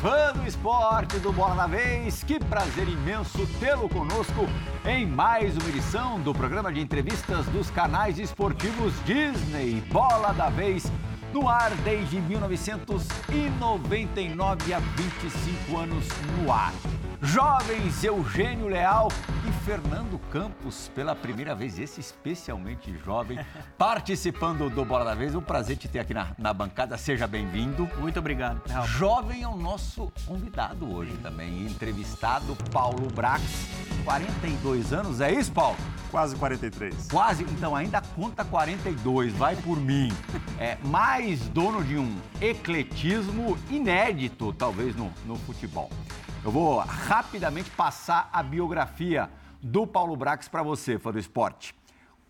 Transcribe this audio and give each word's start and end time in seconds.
Fã 0.00 0.32
do 0.32 0.46
esporte 0.46 1.18
do 1.18 1.30
Bola 1.32 1.54
da 1.54 1.66
Vez, 1.66 2.24
que 2.24 2.38
prazer 2.38 2.88
imenso 2.88 3.46
tê-lo 3.58 3.86
conosco 3.88 4.46
em 4.86 5.06
mais 5.06 5.56
uma 5.56 5.68
edição 5.68 6.20
do 6.20 6.34
programa 6.34 6.72
de 6.72 6.80
entrevistas 6.80 7.46
dos 7.46 7.70
canais 7.70 8.18
esportivos 8.18 8.92
Disney 9.04 9.82
Bola 9.92 10.32
da 10.32 10.48
Vez, 10.48 10.90
no 11.32 11.48
ar 11.48 11.70
desde 11.76 12.20
1999 12.20 14.74
há 14.74 14.78
25 14.78 15.78
anos 15.78 16.06
no 16.38 16.52
ar. 16.52 16.72
Jovens 17.22 18.04
Eugênio 18.04 18.68
Leal 18.68 19.08
e 19.48 19.52
Fernando 19.64 20.20
Campos, 20.30 20.90
pela 20.94 21.16
primeira 21.16 21.54
vez, 21.54 21.78
esse 21.78 21.98
especialmente 21.98 22.94
jovem, 22.98 23.38
participando 23.78 24.68
do 24.68 24.84
Bola 24.84 25.06
da 25.06 25.14
Vez. 25.14 25.34
Um 25.34 25.40
prazer 25.40 25.78
te 25.78 25.88
ter 25.88 26.00
aqui 26.00 26.12
na, 26.12 26.32
na 26.36 26.52
bancada, 26.52 26.98
seja 26.98 27.26
bem-vindo. 27.26 27.88
Muito 27.98 28.18
obrigado. 28.18 28.60
Jovem 28.88 29.42
é 29.42 29.48
o 29.48 29.56
nosso 29.56 30.12
convidado 30.26 30.94
hoje 30.94 31.16
também, 31.22 31.64
entrevistado 31.64 32.54
Paulo 32.70 33.08
Brax, 33.14 33.42
42 34.04 34.92
anos, 34.92 35.22
é 35.22 35.32
isso, 35.32 35.50
Paulo? 35.50 35.78
Quase 36.10 36.36
43. 36.36 37.08
Quase, 37.10 37.44
então 37.44 37.74
ainda 37.74 38.02
conta 38.02 38.44
42, 38.44 39.32
vai 39.32 39.56
por 39.56 39.80
mim. 39.80 40.12
É 40.60 40.76
mais 40.84 41.40
dono 41.48 41.82
de 41.82 41.96
um 41.96 42.14
ecletismo 42.38 43.58
inédito, 43.70 44.52
talvez, 44.52 44.94
no, 44.94 45.10
no 45.24 45.36
futebol. 45.36 45.88
Eu 46.44 46.50
vou 46.50 46.80
rapidamente 46.80 47.70
passar 47.70 48.28
a 48.30 48.42
biografia 48.42 49.30
do 49.64 49.86
Paulo 49.86 50.14
Brax 50.14 50.46
para 50.46 50.62
você, 50.62 50.98
fã 50.98 51.10
do 51.10 51.18
esporte. 51.18 51.74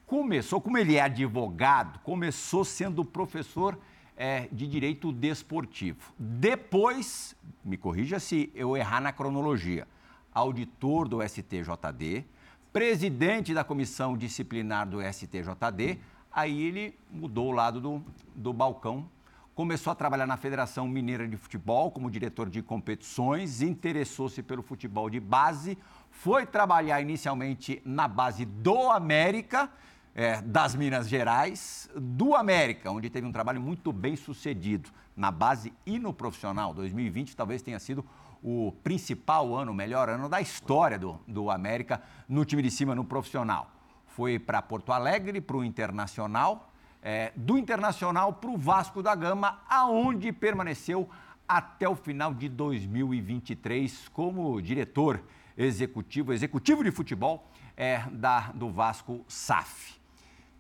Começou, 0.07 0.61
como 0.61 0.79
ele 0.79 0.95
é 0.95 1.01
advogado, 1.01 1.99
começou 1.99 2.65
sendo 2.65 3.05
professor 3.05 3.77
é, 4.17 4.49
de 4.53 4.69
direito 4.69 5.11
desportivo. 5.11 6.15
Depois, 6.17 7.35
me 7.65 7.77
corrija 7.77 8.21
se 8.21 8.53
eu 8.55 8.77
errar 8.77 9.01
na 9.01 9.13
cronologia, 9.13 9.89
auditor 10.33 11.09
do 11.09 11.21
STJD, 11.29 12.25
presidente 12.73 13.53
da 13.53 13.65
comissão 13.65 14.17
disciplinar 14.17 14.89
do 14.89 15.03
STJD, 15.03 15.99
aí 16.31 16.63
ele 16.63 16.97
mudou 17.11 17.49
o 17.49 17.53
lado 17.53 17.81
do, 17.81 18.05
do 18.33 18.53
balcão 18.53 19.09
Começou 19.55 19.93
a 19.93 19.95
trabalhar 19.95 20.27
na 20.27 20.37
Federação 20.37 20.89
Mineira 20.89 21.29
de 21.29 21.37
Futebol 21.37 21.89
como 21.89 22.11
diretor 22.11 22.51
de 22.51 22.61
competições, 22.61 23.63
interessou-se 23.63 24.43
pelo 24.43 24.65
futebol 24.65 25.09
de 25.09 25.21
base, 25.21 25.79
foi 26.15 26.47
trabalhar 26.47 27.01
inicialmente 27.01 27.83
na 27.85 28.07
base 28.07 28.45
do 28.45 28.91
América, 28.91 29.69
é, 30.15 30.41
das 30.41 30.75
Minas 30.75 31.09
Gerais, 31.09 31.91
do 31.95 32.35
América, 32.35 32.91
onde 32.91 33.11
teve 33.11 33.27
um 33.27 33.33
trabalho 33.33 33.61
muito 33.61 33.93
bem 33.93 34.15
sucedido 34.15 34.91
na 35.17 35.31
base 35.31 35.73
e 35.85 35.99
no 35.99 36.15
profissional. 36.15 36.73
2020 36.73 37.37
talvez 37.37 37.63
tenha 37.63 37.79
sido 37.79 38.05
o 38.43 38.73
principal 38.83 39.55
ano, 39.55 39.73
o 39.73 39.75
melhor 39.75 40.09
ano 40.09 40.29
da 40.29 40.41
história 40.41 40.99
do, 40.99 41.21
do 41.27 41.51
América 41.51 42.01
no 42.29 42.45
time 42.45 42.63
de 42.63 42.71
cima, 42.71 42.95
no 42.95 43.05
profissional. 43.05 43.71
Foi 44.07 44.39
para 44.39 44.63
Porto 44.63 44.93
Alegre, 44.93 45.41
para 45.41 45.57
o 45.57 45.65
Internacional, 45.65 46.71
é, 47.03 47.33
do 47.35 47.59
Internacional 47.59 48.33
para 48.33 48.51
o 48.51 48.57
Vasco 48.57 49.03
da 49.03 49.15
Gama, 49.15 49.61
aonde 49.69 50.33
permaneceu 50.33 51.11
até 51.47 51.89
o 51.89 51.97
final 51.97 52.33
de 52.33 52.49
2023 52.49 54.09
como 54.09 54.63
diretor 54.63 55.21
executivo, 55.57 56.33
executivo 56.33 56.83
de 56.83 56.91
futebol 56.91 57.49
é, 57.77 58.03
da, 58.11 58.53
do 58.53 58.71
Vasco 58.71 59.25
SAF. 59.29 59.95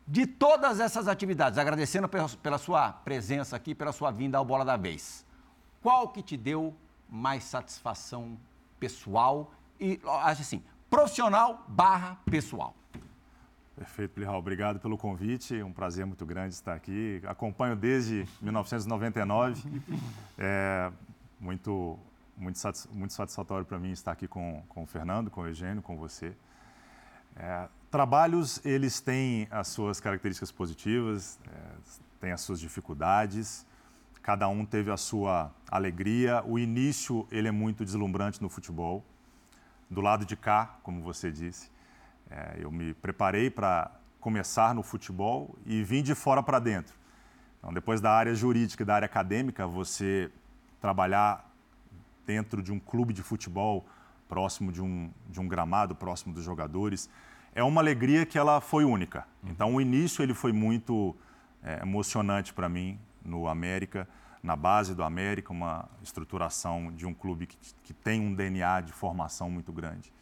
De 0.07 0.27
todas 0.27 0.81
essas 0.81 1.09
atividades, 1.09 1.59
agradecendo 1.59 2.09
pela, 2.09 2.29
pela 2.29 2.59
sua 2.59 2.93
presença 2.93 3.57
aqui, 3.57 3.75
pela 3.75 3.93
sua 3.93 4.11
vinda 4.11 4.37
ao 4.37 4.45
Bola 4.45 4.65
da 4.65 4.77
Vez, 4.77 5.25
qual 5.81 6.09
que 6.09 6.23
te 6.23 6.37
deu 6.37 6.75
mais 7.09 7.45
satisfação 7.45 8.39
pessoal 8.79 9.53
e, 9.81 10.01
acho 10.23 10.43
assim, 10.43 10.63
profissional 10.91 11.65
barra 11.69 12.19
pessoal? 12.27 12.75
Perfeito, 13.77 14.13
Plihal. 14.13 14.39
Obrigado 14.39 14.79
pelo 14.79 14.97
convite. 14.97 15.61
Um 15.63 15.73
prazer 15.73 16.07
muito 16.07 16.25
grande 16.25 16.55
estar 16.55 16.75
aqui. 16.75 17.21
Acompanho 17.27 17.75
desde 17.75 18.27
1999. 18.41 19.63
É 20.39 20.91
muito, 21.39 21.97
muito, 22.37 22.59
muito 22.91 23.13
satisfatório 23.13 23.65
para 23.65 23.79
mim 23.79 23.91
estar 23.91 24.13
aqui 24.13 24.27
com, 24.27 24.63
com 24.69 24.83
o 24.83 24.87
Fernando, 24.87 25.31
com 25.31 25.43
o 25.43 25.47
Eugênio, 25.47 25.83
com 25.83 25.97
você. 25.97 26.35
É, 27.37 27.69
trabalhos, 27.91 28.65
eles 28.65 29.01
têm 29.01 29.49
as 29.51 29.69
suas 29.69 30.01
características 30.01 30.53
positivas, 30.53 31.39
é, 31.47 31.51
têm 32.21 32.33
as 32.33 32.41
suas 32.41 32.61
dificuldades. 32.61 33.67
Cada 34.23 34.49
um 34.49 34.65
teve 34.65 34.91
a 34.91 34.97
sua 34.97 35.53
alegria. 35.71 36.43
O 36.47 36.59
início, 36.59 37.27
ele 37.31 37.49
é 37.49 37.53
muito 37.53 37.85
deslumbrante 37.85 38.41
no 38.41 38.49
futebol. 38.49 39.05
Do 39.91 40.01
lado 40.01 40.25
de 40.25 40.37
cá, 40.37 40.79
como 40.83 41.03
você 41.03 41.31
disse, 41.31 41.71
é, 42.31 42.57
eu 42.59 42.71
me 42.71 42.95
preparei 42.95 43.51
para 43.51 43.91
começar 44.19 44.75
no 44.75 44.83
futebol 44.83 45.55
e 45.67 45.83
vim 45.85 46.03
de 46.03 46.15
fora 46.15 46.43
para 46.43 46.59
dentro. 46.59 46.97
Então, 47.59 47.73
depois 47.73 48.01
da 48.01 48.11
área 48.11 48.35
jurídica 48.35 48.83
e 48.83 48.87
da 48.87 48.95
área 48.95 49.07
acadêmica, 49.07 49.67
você 49.67 50.31
trabalhar 50.81 51.54
dentro 52.27 52.63
de 52.63 52.73
um 52.73 52.79
clube 52.79 53.13
de 53.13 53.23
futebol, 53.23 53.87
próximo 54.29 54.73
de 54.73 54.83
um, 54.83 55.11
de 55.29 55.41
um 55.41 55.47
gramado, 55.47 55.95
próximo 55.95 56.35
dos 56.35 56.45
jogadores, 56.45 57.09
é 57.55 57.63
uma 57.63 57.81
alegria 57.81 58.27
que 58.27 58.37
ela 58.37 58.61
foi 58.61 58.85
única. 58.85 59.27
Uhum. 59.43 59.51
Então, 59.51 59.75
o 59.75 59.81
início 59.81 60.23
ele 60.23 60.35
foi 60.35 60.53
muito 60.53 61.15
é, 61.63 61.81
emocionante 61.83 62.53
para 62.53 62.69
mim 62.69 62.99
no 63.25 63.47
América, 63.47 64.09
na 64.43 64.57
base 64.57 64.95
do 64.95 65.03
América, 65.03 65.53
uma 65.53 65.89
estruturação 66.03 66.93
de 66.93 67.07
um 67.07 67.15
clube 67.15 67.47
que, 67.47 67.57
que 67.83 67.95
tem 67.95 68.21
um 68.21 68.35
DNA 68.35 68.83
de 68.83 68.93
formação 68.93 69.51
muito 69.51 69.73
grande. 69.73 70.13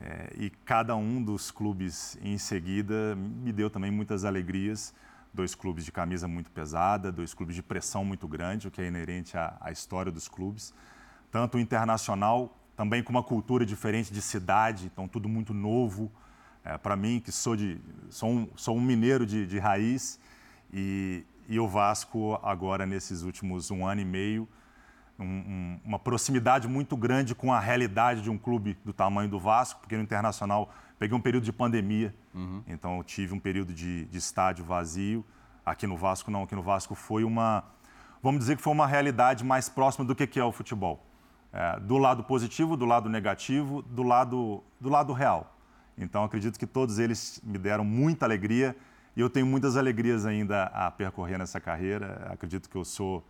É, 0.00 0.32
e 0.36 0.50
cada 0.64 0.96
um 0.96 1.22
dos 1.22 1.50
clubes 1.50 2.18
em 2.22 2.38
seguida 2.38 3.14
me 3.14 3.52
deu 3.52 3.68
também 3.68 3.90
muitas 3.90 4.24
alegrias. 4.24 4.94
Dois 5.34 5.54
clubes 5.54 5.84
de 5.84 5.92
camisa 5.92 6.28
muito 6.28 6.50
pesada, 6.50 7.10
dois 7.10 7.32
clubes 7.32 7.54
de 7.56 7.62
pressão 7.62 8.04
muito 8.04 8.28
grande, 8.28 8.68
o 8.68 8.70
que 8.70 8.82
é 8.82 8.86
inerente 8.86 9.36
à, 9.36 9.56
à 9.60 9.70
história 9.70 10.12
dos 10.12 10.28
clubes. 10.28 10.74
Tanto 11.32 11.58
internacional, 11.58 12.56
também 12.76 13.02
com 13.02 13.10
uma 13.10 13.22
cultura 13.22 13.66
diferente 13.66 14.12
de 14.12 14.22
cidade, 14.22 14.86
então 14.86 15.08
tudo 15.08 15.28
muito 15.28 15.52
novo. 15.52 16.12
É, 16.64 16.78
Para 16.78 16.94
mim, 16.94 17.18
que 17.18 17.32
sou, 17.32 17.56
de, 17.56 17.80
sou, 18.08 18.30
um, 18.30 18.48
sou 18.54 18.76
um 18.76 18.80
mineiro 18.80 19.26
de, 19.26 19.46
de 19.46 19.58
raiz, 19.58 20.20
e, 20.72 21.24
e 21.48 21.58
o 21.58 21.66
Vasco, 21.66 22.38
agora 22.42 22.86
nesses 22.86 23.22
últimos 23.22 23.70
um 23.70 23.84
ano 23.84 24.00
e 24.00 24.04
meio, 24.04 24.48
um, 25.18 25.24
um, 25.24 25.80
uma 25.84 25.98
proximidade 25.98 26.66
muito 26.68 26.96
grande 26.96 27.34
com 27.34 27.52
a 27.52 27.60
realidade 27.60 28.22
de 28.22 28.30
um 28.30 28.38
clube 28.38 28.76
do 28.84 28.92
tamanho 28.92 29.28
do 29.28 29.38
Vasco, 29.38 29.80
porque 29.80 29.96
no 29.96 30.02
Internacional 30.02 30.72
peguei 30.98 31.16
um 31.16 31.20
período 31.20 31.44
de 31.44 31.52
pandemia, 31.52 32.14
uhum. 32.34 32.62
então 32.66 33.02
tive 33.02 33.34
um 33.34 33.38
período 33.38 33.72
de, 33.72 34.04
de, 34.06 34.18
estádio 34.18 34.64
vazio. 34.64 35.24
Aqui 35.64 35.86
no 35.86 35.96
Vasco 35.96 36.30
não, 36.30 36.42
aqui 36.42 36.54
no 36.54 36.62
Vasco 36.62 36.94
foi 36.94 37.24
uma, 37.24 37.64
vamos 38.22 38.40
dizer 38.40 38.56
que 38.56 38.62
foi 38.62 38.72
uma 38.72 38.86
realidade 38.86 39.44
mais 39.44 39.68
próxima 39.68 40.04
do 40.04 40.14
que 40.14 40.38
é 40.38 40.44
o 40.44 40.52
futebol. 40.52 41.04
É, 41.52 41.78
do 41.80 41.98
lado 41.98 42.24
positivo, 42.24 42.76
do 42.76 42.86
lado 42.86 43.10
negativo, 43.10 43.82
do 43.82 44.02
lado, 44.02 44.62
do 44.80 44.88
lado 44.88 45.12
real. 45.12 45.54
Então 45.98 46.24
acredito 46.24 46.58
que 46.58 46.66
todos 46.66 46.98
eles 46.98 47.40
me 47.44 47.58
deram 47.58 47.84
muita 47.84 48.24
alegria 48.24 48.74
e 49.14 49.20
eu 49.20 49.28
tenho 49.28 49.44
muitas 49.44 49.76
alegrias 49.76 50.24
ainda 50.24 50.64
a 50.64 50.90
percorrer 50.90 51.38
nessa 51.38 51.60
carreira. 51.60 52.28
Acredito 52.32 52.70
que 52.70 52.76
eu 52.76 52.84
sou 52.84 53.22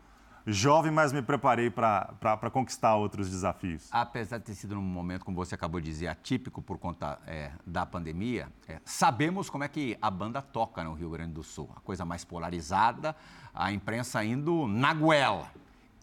jovem, 0.46 0.92
mas 0.92 1.12
me 1.12 1.22
preparei 1.22 1.70
para 1.70 2.50
conquistar 2.52 2.94
outros 2.94 3.28
desafios. 3.30 3.88
Apesar 3.90 4.38
de 4.38 4.44
ter 4.44 4.54
sido 4.54 4.74
num 4.74 4.82
momento, 4.82 5.24
como 5.24 5.36
você 5.36 5.54
acabou 5.54 5.80
de 5.80 5.86
dizer, 5.86 6.08
atípico 6.08 6.62
por 6.62 6.78
conta 6.78 7.18
é, 7.26 7.50
da 7.66 7.84
pandemia, 7.84 8.48
é, 8.68 8.80
sabemos 8.84 9.48
como 9.50 9.64
é 9.64 9.68
que 9.68 9.96
a 10.00 10.10
banda 10.10 10.40
toca 10.40 10.82
no 10.84 10.94
Rio 10.94 11.10
Grande 11.10 11.32
do 11.32 11.42
Sul. 11.42 11.70
A 11.76 11.80
coisa 11.80 12.04
mais 12.04 12.24
polarizada, 12.24 13.14
a 13.54 13.72
imprensa 13.72 14.24
indo 14.24 14.66
na 14.66 14.94
goela. 14.94 15.50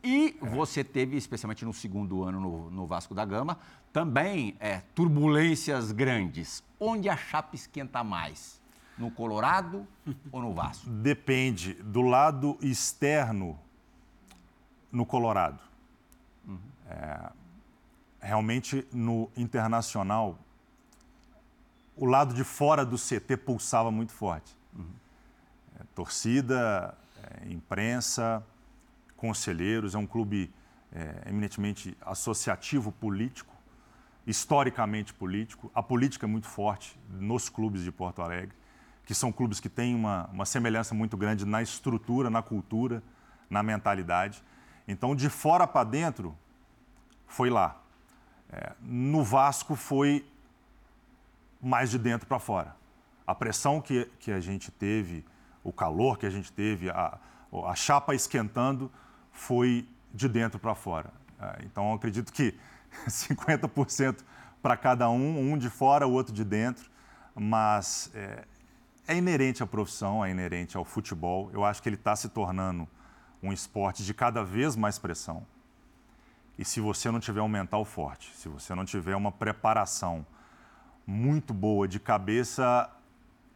E 0.04 0.38
você 0.42 0.84
teve, 0.84 1.18
especialmente 1.18 1.66
no 1.66 1.74
segundo 1.74 2.24
ano 2.24 2.40
no, 2.40 2.72
no 2.72 2.88
Vasco 2.88 3.13
da 3.13 3.25
Gama, 3.25 3.57
também 3.92 4.56
é, 4.60 4.81
turbulências 4.96 5.92
grandes. 5.92 6.63
Onde 6.80 7.10
a 7.10 7.18
chapa 7.18 7.56
esquenta 7.56 8.04
mais? 8.04 8.60
No 8.98 9.12
Colorado 9.12 9.88
ou 10.31 10.42
no 10.42 10.54
Vasco? 10.54 10.90
Depende. 10.90 11.74
Do 11.74 12.01
lado 12.01 12.57
externo, 12.62 13.60
no 14.92 15.06
Colorado. 15.06 15.60
Uhum. 16.48 16.60
É, 16.90 17.31
realmente, 18.22 18.88
no 18.92 19.30
internacional, 19.36 20.38
o 21.96 22.06
lado 22.06 22.34
de 22.34 22.44
fora 22.44 22.86
do 22.86 22.98
CT 22.98 23.38
pulsava 23.38 23.92
muito 23.92 24.12
forte. 24.12 24.56
Uhum. 24.74 24.86
É, 25.80 25.84
torcida, 25.94 26.98
é, 27.24 27.51
imprensa, 27.51 28.44
conselheiros, 29.19 29.95
é 29.95 29.98
um 29.98 30.07
clube 30.07 30.51
é, 30.94 31.24
eminentemente 31.27 31.95
associativo 32.01 32.92
político, 32.92 33.54
historicamente 34.25 35.13
político. 35.13 35.69
A 35.75 35.83
política 35.83 36.25
é 36.25 36.30
muito 36.30 36.48
forte 36.48 36.98
nos 37.10 37.50
clubes 37.50 37.83
de 37.83 37.92
Porto 37.92 38.21
Alegre, 38.21 38.56
que 39.06 39.13
são 39.13 39.31
clubes 39.31 39.60
que 39.60 39.68
têm 39.68 39.94
uma, 39.94 40.27
uma 40.31 40.45
semelhança 40.45 40.95
muito 40.95 41.18
grande 41.18 41.45
na 41.45 41.62
estrutura, 41.62 42.30
na 42.30 42.42
cultura, 42.42 43.04
na 43.50 43.62
mentalidade. 43.62 44.42
Então, 44.88 45.16
de 45.16 45.30
fora 45.30 45.68
para 45.68 45.83
dentro, 45.83 46.36
foi 47.27 47.50
lá. 47.50 47.81
É, 48.51 48.74
no 48.81 49.24
Vasco 49.24 49.75
foi 49.75 50.25
mais 51.62 51.89
de 51.89 52.00
dentro 52.00 52.25
para 52.25 52.39
fora. 52.39 52.75
A 53.27 53.36
pressão 53.36 53.81
que, 53.81 54.10
que 54.19 54.31
a 54.31 54.39
gente 54.39 54.72
teve, 54.72 55.25
o 55.63 55.74
calor 55.74 56.18
que 56.18 56.25
a 56.25 56.30
gente 56.30 56.51
teve, 56.51 56.89
a, 56.89 57.19
a 57.68 57.75
chapa 57.75 58.15
esquentando, 58.15 58.89
foi 59.39 59.88
de 60.13 60.27
dentro 60.27 60.59
para 60.59 60.75
fora. 60.75 61.12
É, 61.39 61.62
então, 61.65 61.94
acredito 61.94 62.31
que 62.33 62.53
50% 63.07 64.19
para 64.62 64.75
cada 64.75 65.09
um, 65.09 65.53
um 65.53 65.57
de 65.57 65.69
fora, 65.69 66.06
o 66.06 66.12
outro 66.12 66.33
de 66.33 66.44
dentro, 66.44 66.91
mas 67.33 68.12
é, 68.13 68.44
é 69.07 69.15
inerente 69.15 69.63
à 69.63 69.68
profissão, 69.68 70.24
é 70.24 70.30
inerente 70.30 70.75
ao 70.75 70.83
futebol. 70.83 71.50
Eu 71.53 71.63
acho 71.63 71.81
que 71.81 71.88
ele 71.88 71.95
está 71.95 72.15
se 72.15 72.27
tornando 72.30 72.88
um 73.41 73.53
esporte 73.53 74.03
de 74.03 74.13
cada 74.13 74.44
vez 74.44 74.75
mais 74.75 75.00
pressão. 75.00 75.45
E 76.57 76.65
se 76.65 76.81
você 76.81 77.09
não 77.09 77.21
tiver 77.21 77.41
um 77.41 77.47
mental 77.47 77.86
forte, 77.86 78.36
se 78.36 78.50
você 78.50 78.75
não 78.75 78.83
tiver 78.83 79.15
uma 79.15 79.31
preparação 79.31 80.25
muito 81.07 81.53
boa 81.53 81.88
de 81.88 81.97
cabeça, 81.97 82.89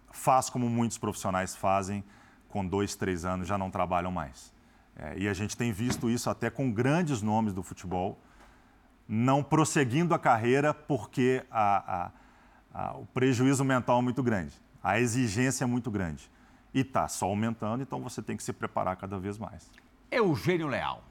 faz 0.10 0.50
como 0.50 0.70
muitos 0.70 0.98
profissionais 0.98 1.54
fazem, 1.54 2.02
com 2.48 2.66
dois, 2.66 2.96
três 2.96 3.26
anos 3.26 3.46
já 3.46 3.58
não 3.58 3.70
trabalham 3.70 4.12
mais. 4.12 4.54
É, 4.96 5.18
e 5.18 5.28
a 5.28 5.34
gente 5.34 5.58
tem 5.58 5.72
visto 5.72 6.10
isso 6.10 6.30
até 6.30 6.50
com 6.50 6.72
grandes 6.72 7.22
nomes 7.22 7.54
do 7.54 7.64
futebol, 7.64 8.20
não 9.08 9.44
prosseguindo 9.44 10.14
a 10.14 10.20
carreira 10.20 10.74
porque 10.74 11.44
a, 11.50 11.96
a, 11.96 12.12
a, 12.74 12.98
o 12.98 13.06
prejuízo 13.08 13.64
mental 13.64 14.00
é 14.00 14.02
muito 14.02 14.22
grande, 14.22 14.56
a 14.82 15.00
exigência 15.00 15.64
é 15.64 15.68
muito 15.68 15.90
grande. 15.90 16.32
E 16.74 16.80
está 16.80 17.08
só 17.08 17.28
aumentando, 17.28 17.84
então 17.84 18.02
você 18.02 18.22
tem 18.22 18.36
que 18.36 18.42
se 18.42 18.52
preparar 18.52 18.96
cada 18.96 19.20
vez 19.20 19.38
mais. 19.38 19.70
Eugênio 20.10 20.68
Leal. 20.68 21.04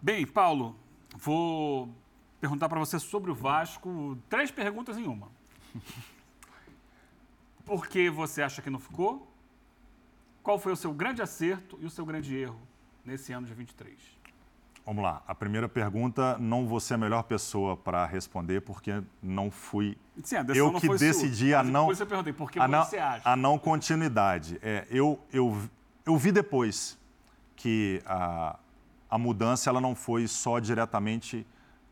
Bem, 0.00 0.24
Paulo, 0.24 0.76
vou 1.16 1.92
perguntar 2.40 2.68
para 2.68 2.78
você 2.78 2.98
sobre 3.00 3.30
o 3.30 3.34
Vasco. 3.34 4.16
Três 4.28 4.50
perguntas 4.52 4.96
em 4.96 5.06
uma. 5.06 5.28
Por 7.64 7.88
que 7.88 8.08
você 8.08 8.42
acha 8.42 8.62
que 8.62 8.70
não 8.70 8.78
ficou? 8.78 9.28
Qual 10.40 10.56
foi 10.56 10.70
o 10.72 10.76
seu 10.76 10.92
grande 10.92 11.20
acerto 11.20 11.76
e 11.80 11.86
o 11.86 11.90
seu 11.90 12.06
grande 12.06 12.36
erro 12.36 12.60
nesse 13.06 13.32
ano 13.32 13.46
de 13.46 13.54
23? 13.54 13.96
Vamos 14.84 15.02
lá. 15.02 15.22
A 15.26 15.34
primeira 15.34 15.68
pergunta, 15.68 16.36
não 16.38 16.66
vou 16.66 16.78
ser 16.78 16.94
a 16.94 16.98
melhor 16.98 17.24
pessoa 17.24 17.76
para 17.76 18.06
responder, 18.06 18.60
porque 18.60 19.02
não 19.20 19.50
fui 19.50 19.98
Sim, 20.22 20.36
eu 20.54 20.72
que 20.72 20.88
decidi 20.96 21.50
sua. 21.50 21.58
a 21.58 21.62
não. 21.64 21.90
Eu 21.90 22.06
perguntei, 22.06 22.32
por 22.32 22.50
que 22.50 22.60
a 22.60 22.68
não, 22.68 22.84
você 22.84 22.98
acha? 22.98 23.28
A 23.28 23.34
não 23.34 23.58
continuidade. 23.58 24.58
É, 24.62 24.86
eu, 24.88 25.18
eu, 25.32 25.60
eu 26.04 26.16
vi 26.16 26.30
depois 26.30 26.96
que 27.56 28.00
a, 28.06 28.58
a 29.10 29.18
mudança 29.18 29.68
ela 29.68 29.80
não 29.80 29.94
foi 29.94 30.28
só 30.28 30.60
diretamente 30.60 31.44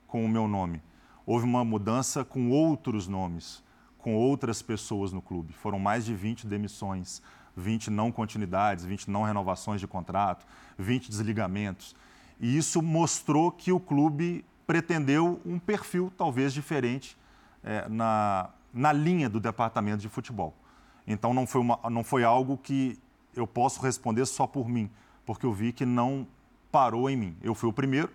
com 0.07 0.25
o 0.25 0.29
meu 0.29 0.47
nome. 0.47 0.81
Houve 1.27 1.45
uma 1.45 1.65
mudança 1.65 2.25
com 2.25 2.51
outros 2.51 3.09
nomes, 3.09 3.65
com 3.99 4.15
outras 4.15 4.63
pessoas 4.63 5.13
no 5.13 5.21
clube. 5.21 5.53
Foram 5.53 5.81
mais 5.81 6.05
de 6.05 6.15
20 6.15 6.47
demissões, 6.47 7.21
20 7.57 7.91
não 7.91 8.11
continuidades, 8.11 8.85
20 8.85 9.11
não 9.11 9.23
renovações 9.23 9.81
de 9.81 9.87
contrato, 9.87 10.47
20 10.79 11.09
desligamentos. 11.09 11.95
E 12.41 12.57
isso 12.57 12.83
mostrou 12.83 13.51
que 13.51 13.73
o 13.73 13.81
clube 13.81 14.45
pretendeu 14.67 15.41
um 15.45 15.59
perfil 15.59 16.13
talvez 16.17 16.53
diferente 16.53 17.17
é, 17.63 17.89
na, 17.89 18.51
na 18.73 18.93
linha 18.93 19.29
do 19.29 19.39
departamento 19.39 19.99
de 19.99 20.09
futebol. 20.09 20.55
Então 21.07 21.35
não 21.35 21.47
foi, 21.47 21.61
uma, 21.61 21.79
não 21.91 22.03
foi 22.03 22.25
algo 22.25 22.57
que 22.57 22.99
eu 23.35 23.47
posso 23.47 23.81
responder 23.83 24.25
só 24.27 24.47
por 24.47 24.69
mim, 24.69 24.91
porque 25.27 25.47
eu 25.47 25.53
vi 25.53 25.73
que 25.73 25.85
não 25.85 26.27
parou 26.73 27.09
em 27.09 27.17
mim. 27.17 27.37
Eu 27.43 27.55
fui 27.55 27.69
o 27.69 27.73
primeiro, 27.73 28.11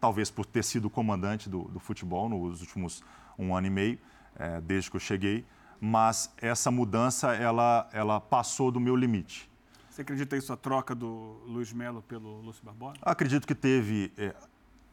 talvez 0.00 0.30
por 0.30 0.46
ter 0.46 0.64
sido 0.64 0.88
comandante 0.88 1.48
do, 1.48 1.64
do 1.64 1.80
futebol 1.80 2.28
nos 2.28 2.60
últimos 2.60 3.02
um 3.38 3.54
ano 3.54 3.66
e 3.66 3.70
meio, 3.70 3.98
é, 4.36 4.60
desde 4.60 4.90
que 4.90 4.96
eu 4.96 5.00
cheguei, 5.00 5.44
mas 5.80 6.32
essa 6.38 6.70
mudança 6.70 7.34
ela, 7.34 7.88
ela 7.92 8.20
passou 8.20 8.70
do 8.70 8.80
meu 8.80 8.96
limite. 8.96 9.48
Você 9.90 10.02
acredita 10.02 10.36
isso 10.36 10.52
a 10.52 10.56
troca 10.56 10.94
do 10.94 11.42
Luiz 11.46 11.72
Melo 11.72 12.02
pelo 12.02 12.40
Lúcio 12.40 12.64
Barbosa? 12.64 12.98
Acredito 13.02 13.46
que 13.46 13.54
teve. 13.54 14.12
É, 14.16 14.34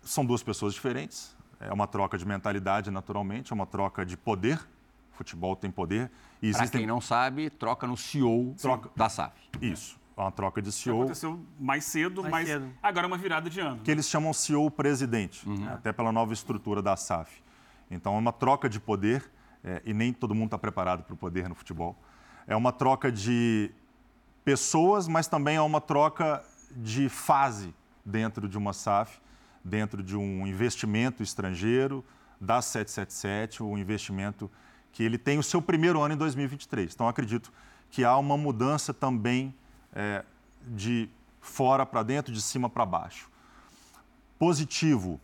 são 0.02 0.26
duas 0.26 0.42
pessoas 0.42 0.74
diferentes. 0.74 1.36
É 1.60 1.72
uma 1.72 1.88
troca 1.88 2.18
de 2.18 2.26
mentalidade, 2.26 2.92
naturalmente, 2.92 3.52
é 3.52 3.56
uma 3.56 3.66
troca 3.66 4.06
de 4.06 4.18
poder. 4.18 4.60
Futebol 5.12 5.56
tem 5.56 5.72
poder. 5.72 6.12
E 6.42 6.48
existem... 6.48 6.70
Para 6.70 6.80
quem 6.80 6.88
não 6.88 7.00
sabe, 7.00 7.50
troca 7.50 7.88
no 7.88 7.96
CEO 7.96 8.54
troca... 8.60 8.90
da 8.96 9.08
SAF. 9.08 9.34
Isso. 9.62 9.98
É 10.18 10.22
uma 10.22 10.32
troca 10.32 10.62
de 10.62 10.72
CEO. 10.72 11.02
Aconteceu 11.02 11.40
mais 11.60 11.86
cedo, 11.86 12.22
mais 12.22 12.32
mas 12.32 12.48
cedo. 12.48 12.74
agora 12.82 13.06
é 13.06 13.08
uma 13.08 13.18
virada 13.18 13.50
de 13.50 13.60
ano. 13.60 13.82
Que 13.84 13.92
eles 13.92 14.08
chamam 14.08 14.34
CEO 14.34 14.72
presidente, 14.72 15.48
uhum. 15.48 15.68
até 15.70 15.92
pela 15.92 16.12
nova 16.12 16.34
estrutura 16.34 16.82
da 16.82 16.96
SAF. 16.96 17.44
Então 17.92 18.16
é 18.16 18.18
uma 18.18 18.34
troca 18.34 18.70
de 18.70 18.80
poder, 18.80 19.30
é, 19.66 19.82
e 19.84 19.94
nem 19.94 20.14
todo 20.14 20.36
mundo 20.36 20.46
está 20.46 20.58
preparado 20.60 21.04
para 21.04 21.16
o 21.16 21.18
poder 21.18 21.50
no 21.50 21.56
futebol. 21.56 21.98
É 22.46 22.56
uma 22.56 22.72
troca 22.72 23.12
de 23.12 23.72
pessoas, 24.44 25.08
mas 25.08 25.28
também 25.28 25.58
há 25.58 25.64
uma 25.64 25.82
troca 25.82 26.44
de 26.72 27.10
fase 27.10 27.74
dentro 28.06 28.48
de 28.48 28.60
uma 28.60 28.74
SAF, 28.74 29.20
dentro 29.64 30.04
de 30.04 30.16
um 30.16 30.46
investimento 30.46 31.24
estrangeiro, 31.24 32.06
da 32.40 32.62
777, 32.62 33.64
o 33.64 33.68
um 33.70 33.78
investimento 33.78 34.52
que 34.92 35.02
ele 35.02 35.18
tem 35.18 35.40
o 35.40 35.44
seu 35.44 35.62
primeiro 35.62 36.00
ano 36.00 36.14
em 36.14 36.18
2023. 36.18 36.94
Então, 36.94 37.08
acredito 37.08 37.52
que 37.90 38.04
há 38.04 38.16
uma 38.18 38.38
mudança 38.38 38.94
também 38.94 39.54
é, 39.94 40.24
de 40.62 41.10
fora 41.42 41.86
para 41.86 42.04
dentro, 42.04 42.32
de 42.32 42.42
cima 42.42 42.70
para 42.70 42.86
baixo. 42.86 43.30
Positivo, 44.38 45.20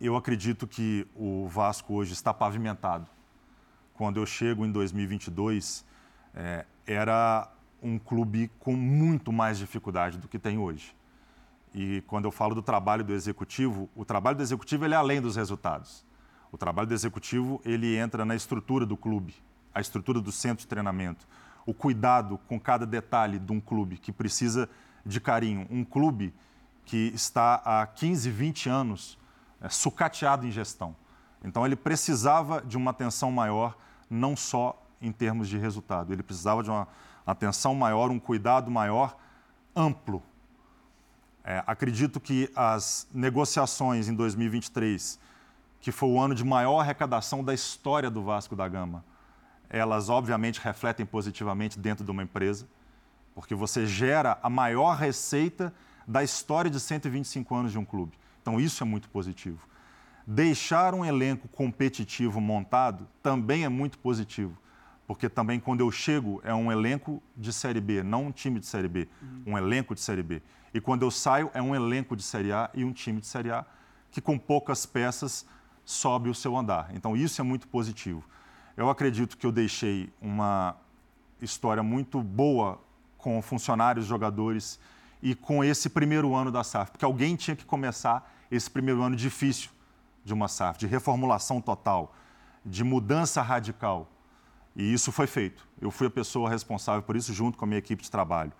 eu 0.00 0.16
acredito 0.16 0.66
que 0.66 1.06
o 1.14 1.46
Vasco 1.48 1.94
hoje 1.94 2.12
está 2.12 2.32
pavimentado. 2.34 3.06
Quando 3.94 4.18
eu 4.18 4.26
chego 4.26 4.64
em 4.66 4.72
2022, 4.72 5.84
é, 6.34 6.66
era 6.86 7.48
um 7.82 7.98
clube 7.98 8.50
com 8.58 8.74
muito 8.74 9.32
mais 9.32 9.58
dificuldade 9.58 10.18
do 10.18 10.26
que 10.26 10.38
tem 10.38 10.58
hoje. 10.58 10.94
E 11.74 12.02
quando 12.06 12.24
eu 12.24 12.30
falo 12.30 12.54
do 12.54 12.62
trabalho 12.62 13.04
do 13.04 13.12
executivo, 13.12 13.88
o 13.94 14.04
trabalho 14.04 14.36
do 14.36 14.42
executivo 14.42 14.84
ele 14.84 14.94
é 14.94 14.96
além 14.96 15.20
dos 15.20 15.36
resultados. 15.36 16.04
O 16.50 16.56
trabalho 16.56 16.88
do 16.88 16.94
executivo 16.94 17.60
ele 17.64 17.96
entra 17.96 18.24
na 18.24 18.34
estrutura 18.34 18.86
do 18.86 18.96
clube, 18.96 19.34
a 19.74 19.80
estrutura 19.80 20.20
do 20.20 20.30
centro 20.30 20.62
de 20.62 20.68
treinamento, 20.68 21.26
o 21.66 21.74
cuidado 21.74 22.38
com 22.48 22.60
cada 22.60 22.86
detalhe 22.86 23.38
de 23.38 23.52
um 23.52 23.60
clube 23.60 23.96
que 23.96 24.12
precisa 24.12 24.68
de 25.04 25.20
carinho. 25.20 25.66
Um 25.70 25.84
clube 25.84 26.32
que 26.84 27.10
está 27.14 27.60
há 27.64 27.86
15, 27.86 28.30
20 28.30 28.68
anos 28.68 29.18
é, 29.60 29.68
sucateado 29.68 30.46
em 30.46 30.50
gestão. 30.50 30.94
Então 31.42 31.64
ele 31.66 31.76
precisava 31.76 32.62
de 32.62 32.76
uma 32.76 32.90
atenção 32.90 33.30
maior, 33.30 33.76
não 34.08 34.36
só 34.36 34.82
em 35.00 35.12
termos 35.12 35.48
de 35.48 35.58
resultado, 35.58 36.12
ele 36.12 36.22
precisava 36.22 36.62
de 36.62 36.70
uma 36.70 36.88
atenção 37.26 37.74
maior, 37.74 38.10
um 38.10 38.18
cuidado 38.18 38.70
maior, 38.70 39.16
amplo. 39.76 40.22
É, 41.44 41.62
acredito 41.66 42.18
que 42.18 42.50
as 42.56 43.06
negociações 43.12 44.08
em 44.08 44.14
2023, 44.14 45.20
que 45.80 45.92
foi 45.92 46.08
o 46.08 46.18
ano 46.18 46.34
de 46.34 46.42
maior 46.42 46.80
arrecadação 46.80 47.44
da 47.44 47.52
história 47.52 48.10
do 48.10 48.22
Vasco 48.22 48.56
da 48.56 48.66
Gama, 48.66 49.04
elas 49.68 50.08
obviamente 50.08 50.60
refletem 50.60 51.04
positivamente 51.04 51.78
dentro 51.78 52.04
de 52.04 52.10
uma 52.10 52.22
empresa, 52.22 52.66
porque 53.34 53.54
você 53.54 53.86
gera 53.86 54.38
a 54.42 54.48
maior 54.48 54.96
receita 54.96 55.74
da 56.06 56.22
história 56.22 56.70
de 56.70 56.78
125 56.80 57.54
anos 57.54 57.72
de 57.72 57.78
um 57.78 57.84
clube. 57.84 58.12
Então 58.44 58.60
isso 58.60 58.82
é 58.82 58.86
muito 58.86 59.08
positivo. 59.08 59.66
Deixar 60.26 60.92
um 60.92 61.02
elenco 61.02 61.48
competitivo 61.48 62.40
montado 62.40 63.08
também 63.22 63.64
é 63.64 63.68
muito 63.68 63.98
positivo 63.98 64.58
porque 65.06 65.28
também 65.28 65.60
quando 65.60 65.80
eu 65.80 65.90
chego 65.90 66.40
é 66.44 66.54
um 66.54 66.70
elenco 66.72 67.22
de 67.36 67.52
Série 67.52 67.80
B, 67.80 68.02
não 68.02 68.26
um 68.26 68.32
time 68.32 68.58
de 68.58 68.66
Série 68.66 68.88
B, 68.88 69.08
uhum. 69.20 69.52
um 69.52 69.58
elenco 69.58 69.94
de 69.94 70.00
Série 70.00 70.22
B. 70.22 70.42
E 70.72 70.80
quando 70.80 71.02
eu 71.02 71.10
saio 71.10 71.50
é 71.54 71.62
um 71.62 71.74
elenco 71.74 72.16
de 72.16 72.22
Série 72.22 72.52
A 72.52 72.70
e 72.74 72.84
um 72.84 72.92
time 72.92 73.20
de 73.20 73.26
Série 73.26 73.50
A 73.50 73.64
que 74.10 74.20
com 74.20 74.38
poucas 74.38 74.86
peças 74.86 75.46
sobe 75.84 76.28
o 76.28 76.34
seu 76.34 76.56
andar. 76.56 76.90
Então 76.94 77.16
isso 77.16 77.40
é 77.40 77.44
muito 77.44 77.68
positivo. 77.68 78.24
Eu 78.76 78.88
acredito 78.88 79.36
que 79.36 79.46
eu 79.46 79.52
deixei 79.52 80.10
uma 80.20 80.76
história 81.40 81.82
muito 81.82 82.22
boa 82.22 82.80
com 83.18 83.40
funcionários, 83.42 84.06
jogadores 84.06 84.80
e 85.22 85.34
com 85.34 85.62
esse 85.62 85.88
primeiro 85.88 86.34
ano 86.34 86.50
da 86.50 86.64
SAF, 86.64 86.92
porque 86.92 87.04
alguém 87.04 87.36
tinha 87.36 87.56
que 87.56 87.64
começar 87.64 88.33
esse 88.54 88.70
primeiro 88.70 89.02
ano 89.02 89.16
difícil 89.16 89.70
de 90.24 90.32
uma 90.32 90.48
SAF, 90.48 90.78
de 90.78 90.86
reformulação 90.86 91.60
total, 91.60 92.14
de 92.64 92.82
mudança 92.82 93.42
radical. 93.42 94.10
E 94.74 94.92
isso 94.92 95.12
foi 95.12 95.26
feito. 95.26 95.66
Eu 95.80 95.90
fui 95.90 96.06
a 96.06 96.10
pessoa 96.10 96.48
responsável 96.48 97.02
por 97.02 97.16
isso, 97.16 97.32
junto 97.32 97.58
com 97.58 97.64
a 97.64 97.68
minha 97.68 97.78
equipe 97.78 98.02
de 98.02 98.10
trabalho. 98.10 98.52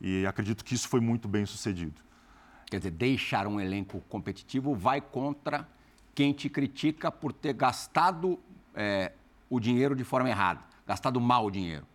E 0.00 0.26
acredito 0.26 0.64
que 0.64 0.74
isso 0.74 0.88
foi 0.88 1.00
muito 1.00 1.28
bem 1.28 1.44
sucedido. 1.44 2.00
Quer 2.66 2.78
dizer, 2.78 2.92
deixar 2.92 3.46
um 3.46 3.60
elenco 3.60 4.00
competitivo 4.08 4.74
vai 4.74 5.00
contra 5.00 5.68
quem 6.14 6.32
te 6.32 6.48
critica 6.48 7.10
por 7.10 7.32
ter 7.32 7.52
gastado 7.52 8.38
é, 8.74 9.12
o 9.48 9.58
dinheiro 9.58 9.94
de 9.94 10.04
forma 10.04 10.28
errada, 10.28 10.60
gastado 10.86 11.20
mal 11.20 11.46
o 11.46 11.50
dinheiro. 11.50 11.86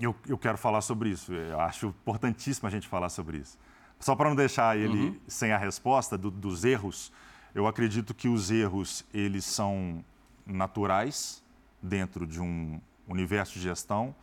Eu, 0.00 0.14
eu 0.28 0.36
quero 0.36 0.58
falar 0.58 0.82
sobre 0.82 1.08
isso. 1.08 1.32
Eu 1.32 1.58
acho 1.58 1.86
importantíssimo 1.86 2.68
a 2.68 2.70
gente 2.70 2.86
falar 2.86 3.08
sobre 3.08 3.38
isso. 3.38 3.58
Só 3.98 4.14
para 4.14 4.28
não 4.28 4.36
deixar 4.36 4.76
ele 4.76 5.08
uhum. 5.08 5.16
sem 5.26 5.52
a 5.52 5.58
resposta 5.58 6.16
do, 6.16 6.30
dos 6.30 6.64
erros, 6.64 7.12
eu 7.54 7.66
acredito 7.66 8.14
que 8.14 8.28
os 8.28 8.50
erros 8.50 9.04
eles 9.12 9.44
são 9.44 10.04
naturais 10.46 11.42
dentro 11.82 12.26
de 12.26 12.40
um 12.40 12.80
universo 13.06 13.54
de 13.54 13.60
gestão, 13.60 14.14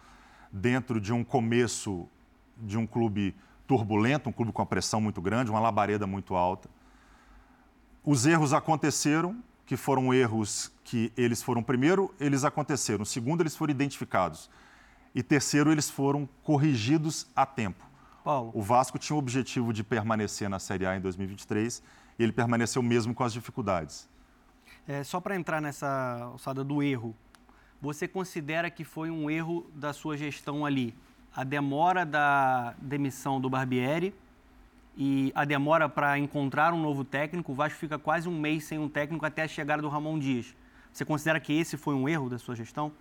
dentro 0.52 1.02
de 1.02 1.12
um 1.12 1.24
começo 1.24 2.08
de 2.58 2.78
um 2.78 2.88
clube 2.88 3.36
turbulento, 3.68 4.30
um 4.30 4.32
clube 4.32 4.52
com 4.52 4.62
a 4.62 4.66
pressão 4.66 5.02
muito 5.02 5.22
grande, 5.22 5.52
uma 5.52 5.60
labareda 5.60 6.08
muito 6.08 6.36
alta. 6.36 6.70
Os 8.04 8.26
erros 8.26 8.54
aconteceram, 8.54 9.44
que 9.66 9.76
foram 9.76 10.14
erros 10.14 10.72
que 10.84 11.12
eles 11.18 11.42
foram 11.42 11.64
primeiro, 11.64 12.14
eles 12.20 12.44
aconteceram. 12.44 13.04
Segundo, 13.04 13.42
eles 13.42 13.56
foram 13.56 13.72
identificados. 13.72 14.50
E 15.14 15.24
terceiro, 15.24 15.72
eles 15.72 15.90
foram 15.90 16.30
corrigidos 16.44 17.28
a 17.36 17.46
tempo. 17.46 17.84
Paulo. 18.26 18.52
O 18.56 18.62
Vasco 18.64 18.98
tinha 18.98 19.16
o 19.16 19.20
objetivo 19.20 19.72
de 19.72 19.84
permanecer 19.84 20.50
na 20.50 20.58
Série 20.58 20.84
A 20.84 20.98
em 20.98 21.00
2023 21.00 21.84
e 22.18 22.24
ele 22.24 22.32
permaneceu 22.32 22.82
mesmo 22.82 23.14
com 23.14 23.24
as 23.24 23.32
dificuldades. 23.32 24.10
É, 24.88 25.04
só 25.04 25.20
para 25.22 25.36
entrar 25.36 25.62
nessa 25.62 26.22
alçada 26.24 26.64
do 26.64 26.82
erro, 26.82 27.16
você 27.80 28.08
considera 28.08 28.72
que 28.72 28.84
foi 28.84 29.12
um 29.12 29.30
erro 29.30 29.70
da 29.76 29.94
sua 29.94 30.18
gestão 30.18 30.66
ali? 30.66 30.96
A 31.36 31.44
demora 31.44 32.04
da 32.04 32.74
demissão 32.80 33.40
do 33.40 33.48
Barbieri 33.48 34.16
e 34.98 35.32
a 35.36 35.46
demora 35.46 35.88
para 35.88 36.18
encontrar 36.18 36.74
um 36.74 36.82
novo 36.82 37.04
técnico, 37.04 37.52
o 37.52 37.56
Vasco 37.56 37.78
fica 37.78 38.00
quase 38.00 38.28
um 38.28 38.40
mês 38.40 38.64
sem 38.64 38.80
um 38.80 38.90
técnico 38.90 39.24
até 39.24 39.44
a 39.44 39.48
chegada 39.48 39.84
do 39.84 39.90
Ramon 39.90 40.18
Dias. 40.18 40.56
Você 40.92 41.06
considera 41.06 41.40
que 41.40 41.54
esse 41.54 41.78
foi 41.78 41.94
um 41.94 42.10
erro 42.10 42.28
da 42.28 42.40
sua 42.40 42.56
gestão? 42.56 42.92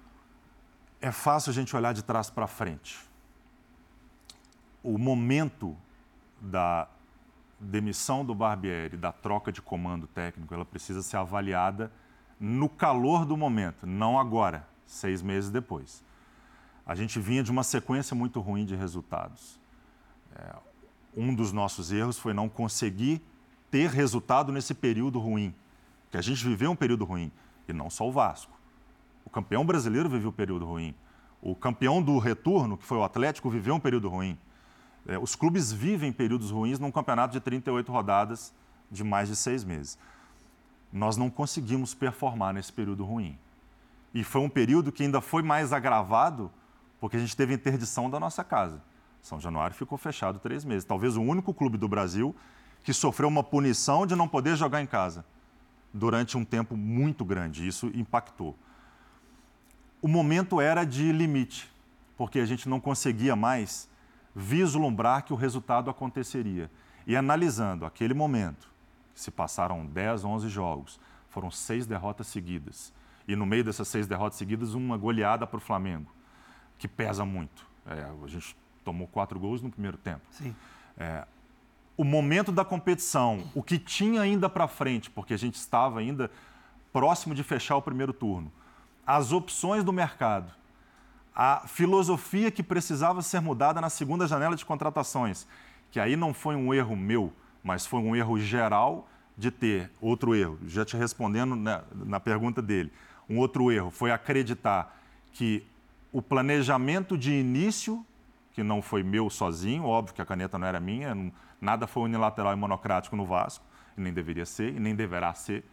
É 1.01 1.11
fácil 1.11 1.51
a 1.51 1.55
gente 1.55 1.75
olhar 1.75 1.95
de 1.95 2.05
trás 2.05 2.29
para 2.29 2.47
frente. 2.47 3.14
O 4.85 4.99
momento 4.99 5.77
da 6.41 6.87
demissão 7.59 8.25
do 8.25 8.35
Barbieri, 8.35 8.97
da 8.97 9.11
troca 9.11 9.51
de 9.51 9.63
comando 9.63 10.07
técnico, 10.07 10.53
ela 10.53 10.65
precisa 10.65 11.03
ser 11.03 11.17
avaliada 11.17 11.91
no 12.39 12.69
calor 12.69 13.25
do 13.25 13.37
momento, 13.37 13.87
não 13.87 14.19
agora, 14.19 14.69
seis 14.87 15.23
meses 15.23 15.51
depois. 15.51 16.05
A 16.87 16.95
gente 16.95 17.19
vinha 17.19 17.43
de 17.43 17.51
uma 17.51 17.63
sequência 17.63 18.15
muito 18.15 18.41
ruim 18.41 18.67
de 18.67 18.77
resultados. 18.77 19.59
É, 20.37 20.55
um 21.17 21.35
dos 21.35 21.51
nossos 21.51 21.91
erros 21.91 22.19
foi 22.19 22.35
não 22.35 22.49
conseguir 22.49 23.23
ter 23.71 23.89
resultado 23.89 24.53
nesse 24.53 24.75
período 24.75 25.19
ruim, 25.19 25.55
que 26.11 26.19
a 26.19 26.23
gente 26.23 26.45
viveu 26.45 26.71
um 26.71 26.77
período 26.77 27.05
ruim, 27.05 27.33
e 27.67 27.73
não 27.73 27.89
só 27.89 28.07
o 28.07 28.13
Vasco. 28.13 28.53
O 29.25 29.31
campeão 29.31 29.65
brasileiro 29.65 30.11
viveu 30.11 30.29
um 30.29 30.33
período 30.33 30.67
ruim. 30.67 30.95
O 31.41 31.55
campeão 31.55 32.03
do 32.03 32.19
retorno, 32.19 32.77
que 32.77 32.85
foi 32.85 32.99
o 32.99 33.05
Atlético, 33.05 33.49
viveu 33.49 33.75
um 33.75 33.81
período 33.81 34.09
ruim. 34.09 34.39
É, 35.07 35.19
os 35.19 35.35
clubes 35.37 35.73
vivem 35.73 36.13
períodos 36.13 36.51
ruins 36.51 36.79
num 36.79 36.91
campeonato 36.91 37.33
de 37.33 37.41
38 37.41 37.91
rodadas 37.93 38.53
de 38.91 39.05
mais 39.05 39.29
de 39.29 39.37
seis 39.37 39.65
meses. 39.65 39.99
Nós 40.93 41.17
não 41.17 41.29
conseguimos 41.29 41.95
performar 41.95 42.55
nesse 42.55 42.73
período 42.73 43.05
ruim. 43.05 43.39
E 44.15 44.23
foi 44.23 44.41
um 44.41 44.49
período 44.49 44.93
que 44.93 45.03
ainda 45.03 45.21
foi 45.21 45.43
mais 45.43 45.73
agravado 45.73 46.51
porque 47.01 47.17
a 47.17 47.21
gente 47.21 47.37
teve 47.37 47.53
interdição 47.53 48.09
da 48.09 48.19
nossa 48.19 48.43
casa. 48.43 48.81
São 49.21 49.41
Januário 49.41 49.77
ficou 49.77 49.99
fechado 49.99 50.39
três 50.39 50.65
meses. 50.65 50.85
Talvez 50.85 51.17
o 51.17 51.23
único 51.23 51.53
clube 51.53 51.77
do 51.77 51.89
Brasil 51.89 52.35
que 52.83 52.93
sofreu 52.93 53.29
uma 53.29 53.43
punição 53.43 54.07
de 54.07 54.15
não 54.15 54.29
poder 54.29 54.57
jogar 54.57 54.81
em 54.81 54.87
casa 54.87 55.25
durante 55.93 56.37
um 56.37 56.45
tempo 56.45 56.77
muito 56.77 57.25
grande. 57.25 57.67
Isso 57.67 57.91
impactou. 57.95 58.57
O 60.03 60.09
momento 60.09 60.61
era 60.61 60.85
de 60.85 61.11
limite, 61.13 61.73
porque 62.17 62.39
a 62.39 62.47
gente 62.47 62.69
não 62.69 62.79
conseguia 62.79 63.35
mais 63.35 63.89
vislumbrar 64.35 65.25
que 65.25 65.33
o 65.33 65.37
resultado 65.37 65.91
aconteceria. 65.91 66.71
E 67.07 67.17
analisando 67.17 67.87
aquele 67.87 68.15
momento, 68.15 68.69
se 69.15 69.31
passaram 69.31 69.87
10, 69.87 70.25
11 70.25 70.49
jogos, 70.49 70.99
foram 71.29 71.51
seis 71.51 71.87
derrotas 71.87 72.27
seguidas. 72.27 72.93
E 73.27 73.37
no 73.37 73.47
meio 73.47 73.65
dessas 73.65 73.89
seis 73.89 74.07
derrotas 74.07 74.39
seguidas, 74.39 74.75
uma 74.75 74.97
goleada 74.97 75.47
para 75.47 75.57
o 75.57 75.61
Flamengo, 75.61 76.11
que 76.79 76.89
pesa 76.89 77.25
muito. 77.25 77.67
É, 77.87 78.07
a 78.25 78.27
gente 78.27 78.57
tomou 78.85 79.07
quatro 79.09 79.39
gols 79.39 79.63
no 79.63 79.71
primeiro 79.71 79.97
tempo. 79.97 80.23
Sim. 80.31 80.55
É, 80.97 81.27
o 81.97 82.05
momento 82.05 82.51
da 82.51 82.65
competição, 82.65 83.45
o 83.55 83.63
que 83.63 83.79
tinha 83.79 84.21
ainda 84.21 84.49
para 84.49 84.67
frente, 84.67 85.11
porque 85.11 85.33
a 85.33 85.37
gente 85.37 85.55
estava 85.55 86.01
ainda 86.01 86.31
próximo 86.93 87.35
de 87.35 87.43
fechar 87.43 87.77
o 87.77 87.83
primeiro 87.83 88.13
turno, 88.13 88.53
as 89.07 89.33
opções 89.33 89.85
do 89.85 89.93
mercado, 89.93 90.53
a 91.35 91.67
filosofia 91.67 92.51
que 92.51 92.63
precisava 92.63 93.21
ser 93.23 93.41
mudada 93.41 93.81
na 93.81 93.91
segunda 93.91 94.27
janela 94.27 94.55
de 94.55 94.65
contratações, 94.65 95.47
que 95.91 95.99
aí 95.99 96.15
não 96.15 96.33
foi 96.33 96.55
um 96.55 96.73
erro 96.73 96.97
meu, 96.97 97.33
mas 97.63 97.87
foi 97.87 98.01
um 98.01 98.15
erro 98.15 98.39
geral 98.39 99.09
de 99.37 99.51
ter 99.51 99.91
outro 100.01 100.35
erro, 100.35 100.59
já 100.67 100.85
te 100.85 100.97
respondendo 100.97 101.57
na, 101.57 101.83
na 101.93 102.21
pergunta 102.21 102.63
dele, 102.63 102.93
um 103.29 103.39
outro 103.39 103.73
erro 103.73 103.91
foi 103.91 104.13
acreditar 104.13 104.97
que 105.33 105.67
o 106.13 106.23
planejamento 106.23 107.19
de 107.19 107.33
início 107.33 108.07
que 108.53 108.63
não 108.63 108.81
foi 108.81 109.03
meu 109.03 109.29
sozinho, 109.29 109.85
óbvio 109.85 110.15
que 110.15 110.23
a 110.23 110.25
caneta 110.25 110.57
não 110.57 110.67
era 110.67 110.79
minha, 110.79 111.33
nada 111.61 111.89
foi 111.89 112.05
unilateral 112.05 112.53
e 112.53 112.57
monocrático 112.57 113.17
no 113.17 113.27
Vasco, 113.27 113.65
e 113.99 114.01
nem 114.01 114.13
deveria 114.13 114.47
ser, 114.47 114.77
e 114.77 114.79
nem 114.79 114.95
deverá 114.95 115.35
ser. 115.35 115.65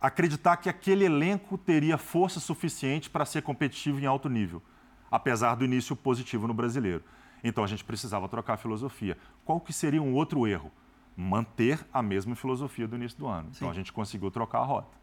Acreditar 0.00 0.58
que 0.58 0.68
aquele 0.68 1.04
elenco 1.04 1.56
teria 1.56 1.96
força 1.96 2.38
suficiente 2.38 3.08
para 3.08 3.24
ser 3.24 3.42
competitivo 3.42 3.98
em 3.98 4.06
alto 4.06 4.28
nível, 4.28 4.62
apesar 5.10 5.54
do 5.54 5.64
início 5.64 5.96
positivo 5.96 6.46
no 6.46 6.54
brasileiro. 6.54 7.02
Então 7.42 7.64
a 7.64 7.66
gente 7.66 7.84
precisava 7.84 8.28
trocar 8.28 8.54
a 8.54 8.56
filosofia. 8.56 9.16
Qual 9.44 9.60
que 9.60 9.72
seria 9.72 10.02
um 10.02 10.14
outro 10.14 10.46
erro? 10.46 10.70
Manter 11.16 11.84
a 11.92 12.02
mesma 12.02 12.34
filosofia 12.34 12.86
do 12.86 12.96
início 12.96 13.18
do 13.18 13.26
ano. 13.26 13.48
Sim. 13.48 13.56
Então 13.56 13.70
a 13.70 13.74
gente 13.74 13.92
conseguiu 13.92 14.30
trocar 14.30 14.58
a 14.58 14.64
rota. 14.64 14.96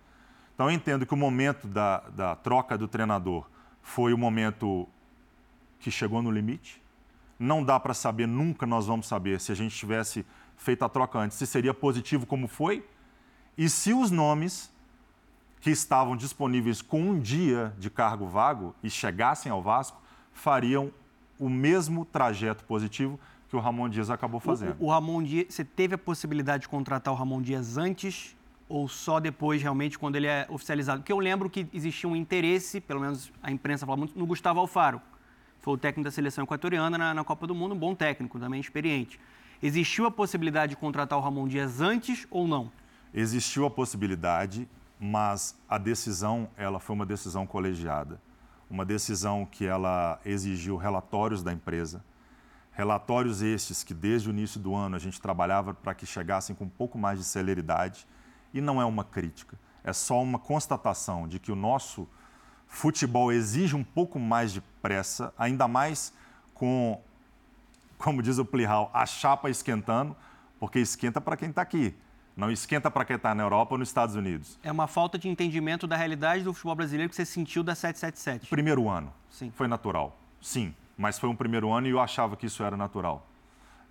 Então 0.53 0.69
eu 0.69 0.71
entendo 0.71 1.05
que 1.05 1.13
o 1.13 1.17
momento 1.17 1.67
da, 1.67 1.99
da 2.09 2.35
troca 2.35 2.77
do 2.77 2.87
treinador 2.87 3.49
foi 3.81 4.13
o 4.13 4.17
momento 4.17 4.87
que 5.79 5.89
chegou 5.89 6.21
no 6.21 6.31
limite. 6.31 6.81
Não 7.39 7.63
dá 7.63 7.79
para 7.79 7.93
saber, 7.93 8.27
nunca 8.27 8.65
nós 8.65 8.85
vamos 8.85 9.07
saber 9.07 9.39
se 9.41 9.51
a 9.51 9.55
gente 9.55 9.75
tivesse 9.75 10.25
feito 10.55 10.85
a 10.85 10.89
troca 10.89 11.19
antes, 11.19 11.37
se 11.37 11.47
seria 11.47 11.73
positivo 11.73 12.25
como 12.25 12.47
foi 12.47 12.87
e 13.57 13.67
se 13.69 13.93
os 13.93 14.11
nomes 14.11 14.72
que 15.63 15.71
estavam 15.71 16.17
disponíveis 16.17 16.81
com 16.81 16.99
um 17.01 17.17
dia 17.17 17.73
de 17.79 17.89
cargo 17.89 18.27
vago 18.27 18.75
e 18.83 18.89
chegassem 18.89 19.49
ao 19.49 19.61
Vasco 19.61 19.97
fariam 20.33 20.91
o 21.39 21.47
mesmo 21.49 22.03
trajeto 22.03 22.65
positivo 22.65 23.17
que 23.47 23.55
o 23.55 23.61
Ramon 23.61 23.87
Dias 23.87 24.09
acabou 24.09 24.41
fazendo. 24.41 24.75
O, 24.77 24.87
o 24.87 24.89
Ramon 24.89 25.23
Dias, 25.23 25.45
você 25.53 25.63
teve 25.63 25.95
a 25.95 25.97
possibilidade 25.97 26.63
de 26.63 26.67
contratar 26.67 27.13
o 27.13 27.17
Ramon 27.17 27.41
Dias 27.41 27.77
antes 27.77 28.35
ou 28.67 28.89
só 28.89 29.21
depois, 29.21 29.61
realmente, 29.61 29.97
quando 29.97 30.17
ele 30.17 30.27
é 30.27 30.45
oficializado? 30.49 30.99
Porque 30.99 31.13
eu 31.13 31.19
lembro 31.19 31.49
que 31.49 31.65
existia 31.73 32.09
um 32.09 32.15
interesse, 32.15 32.81
pelo 32.81 32.99
menos 32.99 33.31
a 33.41 33.49
imprensa 33.49 33.85
fala 33.85 33.95
muito, 33.95 34.19
no 34.19 34.25
Gustavo 34.25 34.59
Alfaro 34.59 35.01
foi 35.61 35.75
o 35.75 35.77
técnico 35.77 36.03
da 36.03 36.11
seleção 36.11 36.43
equatoriana 36.43 36.97
na, 36.97 37.13
na, 37.13 37.23
Copa 37.23 37.47
do 37.47 37.55
Mundo, 37.55 37.73
um 37.73 37.79
bom 37.79 37.95
técnico, 37.95 38.37
também 38.37 38.59
experiente. 38.59 39.17
Existiu 39.61 40.05
a 40.05 40.11
possibilidade 40.11 40.71
de 40.71 40.75
contratar 40.75 41.17
o 41.17 41.21
Ramon 41.21 41.47
Dias 41.47 41.79
antes 41.79 42.27
ou 42.29 42.49
não? 42.49 42.69
Existiu 43.13 43.65
a 43.65 43.71
possibilidade, 43.71 44.67
mas 45.05 45.53
a 45.67 45.77
decisão, 45.77 46.47
ela 46.55 46.79
foi 46.79 46.95
uma 46.95 47.05
decisão 47.05 47.45
colegiada. 47.45 48.21
Uma 48.69 48.85
decisão 48.85 49.45
que 49.45 49.65
ela 49.65 50.17
exigiu 50.23 50.77
relatórios 50.77 51.43
da 51.43 51.51
empresa, 51.51 52.01
relatórios 52.71 53.41
estes 53.41 53.83
que 53.83 53.93
desde 53.93 54.29
o 54.29 54.31
início 54.31 54.61
do 54.61 54.73
ano 54.73 54.95
a 54.95 54.99
gente 54.99 55.19
trabalhava 55.19 55.73
para 55.73 55.93
que 55.93 56.05
chegassem 56.05 56.55
com 56.55 56.63
um 56.63 56.69
pouco 56.69 56.97
mais 56.97 57.19
de 57.19 57.25
celeridade, 57.25 58.07
e 58.53 58.61
não 58.61 58.81
é 58.81 58.85
uma 58.85 59.03
crítica, 59.03 59.59
é 59.83 59.91
só 59.91 60.23
uma 60.23 60.39
constatação 60.39 61.27
de 61.27 61.37
que 61.37 61.51
o 61.51 61.55
nosso 61.55 62.07
futebol 62.65 63.29
exige 63.29 63.75
um 63.75 63.83
pouco 63.83 64.17
mais 64.17 64.53
de 64.53 64.61
pressa, 64.81 65.33
ainda 65.37 65.67
mais 65.67 66.13
com, 66.53 67.01
como 67.97 68.23
diz 68.23 68.37
o 68.37 68.45
Plihal, 68.45 68.89
a 68.93 69.05
chapa 69.05 69.49
esquentando, 69.49 70.15
porque 70.61 70.79
esquenta 70.79 71.19
para 71.19 71.35
quem 71.35 71.49
está 71.49 71.61
aqui. 71.61 71.93
Não 72.35 72.51
esquenta 72.51 72.89
para 72.89 73.05
quem 73.05 73.15
está 73.15 73.35
na 73.35 73.43
Europa 73.43 73.75
ou 73.75 73.77
nos 73.77 73.89
Estados 73.89 74.15
Unidos. 74.15 74.57
É 74.63 74.71
uma 74.71 74.87
falta 74.87 75.19
de 75.19 75.29
entendimento 75.29 75.85
da 75.85 75.95
realidade 75.95 76.43
do 76.43 76.53
futebol 76.53 76.75
brasileiro 76.75 77.09
que 77.09 77.15
você 77.15 77.25
sentiu 77.25 77.63
da 77.63 77.75
777. 77.75 78.49
Primeiro 78.49 78.89
ano. 78.89 79.13
Sim. 79.29 79.51
Foi 79.55 79.67
natural. 79.67 80.17
Sim. 80.41 80.73
Mas 80.97 81.19
foi 81.19 81.29
um 81.29 81.35
primeiro 81.35 81.71
ano 81.71 81.87
e 81.87 81.91
eu 81.91 81.99
achava 81.99 82.35
que 82.35 82.47
isso 82.47 82.63
era 82.63 82.75
natural. 82.75 83.25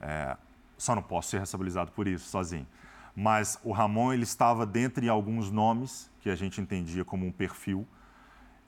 É, 0.00 0.36
só 0.76 0.94
não 0.94 1.02
posso 1.02 1.30
ser 1.30 1.38
responsabilizado 1.38 1.92
por 1.92 2.08
isso 2.08 2.28
sozinho. 2.28 2.66
Mas 3.14 3.58
o 3.62 3.72
Ramon 3.72 4.12
ele 4.12 4.24
estava 4.24 4.66
dentre 4.66 5.08
alguns 5.08 5.50
nomes 5.50 6.10
que 6.20 6.30
a 6.30 6.34
gente 6.34 6.60
entendia 6.60 7.04
como 7.04 7.26
um 7.26 7.30
perfil 7.30 7.86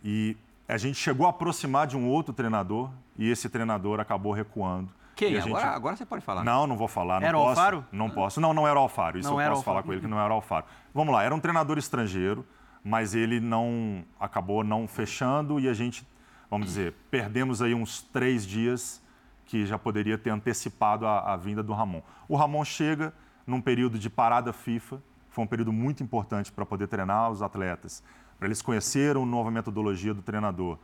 e 0.03 0.37
a 0.69 0.77
gente 0.77 0.97
chegou 0.97 1.27
a 1.27 1.31
aproximar 1.31 1.87
de 1.87 1.97
um 1.97 2.07
outro 2.09 2.33
treinador 2.33 2.91
e 3.19 3.29
esse 3.31 3.49
treinador 3.49 4.01
acabou 4.01 4.33
recuando. 4.33 4.91
Quem? 5.15 5.35
Gente... 5.35 5.49
Agora, 5.49 5.71
agora 5.71 5.97
você 5.97 6.05
pode 6.07 6.25
falar. 6.25 6.45
Não, 6.45 6.67
não 6.67 6.77
vou 6.77 6.89
falar. 6.89 7.21
Não 7.21 7.29
era 7.29 7.37
posso, 7.37 7.47
o 7.47 7.51
Alfaro? 7.51 7.87
Não 7.93 8.11
posso. 8.11 8.41
Não, 8.41 8.55
não 8.55 8.67
era 8.67 8.79
o 8.79 8.83
Alfaro. 8.83 9.19
Isso 9.19 9.31
não 9.31 9.41
eu 9.41 9.51
posso 9.51 9.63
falar 9.63 9.83
com 9.83 9.93
ele 9.93 10.01
que 10.01 10.07
não 10.07 10.21
era 10.21 10.31
o 10.31 10.37
Alfaro. 10.37 10.67
Vamos 10.93 11.13
lá, 11.13 11.23
era 11.23 11.35
um 11.35 11.41
treinador 11.41 11.79
estrangeiro, 11.79 12.45
mas 12.85 13.15
ele 13.15 13.41
não 13.41 14.05
acabou 14.19 14.65
não 14.65 14.87
fechando 14.89 15.59
e 15.61 15.69
a 15.69 15.73
gente, 15.73 16.07
vamos 16.51 16.67
dizer, 16.67 16.95
perdemos 17.11 17.63
aí 17.63 17.75
uns 17.75 18.03
três 18.03 18.47
dias 18.47 19.03
que 19.47 19.67
já 19.67 19.79
poderia 19.79 20.19
ter 20.19 20.31
antecipado 20.31 21.07
a, 21.07 21.33
a 21.33 21.37
vinda 21.37 21.63
do 21.63 21.73
Ramon. 21.73 22.03
O 22.29 22.37
Ramon 22.37 22.65
chega 22.65 23.13
num 23.47 23.61
período 23.61 23.99
de 23.99 24.09
parada 24.09 24.53
FIFA, 24.53 25.03
foi 25.31 25.45
um 25.45 25.47
período 25.47 25.73
muito 25.73 26.03
importante 26.03 26.51
para 26.51 26.65
poder 26.65 26.87
treinar 26.87 27.31
os 27.31 27.43
atletas, 27.43 28.03
para 28.39 28.47
eles 28.47 28.63
conhecerem 28.63 29.23
a 29.23 29.27
nova 29.27 29.51
metodologia 29.51 30.15
do 30.15 30.23
treinador 30.23 30.79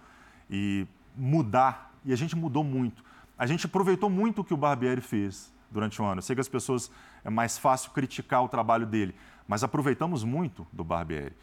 e 0.49 0.87
mudar. 1.17 1.93
E 2.05 2.13
a 2.13 2.17
gente 2.17 2.37
mudou 2.37 2.65
muito. 2.65 3.05
A 3.40 3.47
gente 3.47 3.64
aproveitou 3.64 4.11
muito 4.11 4.42
o 4.42 4.44
que 4.44 4.52
o 4.52 4.56
Barbieri 4.56 5.00
fez 5.00 5.50
durante 5.70 6.02
o 6.02 6.04
ano. 6.04 6.18
Eu 6.18 6.23
sei 6.23 6.37
que 6.37 6.42
as 6.42 6.49
pessoas 6.49 6.90
é 7.25 7.30
mais 7.30 7.56
fácil 7.56 7.90
criticar 7.92 8.44
o 8.44 8.49
trabalho 8.49 8.85
dele, 8.85 9.14
mas 9.49 9.64
aproveitamos 9.64 10.23
muito 10.23 10.66
do 10.70 10.85
Barbieri. 10.85 11.35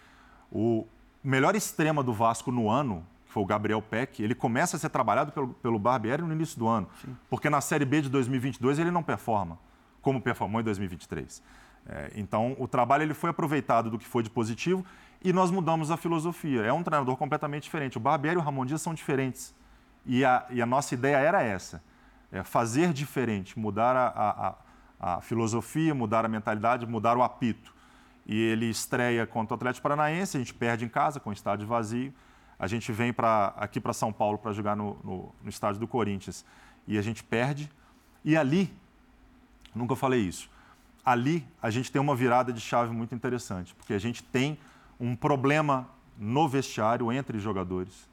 O 0.51 0.85
melhor 1.23 1.55
extrema 1.55 2.03
do 2.03 2.13
Vasco 2.13 2.51
no 2.51 2.69
ano, 2.69 3.03
que 3.25 3.33
foi 3.33 3.41
o 3.41 3.45
Gabriel 3.47 3.81
Peck, 3.81 4.21
ele 4.21 4.35
começa 4.35 4.77
a 4.77 4.79
ser 4.79 4.89
trabalhado 4.89 5.31
pelo, 5.31 5.47
pelo 5.55 5.79
Barbieri 5.79 6.21
no 6.21 6.31
início 6.31 6.59
do 6.59 6.67
ano, 6.67 6.87
Sim. 7.01 7.17
porque 7.31 7.49
na 7.49 7.61
Série 7.61 7.83
B 7.83 8.01
de 8.03 8.09
2022 8.09 8.77
ele 8.77 8.91
não 8.91 9.01
performa 9.01 9.57
como 10.07 10.21
performou 10.21 10.61
em 10.61 10.63
2023. 10.63 11.43
É, 11.85 12.11
então, 12.15 12.55
o 12.59 12.67
trabalho 12.67 13.03
ele 13.03 13.15
foi 13.15 13.29
aproveitado 13.29 13.89
do 13.89 13.97
que 13.97 14.05
foi 14.05 14.21
de 14.21 14.29
positivo 14.29 14.85
e 15.21 15.33
nós 15.33 15.49
mudamos 15.49 15.89
a 15.89 15.97
filosofia. 15.97 16.61
É 16.61 16.71
um 16.71 16.83
treinador 16.83 17.17
completamente 17.17 17.63
diferente. 17.63 17.97
O 17.97 17.99
Barbieri 17.99 18.37
e 18.37 18.39
o 18.39 18.41
Ramon 18.41 18.65
Dias 18.65 18.81
são 18.81 18.93
diferentes. 18.93 19.53
E 20.07 20.23
a, 20.23 20.45
e 20.49 20.61
a 20.61 20.65
nossa 20.65 20.95
ideia 20.95 21.17
era 21.17 21.43
essa: 21.43 21.83
é 22.31 22.41
fazer 22.43 22.93
diferente, 22.93 23.59
mudar 23.59 23.95
a, 23.95 24.55
a, 24.99 25.15
a, 25.15 25.21
filosofia, 25.21 25.93
mudar 25.93 26.25
a 26.25 26.29
mentalidade, 26.29 26.87
mudar 26.87 27.17
o 27.17 27.21
apito. 27.21 27.75
E 28.25 28.35
ele 28.35 28.69
estreia 28.69 29.27
contra 29.27 29.53
o 29.53 29.55
Atlético 29.55 29.83
Paranaense, 29.83 30.37
a 30.37 30.39
gente 30.39 30.53
perde 30.53 30.85
em 30.85 30.89
casa, 30.89 31.19
com 31.19 31.29
o 31.29 31.33
estádio 31.33 31.67
vazio. 31.67 32.13
A 32.57 32.65
gente 32.65 32.91
vem 32.91 33.13
pra, 33.13 33.53
aqui 33.57 33.79
para 33.79 33.93
São 33.93 34.11
Paulo 34.11 34.37
para 34.37 34.51
jogar 34.51 34.75
no, 34.75 34.97
no, 35.03 35.35
no 35.43 35.49
estádio 35.49 35.79
do 35.79 35.87
Corinthians 35.87 36.43
e 36.87 36.97
a 36.97 37.01
gente 37.01 37.23
perde. 37.23 37.69
E 38.25 38.35
ali, 38.35 38.73
nunca 39.75 39.95
falei 39.95 40.21
isso, 40.21 40.49
ali 41.05 41.47
a 41.61 41.69
gente 41.69 41.91
tem 41.91 42.01
uma 42.01 42.15
virada 42.15 42.51
de 42.51 42.59
chave 42.59 42.93
muito 42.93 43.13
interessante, 43.13 43.75
porque 43.75 43.93
a 43.93 43.99
gente 43.99 44.23
tem 44.23 44.57
um 44.99 45.15
problema 45.15 45.87
no 46.17 46.49
vestiário 46.49 47.11
entre 47.11 47.39
jogadores, 47.39 48.09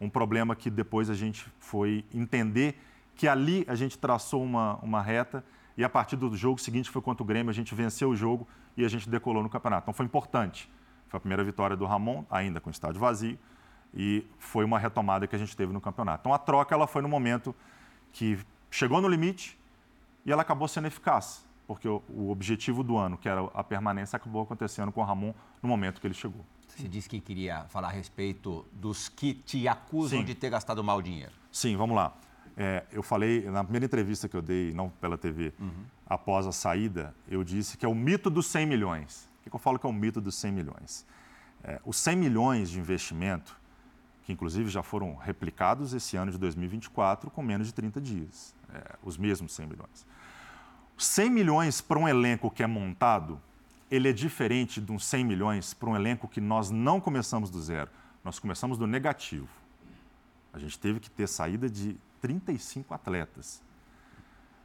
um 0.00 0.08
problema 0.08 0.56
que 0.56 0.70
depois 0.70 1.10
a 1.10 1.14
gente 1.14 1.46
foi 1.58 2.04
entender 2.12 2.80
que 3.14 3.28
ali 3.28 3.64
a 3.68 3.74
gente 3.74 3.98
traçou 3.98 4.42
uma, 4.42 4.76
uma 4.76 5.02
reta 5.02 5.44
e 5.76 5.84
a 5.84 5.88
partir 5.88 6.16
do 6.16 6.34
jogo 6.36 6.60
seguinte 6.60 6.88
foi 6.88 7.02
contra 7.02 7.22
o 7.22 7.26
Grêmio, 7.26 7.50
a 7.50 7.54
gente 7.54 7.74
venceu 7.74 8.10
o 8.10 8.16
jogo 8.16 8.46
e 8.76 8.84
a 8.84 8.88
gente 8.88 9.08
decolou 9.08 9.42
no 9.42 9.50
campeonato. 9.50 9.84
Então 9.84 9.94
foi 9.94 10.06
importante. 10.06 10.70
Foi 11.08 11.18
a 11.18 11.20
primeira 11.20 11.44
vitória 11.44 11.76
do 11.76 11.84
Ramon, 11.84 12.24
ainda 12.30 12.60
com 12.60 12.70
o 12.70 12.72
estádio 12.72 13.00
vazio, 13.00 13.38
e 13.92 14.24
foi 14.38 14.64
uma 14.64 14.78
retomada 14.78 15.26
que 15.26 15.36
a 15.36 15.38
gente 15.38 15.56
teve 15.56 15.72
no 15.72 15.80
campeonato. 15.80 16.22
Então 16.22 16.32
a 16.32 16.38
troca 16.38 16.74
ela 16.74 16.86
foi 16.86 17.02
no 17.02 17.08
momento 17.08 17.54
que 18.12 18.38
chegou 18.70 19.00
no 19.00 19.08
limite 19.08 19.58
e 20.24 20.32
ela 20.32 20.42
acabou 20.42 20.66
sendo 20.68 20.86
eficaz 20.86 21.44
porque 21.70 21.86
o, 21.86 22.02
o, 22.08 22.30
objetivo 22.32 22.82
do 22.82 22.96
ano, 22.96 23.16
que 23.16 23.28
era 23.28 23.44
a 23.54 23.62
permanência, 23.62 24.16
acabou 24.16 24.42
acontecendo 24.42 24.90
com 24.90 25.00
o 25.00 25.04
Ramon 25.04 25.32
no 25.62 25.68
momento 25.68 26.00
que 26.00 26.06
ele 26.08 26.14
chegou. 26.14 26.44
Você 26.80 26.88
disse 26.88 27.08
que 27.10 27.20
queria 27.20 27.64
falar 27.68 27.88
a 27.88 27.90
respeito 27.90 28.64
dos 28.72 29.08
que 29.08 29.34
te 29.34 29.68
acusam 29.68 30.20
Sim. 30.20 30.24
de 30.24 30.34
ter 30.34 30.48
gastado 30.48 30.82
mal 30.82 31.02
dinheiro. 31.02 31.32
Sim, 31.52 31.76
vamos 31.76 31.94
lá. 31.94 32.14
É, 32.56 32.84
eu 32.90 33.02
falei, 33.02 33.42
na 33.50 33.62
primeira 33.62 33.84
entrevista 33.84 34.28
que 34.28 34.34
eu 34.34 34.40
dei, 34.40 34.72
não 34.72 34.88
pela 34.88 35.18
TV, 35.18 35.52
uhum. 35.60 35.84
após 36.06 36.46
a 36.46 36.52
saída, 36.52 37.14
eu 37.28 37.44
disse 37.44 37.76
que 37.76 37.84
é 37.84 37.88
o 37.88 37.94
mito 37.94 38.30
dos 38.30 38.46
100 38.46 38.66
milhões. 38.66 39.28
O 39.40 39.50
que 39.50 39.54
eu 39.54 39.60
falo 39.60 39.78
que 39.78 39.84
é 39.84 39.90
o 39.90 39.92
mito 39.92 40.22
dos 40.22 40.36
100 40.36 40.52
milhões? 40.52 41.06
É, 41.62 41.78
os 41.84 41.98
100 41.98 42.16
milhões 42.16 42.70
de 42.70 42.78
investimento, 42.78 43.54
que 44.24 44.32
inclusive 44.32 44.70
já 44.70 44.82
foram 44.82 45.16
replicados 45.16 45.92
esse 45.92 46.16
ano 46.16 46.32
de 46.32 46.38
2024 46.38 47.30
com 47.30 47.42
menos 47.42 47.66
de 47.66 47.74
30 47.74 48.00
dias, 48.00 48.54
é, 48.72 48.96
os 49.02 49.18
mesmos 49.18 49.52
100 49.52 49.66
milhões. 49.66 50.06
100 50.96 51.30
milhões 51.30 51.80
para 51.82 51.98
um 51.98 52.08
elenco 52.08 52.50
que 52.50 52.62
é 52.62 52.66
montado, 52.66 53.40
ele 53.90 54.08
é 54.08 54.12
diferente 54.12 54.80
de 54.80 54.92
uns 54.92 55.04
100 55.04 55.24
milhões 55.24 55.74
para 55.74 55.88
um 55.88 55.96
elenco 55.96 56.28
que 56.28 56.40
nós 56.40 56.70
não 56.70 57.00
começamos 57.00 57.50
do 57.50 57.60
zero. 57.60 57.90
Nós 58.24 58.38
começamos 58.38 58.78
do 58.78 58.86
negativo. 58.86 59.48
A 60.52 60.58
gente 60.58 60.78
teve 60.78 61.00
que 61.00 61.10
ter 61.10 61.26
saída 61.26 61.68
de 61.68 61.96
35 62.20 62.94
atletas. 62.94 63.62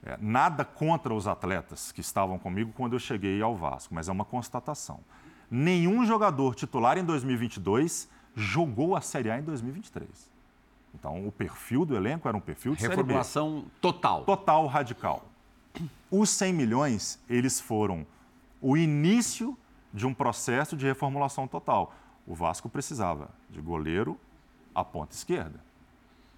É, 0.04 0.18
nada 0.22 0.64
contra 0.64 1.14
os 1.14 1.28
atletas 1.28 1.92
que 1.92 2.02
estavam 2.02 2.38
comigo 2.38 2.72
quando 2.76 2.94
eu 2.94 3.00
cheguei 3.00 3.42
ao 3.42 3.56
Vasco, 3.56 3.96
mas 3.96 4.08
é 4.08 4.12
uma 4.12 4.26
constatação. 4.26 5.00
Nenhum 5.50 6.06
jogador 6.06 6.54
titular 6.54 6.98
em 6.98 7.04
2022 7.04 8.08
jogou 8.36 8.96
a 8.96 9.02
Série 9.02 9.32
A 9.32 9.40
em 9.40 9.44
2023. 9.44 10.30
Então, 10.94 11.28
o 11.28 11.32
perfil 11.32 11.86
do 11.86 11.96
elenco 11.96 12.28
era 12.28 12.38
um 12.38 12.42
perfil 12.42 12.76
de 12.76 12.88
Reformulação 12.88 13.66
total. 13.82 14.24
Total, 14.24 14.66
radical. 14.68 15.26
Os 16.10 16.30
100 16.30 16.54
milhões, 16.54 17.20
eles 17.28 17.60
foram 17.60 18.06
o 18.67 18.75
início 18.75 19.56
de 19.93 20.08
um 20.08 20.13
processo 20.13 20.75
de 20.75 20.88
reformulação 20.88 21.47
total. 21.47 21.93
O 22.25 22.34
Vasco 22.34 22.67
precisava 22.67 23.30
de 23.47 23.62
goleiro 23.62 24.19
à 24.73 24.84
ponta 24.84 25.13
esquerda. 25.13 25.63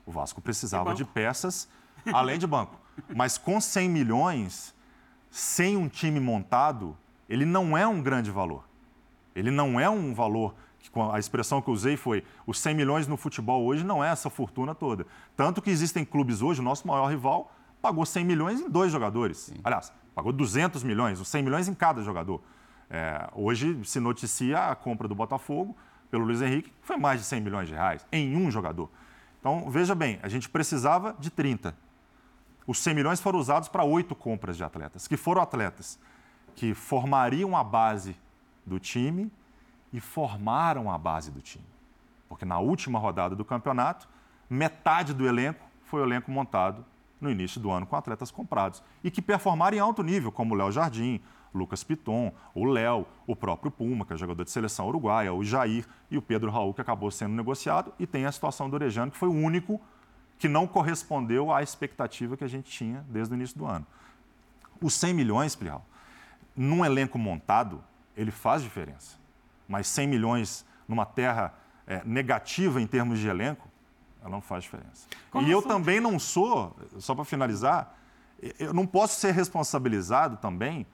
O 0.05 0.11
Vasco 0.11 0.41
precisava 0.41 0.93
de 0.93 1.05
peças 1.05 1.69
além 2.11 2.37
de 2.37 2.45
banco. 2.45 2.77
Mas 3.15 3.37
com 3.37 3.61
100 3.61 3.89
milhões, 3.89 4.75
sem 5.31 5.77
um 5.77 5.87
time 5.87 6.19
montado, 6.19 6.97
ele 7.29 7.45
não 7.45 7.77
é 7.77 7.87
um 7.87 8.01
grande 8.01 8.29
valor. 8.29 8.67
Ele 9.33 9.49
não 9.49 9.79
é 9.79 9.89
um 9.89 10.13
valor 10.13 10.53
que 10.79 10.99
a 10.99 11.17
expressão 11.17 11.61
que 11.61 11.69
eu 11.69 11.73
usei 11.73 11.95
foi 11.95 12.25
os 12.45 12.59
100 12.59 12.75
milhões 12.75 13.07
no 13.07 13.15
futebol 13.15 13.63
hoje 13.63 13.85
não 13.85 14.03
é 14.03 14.09
essa 14.09 14.29
fortuna 14.29 14.75
toda. 14.75 15.07
Tanto 15.33 15.61
que 15.61 15.69
existem 15.69 16.03
clubes 16.03 16.41
hoje, 16.41 16.59
o 16.59 16.63
nosso 16.63 16.85
maior 16.85 17.07
rival 17.07 17.53
pagou 17.81 18.05
100 18.05 18.25
milhões 18.25 18.59
em 18.59 18.69
dois 18.69 18.91
jogadores. 18.91 19.37
Sim. 19.37 19.61
Aliás, 19.63 19.93
pagou 20.17 20.33
200 20.33 20.81
milhões, 20.81 21.19
100 21.19 21.43
milhões 21.43 21.67
em 21.67 21.75
cada 21.75 22.01
jogador. 22.01 22.41
É, 22.89 23.29
hoje 23.33 23.79
se 23.85 23.99
noticia 23.99 24.71
a 24.71 24.75
compra 24.75 25.07
do 25.07 25.13
Botafogo 25.13 25.77
pelo 26.09 26.25
Luiz 26.25 26.41
Henrique, 26.41 26.71
que 26.71 26.87
foi 26.87 26.97
mais 26.97 27.19
de 27.19 27.27
100 27.27 27.41
milhões 27.41 27.67
de 27.67 27.75
reais 27.75 28.03
em 28.11 28.35
um 28.35 28.49
jogador. 28.49 28.89
Então, 29.39 29.69
veja 29.69 29.93
bem, 29.93 30.17
a 30.23 30.27
gente 30.27 30.49
precisava 30.49 31.15
de 31.19 31.29
30. 31.29 31.77
Os 32.65 32.79
100 32.79 32.95
milhões 32.95 33.21
foram 33.21 33.37
usados 33.37 33.69
para 33.69 33.83
oito 33.83 34.15
compras 34.15 34.57
de 34.57 34.63
atletas, 34.63 35.07
que 35.07 35.15
foram 35.15 35.39
atletas 35.39 35.99
que 36.55 36.73
formariam 36.73 37.55
a 37.55 37.63
base 37.63 38.15
do 38.65 38.79
time 38.79 39.31
e 39.93 39.99
formaram 39.99 40.91
a 40.91 40.97
base 40.97 41.29
do 41.29 41.41
time. 41.41 41.67
Porque 42.27 42.43
na 42.43 42.57
última 42.57 42.97
rodada 42.97 43.35
do 43.35 43.45
campeonato, 43.45 44.09
metade 44.49 45.13
do 45.13 45.27
elenco 45.27 45.63
foi 45.83 46.01
o 46.01 46.03
elenco 46.03 46.31
montado 46.31 46.83
no 47.19 47.29
início 47.29 47.59
do 47.59 47.71
ano 47.71 47.85
com 47.85 47.95
atletas 47.95 48.31
comprados 48.31 48.83
e 49.03 49.09
que 49.09 49.21
performaram 49.21 49.77
em 49.77 49.79
alto 49.79 50.03
nível, 50.03 50.31
como 50.31 50.55
Léo 50.55 50.71
Jardim, 50.71 51.21
Lucas 51.53 51.83
Piton, 51.83 52.31
o 52.53 52.65
Léo, 52.65 53.05
o 53.25 53.35
próprio 53.35 53.71
Puma, 53.71 54.05
que 54.05 54.13
é 54.13 54.17
jogador 54.17 54.43
de 54.43 54.51
seleção 54.51 54.87
uruguaia, 54.87 55.33
o 55.33 55.43
Jair 55.43 55.85
e 56.09 56.17
o 56.17 56.21
Pedro 56.21 56.51
Raul, 56.51 56.73
que 56.73 56.81
acabou 56.81 57.09
sendo 57.09 57.33
negociado, 57.33 57.93
e 57.97 58.05
tem 58.05 58.25
a 58.25 58.31
situação 58.31 58.69
do 58.69 58.75
Orejano, 58.75 59.11
que 59.11 59.17
foi 59.17 59.29
o 59.29 59.33
único 59.33 59.81
que 60.37 60.47
não 60.47 60.67
correspondeu 60.67 61.51
à 61.51 61.63
expectativa 61.63 62.37
que 62.37 62.43
a 62.43 62.47
gente 62.47 62.69
tinha 62.69 63.03
desde 63.09 63.33
o 63.33 63.35
início 63.35 63.57
do 63.57 63.65
ano. 63.65 63.85
Os 64.81 64.93
100 64.93 65.13
milhões, 65.13 65.55
Plihal, 65.55 65.83
num 66.55 66.85
elenco 66.85 67.17
montado, 67.17 67.83
ele 68.15 68.31
faz 68.31 68.61
diferença. 68.61 69.17
Mas 69.67 69.87
100 69.87 70.07
milhões 70.07 70.65
numa 70.87 71.05
terra 71.05 71.53
é, 71.87 72.01
negativa 72.05 72.81
em 72.81 72.87
termos 72.87 73.19
de 73.19 73.27
elenco, 73.27 73.67
ela 74.21 74.29
não 74.29 74.41
faz 74.41 74.63
diferença. 74.63 75.07
Como 75.31 75.47
e 75.47 75.51
eu 75.51 75.61
também 75.61 75.99
não 75.99 76.19
sou, 76.19 76.75
só 76.99 77.15
para 77.15 77.25
finalizar, 77.25 77.95
eu 78.59 78.73
não 78.73 78.85
posso 78.85 79.19
ser 79.19 79.33
responsabilizado 79.33 80.37
também 80.37 80.85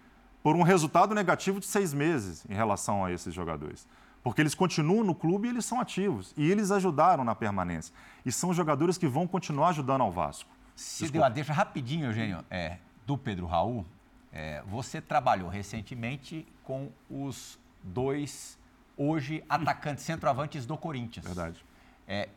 por 0.42 0.56
um 0.56 0.62
resultado 0.62 1.16
negativo 1.16 1.60
de 1.60 1.66
seis 1.66 1.94
meses 1.94 2.46
em 2.50 2.54
relação 2.54 3.06
a 3.06 3.12
esses 3.12 3.34
jogadores. 3.34 3.88
Porque 4.22 4.42
eles 4.42 4.56
continuam 4.56 5.04
no 5.04 5.14
clube 5.14 5.48
e 5.48 5.52
eles 5.52 5.66
são 5.66 5.80
ativos. 5.80 6.34
E 6.38 6.50
eles 6.50 6.72
ajudaram 6.72 7.24
na 7.24 7.36
permanência. 7.36 7.94
E 8.26 8.32
são 8.32 8.54
jogadores 8.54 8.98
que 8.98 9.08
vão 9.08 9.28
continuar 9.28 9.70
ajudando 9.70 10.02
ao 10.02 10.12
Vasco. 10.12 10.50
Se 10.76 11.10
deu 11.10 11.24
a 11.24 11.30
deixa 11.30 11.54
rapidinho, 11.54 12.08
Eugênio, 12.08 12.44
é, 12.50 12.78
do 13.06 13.18
Pedro 13.18 13.46
Raul, 13.46 13.86
é, 14.32 14.64
você 14.66 15.02
trabalhou 15.02 15.50
recentemente 15.50 16.48
com 16.64 16.90
os 17.10 17.60
dois, 17.84 18.58
hoje, 18.98 19.44
atacantes 19.48 20.04
centroavantes 20.04 20.66
do 20.66 20.78
Corinthians. 20.78 21.26
Verdade. 21.26 21.64
É, 22.08 22.30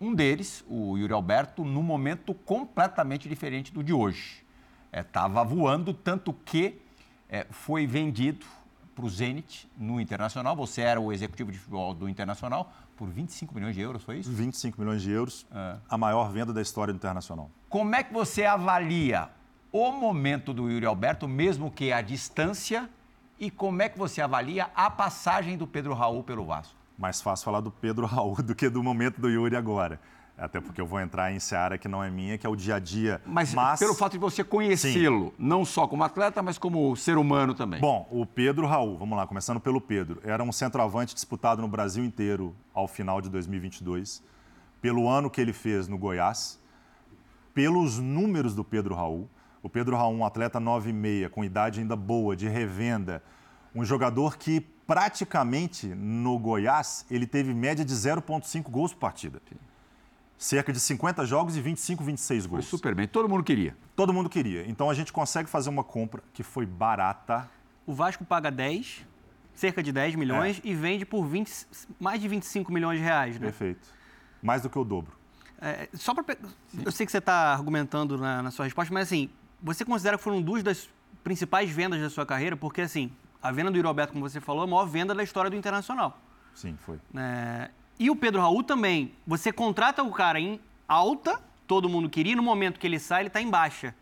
um 0.00 0.14
deles, 0.14 0.64
o 0.68 0.96
Yuri 0.96 1.12
Alberto, 1.12 1.64
num 1.64 1.82
momento 1.82 2.34
completamente 2.34 3.28
diferente 3.28 3.72
do 3.72 3.82
de 3.82 3.92
hoje. 3.92 4.44
Estava 4.92 5.40
é, 5.40 5.44
voando, 5.44 5.92
tanto 5.92 6.32
que 6.32 6.80
é, 7.28 7.46
foi 7.50 7.86
vendido 7.86 8.46
para 8.94 9.04
o 9.04 9.10
Zenit 9.10 9.68
no 9.76 10.00
Internacional. 10.00 10.56
Você 10.56 10.80
era 10.80 11.00
o 11.00 11.12
executivo 11.12 11.52
de 11.52 11.58
futebol 11.58 11.92
do 11.92 12.08
Internacional 12.08 12.72
por 12.96 13.08
25 13.08 13.54
milhões 13.54 13.74
de 13.74 13.82
euros, 13.82 14.02
foi 14.02 14.18
isso? 14.18 14.30
25 14.30 14.80
milhões 14.80 15.02
de 15.02 15.10
euros, 15.10 15.46
é. 15.52 15.76
a 15.88 15.98
maior 15.98 16.30
venda 16.32 16.52
da 16.52 16.62
história 16.62 16.94
do 16.94 16.96
Internacional. 16.96 17.50
Como 17.68 17.94
é 17.94 18.02
que 18.02 18.12
você 18.12 18.44
avalia 18.44 19.28
o 19.70 19.92
momento 19.92 20.54
do 20.54 20.70
Yuri 20.70 20.86
Alberto, 20.86 21.28
mesmo 21.28 21.70
que 21.70 21.92
a 21.92 22.00
distância, 22.00 22.88
e 23.38 23.50
como 23.50 23.82
é 23.82 23.88
que 23.90 23.98
você 23.98 24.22
avalia 24.22 24.70
a 24.74 24.90
passagem 24.90 25.58
do 25.58 25.66
Pedro 25.66 25.92
Raul 25.92 26.22
pelo 26.22 26.46
Vasco? 26.46 26.74
Mais 26.98 27.20
fácil 27.20 27.44
falar 27.44 27.60
do 27.60 27.70
Pedro 27.70 28.04
Raul 28.06 28.36
do 28.36 28.54
que 28.54 28.68
do 28.68 28.82
momento 28.82 29.20
do 29.20 29.28
Yuri 29.28 29.56
agora. 29.56 30.00
Até 30.38 30.60
porque 30.60 30.78
eu 30.78 30.86
vou 30.86 31.00
entrar 31.00 31.32
em 31.32 31.38
seara 31.40 31.78
que 31.78 31.88
não 31.88 32.04
é 32.04 32.10
minha, 32.10 32.36
que 32.36 32.46
é 32.46 32.50
o 32.50 32.54
dia 32.54 32.74
a 32.74 32.78
dia. 32.78 33.22
Mas, 33.24 33.54
mas... 33.54 33.78
pelo 33.78 33.94
fato 33.94 34.12
de 34.12 34.18
você 34.18 34.44
conhecê-lo, 34.44 35.32
não 35.38 35.64
só 35.64 35.86
como 35.88 36.04
atleta, 36.04 36.42
mas 36.42 36.58
como 36.58 36.94
ser 36.94 37.16
humano 37.16 37.54
também. 37.54 37.80
Bom, 37.80 38.06
o 38.10 38.26
Pedro 38.26 38.66
Raul, 38.66 38.98
vamos 38.98 39.16
lá, 39.16 39.26
começando 39.26 39.58
pelo 39.58 39.80
Pedro. 39.80 40.20
Era 40.22 40.42
um 40.42 40.52
centroavante 40.52 41.14
disputado 41.14 41.62
no 41.62 41.68
Brasil 41.68 42.04
inteiro 42.04 42.54
ao 42.74 42.86
final 42.86 43.22
de 43.22 43.30
2022, 43.30 44.22
pelo 44.82 45.08
ano 45.08 45.30
que 45.30 45.40
ele 45.40 45.54
fez 45.54 45.88
no 45.88 45.96
Goiás, 45.96 46.60
pelos 47.54 47.98
números 47.98 48.54
do 48.54 48.62
Pedro 48.62 48.94
Raul. 48.94 49.30
O 49.62 49.70
Pedro 49.70 49.96
Raul, 49.96 50.14
um 50.14 50.24
atleta 50.24 50.60
9,6, 50.60 51.30
com 51.30 51.42
idade 51.42 51.80
ainda 51.80 51.96
boa, 51.96 52.36
de 52.36 52.46
revenda, 52.46 53.22
um 53.74 53.86
jogador 53.86 54.36
que 54.36 54.60
praticamente 54.86 55.86
no 55.86 56.38
Goiás 56.38 57.04
ele 57.10 57.26
teve 57.26 57.52
média 57.52 57.84
de 57.84 57.92
0,5 57.92 58.62
gols 58.70 58.92
por 58.92 59.00
partida. 59.00 59.42
Cerca 60.38 60.72
de 60.72 60.78
50 60.78 61.24
jogos 61.24 61.56
e 61.56 61.60
25, 61.60 62.04
26 62.04 62.46
gols. 62.46 62.64
Foi 62.64 62.78
super 62.78 62.94
bem, 62.94 63.08
todo 63.08 63.28
mundo 63.28 63.42
queria. 63.42 63.76
Todo 63.96 64.12
mundo 64.12 64.28
queria. 64.28 64.68
Então 64.68 64.90
a 64.90 64.94
gente 64.94 65.12
consegue 65.12 65.48
fazer 65.48 65.70
uma 65.70 65.82
compra 65.82 66.22
que 66.32 66.42
foi 66.42 66.66
barata. 66.66 67.48
O 67.86 67.94
Vasco 67.94 68.24
paga 68.24 68.50
10, 68.50 69.06
cerca 69.54 69.82
de 69.82 69.90
10 69.92 70.14
milhões, 70.14 70.58
é. 70.58 70.68
e 70.68 70.74
vende 70.74 71.06
por 71.06 71.24
20, 71.24 71.66
mais 71.98 72.20
de 72.20 72.28
25 72.28 72.70
milhões 72.70 72.98
de 72.98 73.04
reais, 73.04 73.40
né? 73.40 73.46
Perfeito. 73.46 73.88
Mais 74.42 74.62
do 74.62 74.68
que 74.68 74.78
o 74.78 74.84
dobro. 74.84 75.16
É, 75.60 75.88
só 75.94 76.12
para. 76.12 76.36
Eu 76.84 76.92
sei 76.92 77.06
que 77.06 77.12
você 77.12 77.18
está 77.18 77.54
argumentando 77.54 78.18
na, 78.18 78.42
na, 78.42 78.50
sua 78.50 78.66
resposta, 78.66 78.92
mas 78.92 79.04
assim, 79.04 79.30
você 79.62 79.84
considera 79.86 80.18
que 80.18 80.22
foram 80.22 80.42
duas 80.42 80.62
das 80.62 80.90
principais 81.24 81.70
vendas 81.70 81.98
da 81.98 82.10
sua 82.10 82.26
carreira? 82.26 82.56
Porque 82.56 82.82
assim, 82.82 83.10
a 83.46 83.52
venda 83.52 83.70
do 83.70 83.80
Roberto, 83.82 84.12
como 84.12 84.28
você 84.28 84.40
falou, 84.40 84.62
é 84.62 84.64
a 84.64 84.70
maior 84.70 84.86
venda 84.86 85.14
da 85.14 85.22
história 85.22 85.50
do 85.50 85.56
Internacional. 85.56 86.18
Sim, 86.54 86.76
foi. 86.80 86.98
É, 87.14 87.70
e 87.98 88.10
o 88.10 88.16
Pedro 88.16 88.40
Raul 88.40 88.62
também. 88.62 89.12
Você 89.26 89.52
contrata 89.52 90.02
o 90.02 90.10
cara 90.10 90.40
em 90.40 90.60
alta, 90.88 91.40
todo 91.66 91.88
mundo 91.88 92.08
queria, 92.08 92.32
e 92.32 92.36
no 92.36 92.42
momento 92.42 92.78
que 92.78 92.86
ele 92.86 92.98
sai, 92.98 93.22
ele 93.22 93.28
está 93.28 93.40
em 93.40 93.50
baixa. 93.50 93.94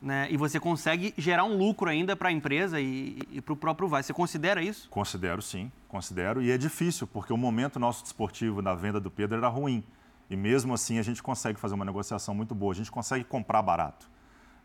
Né? 0.00 0.28
E 0.30 0.36
você 0.36 0.60
consegue 0.60 1.14
gerar 1.16 1.44
um 1.44 1.56
lucro 1.56 1.88
ainda 1.88 2.14
para 2.14 2.28
a 2.28 2.32
empresa 2.32 2.80
e, 2.80 3.18
e 3.30 3.40
para 3.40 3.52
o 3.52 3.56
próprio 3.56 3.88
Vasco. 3.88 4.08
Você 4.08 4.12
considera 4.12 4.62
isso? 4.62 4.88
Considero, 4.90 5.40
sim. 5.40 5.72
Considero. 5.88 6.42
E 6.42 6.50
é 6.50 6.58
difícil, 6.58 7.06
porque 7.06 7.32
o 7.32 7.36
momento 7.36 7.78
nosso 7.78 8.02
desportivo 8.02 8.60
da 8.60 8.74
venda 8.74 9.00
do 9.00 9.10
Pedro 9.10 9.38
era 9.38 9.48
ruim. 9.48 9.82
E 10.28 10.36
mesmo 10.36 10.74
assim 10.74 10.98
a 10.98 11.02
gente 11.02 11.22
consegue 11.22 11.58
fazer 11.58 11.74
uma 11.74 11.84
negociação 11.84 12.34
muito 12.34 12.54
boa. 12.54 12.72
A 12.72 12.76
gente 12.76 12.90
consegue 12.90 13.24
comprar 13.24 13.62
barato. 13.62 14.08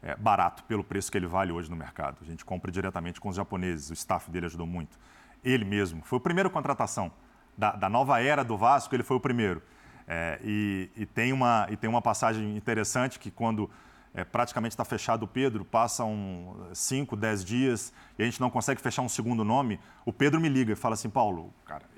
É, 0.03 0.15
barato 0.15 0.63
pelo 0.63 0.83
preço 0.83 1.11
que 1.11 1.17
ele 1.17 1.27
vale 1.27 1.51
hoje 1.51 1.69
no 1.69 1.75
mercado. 1.75 2.17
A 2.21 2.25
gente 2.25 2.43
compra 2.43 2.71
diretamente 2.71 3.21
com 3.21 3.29
os 3.29 3.35
japoneses. 3.35 3.91
O 3.91 3.93
staff 3.93 4.31
dele 4.31 4.47
ajudou 4.47 4.65
muito. 4.65 4.97
Ele 5.43 5.63
mesmo. 5.63 6.01
Foi 6.03 6.17
a 6.17 6.21
primeira 6.21 6.49
contratação 6.49 7.11
da, 7.57 7.71
da 7.71 7.89
nova 7.89 8.19
era 8.21 8.43
do 8.43 8.57
Vasco, 8.57 8.95
ele 8.95 9.03
foi 9.03 9.17
o 9.17 9.19
primeiro. 9.19 9.61
É, 10.07 10.39
e, 10.43 10.89
e, 10.95 11.05
tem 11.05 11.31
uma, 11.31 11.67
e 11.69 11.77
tem 11.77 11.89
uma 11.89 12.01
passagem 12.01 12.57
interessante 12.57 13.19
que 13.19 13.29
quando 13.29 13.69
é, 14.13 14.23
praticamente 14.23 14.73
está 14.73 14.83
fechado 14.83 15.23
o 15.23 15.27
Pedro, 15.27 15.63
passam 15.63 16.67
5, 16.73 17.15
10 17.15 17.45
dias 17.45 17.93
e 18.17 18.23
a 18.23 18.25
gente 18.25 18.41
não 18.41 18.49
consegue 18.49 18.81
fechar 18.81 19.01
um 19.01 19.09
segundo 19.09 19.43
nome, 19.43 19.79
o 20.05 20.11
Pedro 20.11 20.41
me 20.41 20.49
liga 20.49 20.73
e 20.73 20.75
fala 20.75 20.95
assim, 20.95 21.09
Paulo, 21.09 21.53
cara. 21.65 21.90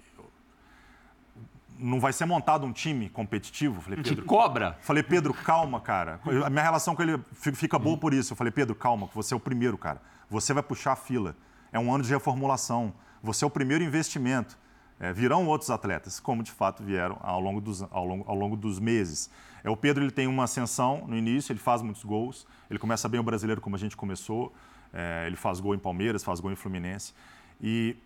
Não 1.83 1.99
vai 1.99 2.13
ser 2.13 2.25
montado 2.25 2.65
um 2.65 2.71
time 2.71 3.09
competitivo? 3.09 3.81
Falei, 3.81 4.01
Pedro, 4.01 4.25
cobra? 4.25 4.77
Falei, 4.81 5.03
Pedro, 5.03 5.33
calma, 5.33 5.81
cara. 5.81 6.19
A 6.45 6.49
minha 6.49 6.63
relação 6.63 6.95
com 6.95 7.03
ele 7.03 7.19
fica 7.33 7.77
boa 7.77 7.97
por 7.97 8.13
isso. 8.13 8.33
Eu 8.33 8.37
falei, 8.37 8.51
Pedro, 8.51 8.73
calma, 8.73 9.07
que 9.07 9.15
você 9.15 9.33
é 9.33 9.37
o 9.37 9.39
primeiro, 9.39 9.77
cara. 9.77 10.01
Você 10.29 10.53
vai 10.53 10.63
puxar 10.63 10.93
a 10.93 10.95
fila. 10.95 11.35
É 11.71 11.77
um 11.77 11.93
ano 11.93 12.03
de 12.03 12.09
reformulação. 12.09 12.93
Você 13.21 13.43
é 13.43 13.47
o 13.47 13.49
primeiro 13.49 13.83
investimento. 13.83 14.57
É, 14.99 15.11
virão 15.11 15.45
outros 15.47 15.69
atletas, 15.69 16.19
como 16.19 16.41
de 16.43 16.51
fato 16.51 16.81
vieram 16.83 17.17
ao 17.21 17.41
longo 17.41 17.59
dos, 17.59 17.81
ao 17.91 18.05
longo, 18.05 18.23
ao 18.25 18.35
longo 18.35 18.55
dos 18.55 18.79
meses. 18.79 19.29
É, 19.63 19.69
o 19.69 19.75
Pedro 19.75 20.03
ele 20.03 20.11
tem 20.11 20.27
uma 20.27 20.45
ascensão 20.45 21.03
no 21.07 21.17
início, 21.17 21.51
ele 21.51 21.59
faz 21.59 21.81
muitos 21.81 22.03
gols, 22.03 22.47
ele 22.69 22.79
começa 22.79 23.09
bem 23.09 23.19
o 23.19 23.23
brasileiro 23.23 23.59
como 23.59 23.75
a 23.75 23.79
gente 23.79 23.97
começou, 23.97 24.53
é, 24.93 25.25
ele 25.27 25.35
faz 25.35 25.59
gol 25.59 25.75
em 25.75 25.79
Palmeiras, 25.79 26.23
faz 26.23 26.39
gol 26.39 26.51
em 26.51 26.55
Fluminense. 26.55 27.13
E 27.59 27.97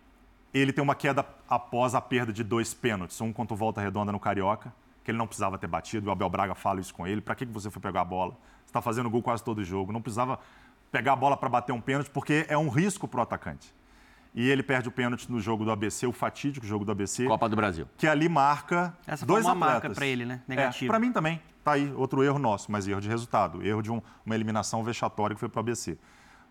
ele 0.52 0.72
tem 0.72 0.82
uma 0.82 0.94
queda 0.94 1.24
após 1.48 1.94
a 1.94 2.00
perda 2.00 2.32
de 2.32 2.42
dois 2.42 2.74
pênaltis, 2.74 3.20
um 3.20 3.32
contra 3.32 3.54
o 3.54 3.56
Volta 3.56 3.80
Redonda 3.80 4.12
no 4.12 4.20
Carioca, 4.20 4.72
que 5.04 5.10
ele 5.10 5.18
não 5.18 5.26
precisava 5.26 5.58
ter 5.58 5.66
batido, 5.66 6.08
o 6.08 6.12
Abel 6.12 6.28
Braga 6.28 6.54
fala 6.54 6.80
isso 6.80 6.94
com 6.94 7.06
ele, 7.06 7.20
para 7.20 7.34
que 7.34 7.44
você 7.44 7.70
foi 7.70 7.80
pegar 7.80 8.02
a 8.02 8.04
bola? 8.04 8.32
Você 8.64 8.70
está 8.70 8.82
fazendo 8.82 9.08
gol 9.08 9.22
quase 9.22 9.42
todo 9.42 9.62
jogo, 9.64 9.92
não 9.92 10.02
precisava 10.02 10.38
pegar 10.90 11.12
a 11.12 11.16
bola 11.16 11.36
para 11.36 11.48
bater 11.48 11.72
um 11.72 11.80
pênalti, 11.80 12.10
porque 12.10 12.46
é 12.48 12.56
um 12.56 12.68
risco 12.68 13.06
para 13.06 13.20
o 13.20 13.22
atacante 13.22 13.74
e 14.34 14.48
ele 14.48 14.62
perde 14.62 14.88
o 14.88 14.92
pênalti 14.92 15.30
no 15.30 15.40
jogo 15.40 15.64
do 15.64 15.70
ABC, 15.72 16.06
o 16.06 16.12
fatídico 16.12 16.64
jogo 16.64 16.84
do 16.84 16.92
ABC. 16.92 17.24
Copa 17.24 17.48
do 17.48 17.56
Brasil. 17.56 17.88
Que 17.96 18.06
ali 18.06 18.28
marca 18.28 18.96
Essa 19.06 19.26
dois 19.26 19.44
foi 19.44 19.52
uma 19.52 19.66
atletas. 19.66 19.82
marca 19.88 19.94
para 19.98 20.06
ele, 20.06 20.24
né? 20.24 20.40
Negativo. 20.46 20.84
É, 20.84 20.88
para 20.88 21.00
mim 21.00 21.12
também. 21.12 21.40
Tá 21.64 21.72
aí 21.72 21.92
outro 21.94 22.22
erro 22.22 22.38
nosso, 22.38 22.70
mas 22.70 22.86
erro 22.86 23.00
de 23.00 23.08
resultado, 23.08 23.66
erro 23.66 23.82
de 23.82 23.90
um, 23.90 24.00
uma 24.24 24.34
eliminação 24.34 24.82
vexatória 24.84 25.34
que 25.34 25.40
foi 25.40 25.48
para 25.48 25.58
o 25.58 25.60
ABC. 25.60 25.98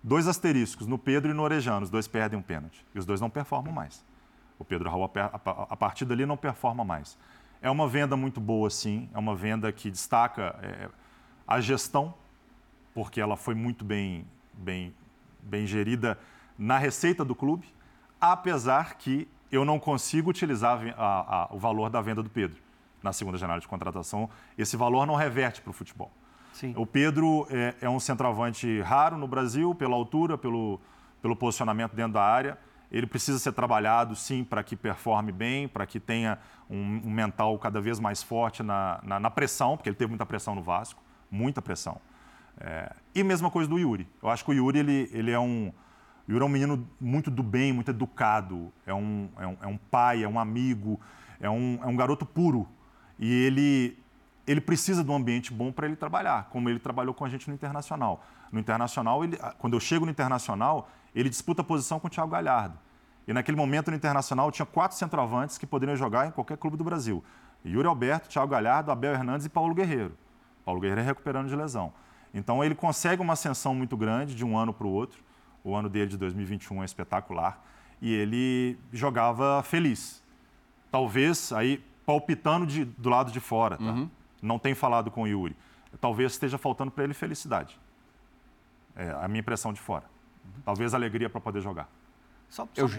Dois 0.04 0.28
asteriscos, 0.28 0.88
no 0.88 0.98
Pedro 0.98 1.32
e 1.32 1.34
no 1.34 1.44
Orejano, 1.44 1.84
os 1.84 1.90
dois 1.90 2.08
perdem 2.08 2.38
um 2.38 2.42
pênalti. 2.42 2.86
E 2.94 3.00
os 3.00 3.06
dois 3.06 3.20
não 3.20 3.30
performam 3.30 3.74
mais. 3.74 4.06
O 4.60 4.66
Pedro 4.66 4.90
Raul, 4.90 5.12
a 5.70 5.78
partir 5.78 6.06
dali, 6.06 6.26
não 6.26 6.38
performa 6.38 6.84
mais. 6.84 7.18
É 7.62 7.70
uma 7.70 7.88
venda 7.88 8.16
muito 8.16 8.40
boa, 8.40 8.70
sim. 8.70 9.10
É 9.14 9.18
uma 9.18 9.36
venda 9.36 9.72
que 9.72 9.92
destaca 9.92 10.56
é, 10.62 10.90
a 11.48 11.60
gestão, 11.60 12.14
porque 12.94 13.20
ela 13.20 13.36
foi 13.36 13.56
muito 13.56 13.84
bem, 13.84 14.26
bem, 14.54 14.94
bem 15.42 15.68
gerida 15.68 16.18
na 16.58 16.78
receita 16.78 17.24
do 17.24 17.36
clube 17.36 17.68
apesar 18.20 18.96
que 18.96 19.28
eu 19.52 19.64
não 19.64 19.80
consigo 19.80 20.30
utilizar 20.30 20.82
a, 20.98 21.44
a, 21.44 21.48
o 21.52 21.60
valor 21.60 21.90
da 21.90 22.02
venda 22.02 22.22
do 22.22 22.30
Pedro 22.30 22.62
na 23.02 23.14
segunda 23.14 23.38
janela 23.38 23.60
de 23.60 23.68
contratação. 23.68 24.30
Esse 24.58 24.76
valor 24.76 25.06
não 25.06 25.16
reverte 25.16 25.62
para 25.62 25.70
o 25.70 25.74
futebol. 25.74 26.12
Sim. 26.58 26.74
O 26.76 26.88
Pedro 26.88 27.48
é, 27.52 27.76
é, 27.82 27.88
um 27.88 28.00
centroavante 28.00 28.82
raro 28.82 29.16
no 29.16 29.28
Brasil, 29.28 29.76
pela 29.76 29.94
altura, 29.94 30.40
pelo, 30.40 30.80
pelo 31.22 31.36
posicionamento 31.36 31.94
dentro 31.94 32.14
da 32.14 32.24
área. 32.24 32.58
Ele 32.92 33.06
precisa 33.06 33.38
ser 33.38 33.52
trabalhado, 33.52 34.16
sim, 34.16 34.44
para 34.44 34.64
que 34.64 34.76
performe 34.76 35.32
bem, 35.32 35.68
para 35.68 35.86
que 35.86 36.00
tenha 36.00 36.40
um, 36.68 37.02
um, 37.06 37.12
mental 37.12 37.60
cada 37.60 37.80
vez 37.80 38.00
mais 38.00 38.24
forte 38.24 38.64
na, 38.64 39.00
na, 39.04 39.20
na, 39.20 39.30
pressão, 39.30 39.78
porque 39.78 39.88
ele 39.88 39.96
teve 39.96 40.10
muita 40.10 40.26
pressão 40.26 40.56
no 40.56 40.64
Vasco, 40.64 41.00
muita 41.30 41.62
pressão. 41.62 42.02
É, 42.60 42.92
e 43.14 43.24
mesma 43.24 43.52
coisa 43.52 43.70
do 43.70 43.78
Yuri. 43.78 44.08
Eu 44.24 44.28
acho 44.28 44.44
que 44.44 44.50
o 44.50 44.54
Yuri 44.56 44.80
ele, 44.80 45.10
ele 45.14 45.30
é 45.30 45.40
um, 45.40 45.72
Yuri 46.28 46.42
é 46.42 46.46
um 46.48 46.50
menino 46.50 46.90
muito 47.00 47.30
do 47.30 47.44
bem, 47.44 47.72
muito 47.72 47.92
educado, 47.92 48.74
é 48.84 48.96
um, 48.96 49.30
é 49.38 49.46
um, 49.46 49.58
é 49.62 49.68
um 49.68 49.78
pai, 49.78 50.24
é 50.24 50.28
um 50.28 50.40
amigo, 50.40 51.00
é 51.40 51.48
um, 51.52 51.78
é 51.84 51.86
um 51.86 51.96
garoto 51.96 52.26
puro. 52.26 52.68
E 53.20 53.32
ele, 53.32 53.96
ele 54.48 54.62
precisa 54.62 55.04
de 55.04 55.12
um 55.12 55.16
ambiente 55.16 55.54
bom 55.54 55.72
para 55.72 55.86
ele 55.86 55.98
trabalhar, 55.98 56.46
como 56.50 56.70
ele 56.70 56.80
trabalhou 56.80 57.14
com 57.14 57.26
a 57.26 57.30
gente 57.30 57.50
no 57.50 57.54
Internacional. 57.54 58.24
No 58.50 58.60
Internacional, 58.60 59.24
ele, 59.24 59.38
quando 59.60 59.74
eu 59.74 59.80
chego 59.80 60.06
no 60.06 60.12
Internacional, 60.12 60.90
ele 61.14 61.30
disputa 61.30 61.62
a 61.62 61.66
posição 61.66 62.00
com 62.00 62.08
o 62.08 62.10
Thiago 62.10 62.32
Galhardo. 62.32 62.80
E 63.28 63.34
naquele 63.34 63.58
momento 63.58 63.92
no 63.92 63.98
Internacional 63.98 64.50
tinha 64.50 64.66
quatro 64.66 64.98
centroavantes 64.98 65.58
que 65.58 65.68
poderiam 65.68 65.98
jogar 65.98 66.28
em 66.28 66.32
qualquer 66.32 66.58
clube 66.58 66.78
do 66.78 66.84
Brasil. 66.84 67.22
Yuri 67.66 67.86
Alberto, 67.86 68.30
Thiago 68.30 68.48
Galhardo, 68.48 68.90
Abel 68.90 69.14
Hernandes 69.14 69.46
e 69.46 69.50
Paulo 69.50 69.76
Guerreiro. 69.76 70.18
Paulo 70.64 70.80
Guerreiro 70.80 71.04
recuperando 71.04 71.50
de 71.50 71.56
lesão. 71.56 71.92
Então 72.34 72.64
ele 72.64 72.74
consegue 72.74 73.22
uma 73.22 73.34
ascensão 73.34 73.76
muito 73.76 73.98
grande 73.98 74.34
de 74.34 74.46
um 74.46 74.58
ano 74.58 74.74
para 74.74 74.88
o 74.88 74.92
outro. 74.92 75.22
O 75.62 75.76
ano 75.76 75.90
dele 75.90 76.08
de 76.08 76.18
2021 76.18 76.82
é 76.84 76.86
espetacular. 76.86 77.62
E 78.02 78.14
ele 78.14 78.80
jogava 78.94 79.62
feliz. 79.64 80.24
Talvez 80.90 81.52
aí 81.52 81.84
palpitando 82.06 82.66
de, 82.66 82.86
do 82.86 83.10
lado 83.10 83.32
de 83.32 83.40
fora, 83.42 83.78
tá? 83.78 83.84
Uhum. 83.84 84.10
Não 84.42 84.60
tem 84.60 84.76
falado 84.76 85.10
com 85.12 85.24
o 85.24 85.28
Yuri. 85.28 85.56
Talvez 86.00 86.34
esteja 86.34 86.58
faltando 86.58 86.92
para 86.92 87.04
ele 87.04 87.14
felicidade. 87.14 87.80
É 88.96 89.12
a 89.22 89.28
minha 89.28 89.40
impressão 89.40 89.72
de 89.72 89.80
fora. 89.80 90.06
Talvez 90.66 90.94
alegria 90.94 91.30
para 91.30 91.42
poder 91.42 91.62
jogar. 91.62 91.90
Só, 92.50 92.68
só... 92.74 92.82
Eu... 92.82 92.90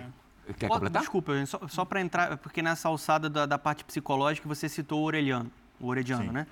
Quer 0.54 0.68
completar? 0.68 1.02
Desculpa, 1.02 1.44
só, 1.44 1.68
só 1.68 1.84
para 1.84 2.00
entrar, 2.00 2.38
porque 2.38 2.62
nessa 2.62 2.88
alçada 2.88 3.28
da, 3.28 3.44
da, 3.44 3.58
parte 3.58 3.84
psicológica 3.84 4.48
você 4.48 4.66
citou 4.66 5.02
o 5.02 5.04
Orelhano, 5.04 5.50
o 5.78 5.86
Orediano, 5.86 6.24
Sim, 6.24 6.30
né? 6.30 6.46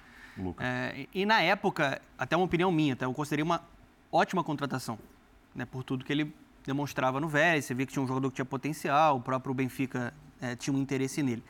É, 0.58 1.06
e 1.14 1.24
na 1.24 1.40
época, 1.40 2.00
até 2.18 2.36
uma 2.36 2.44
opinião 2.44 2.70
minha, 2.70 2.94
tá? 2.94 3.06
eu 3.06 3.14
considerei 3.14 3.42
uma 3.42 3.62
ótima 4.12 4.44
contratação 4.44 4.98
né, 5.54 5.64
por 5.64 5.82
tudo 5.82 6.04
que 6.04 6.12
ele 6.12 6.34
demonstrava 6.64 7.18
no 7.18 7.28
Vélez. 7.28 7.64
Você 7.64 7.74
via 7.74 7.86
que 7.86 7.92
tinha 7.92 8.02
um 8.02 8.06
jogador 8.06 8.28
que 8.28 8.34
tinha 8.34 8.44
potencial, 8.44 9.16
o 9.16 9.20
próprio 9.20 9.54
Benfica 9.54 10.12
é, 10.40 10.54
tinha 10.54 10.76
um 10.76 10.78
interesse 10.78 11.22
nele. 11.22 11.42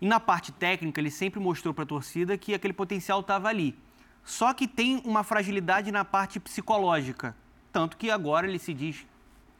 E 0.00 0.06
na 0.06 0.18
parte 0.18 0.50
técnica, 0.50 1.00
ele 1.00 1.10
sempre 1.10 1.38
mostrou 1.38 1.74
para 1.74 1.84
a 1.84 1.86
torcida 1.86 2.38
que 2.38 2.54
aquele 2.54 2.72
potencial 2.72 3.20
estava 3.20 3.48
ali. 3.48 3.76
Só 4.24 4.52
que 4.54 4.66
tem 4.66 5.02
uma 5.04 5.22
fragilidade 5.22 5.90
na 5.92 6.04
parte 6.04 6.40
psicológica. 6.40 7.36
Tanto 7.72 7.96
que 7.96 8.10
agora 8.10 8.46
ele 8.46 8.58
se 8.58 8.72
diz, 8.72 9.06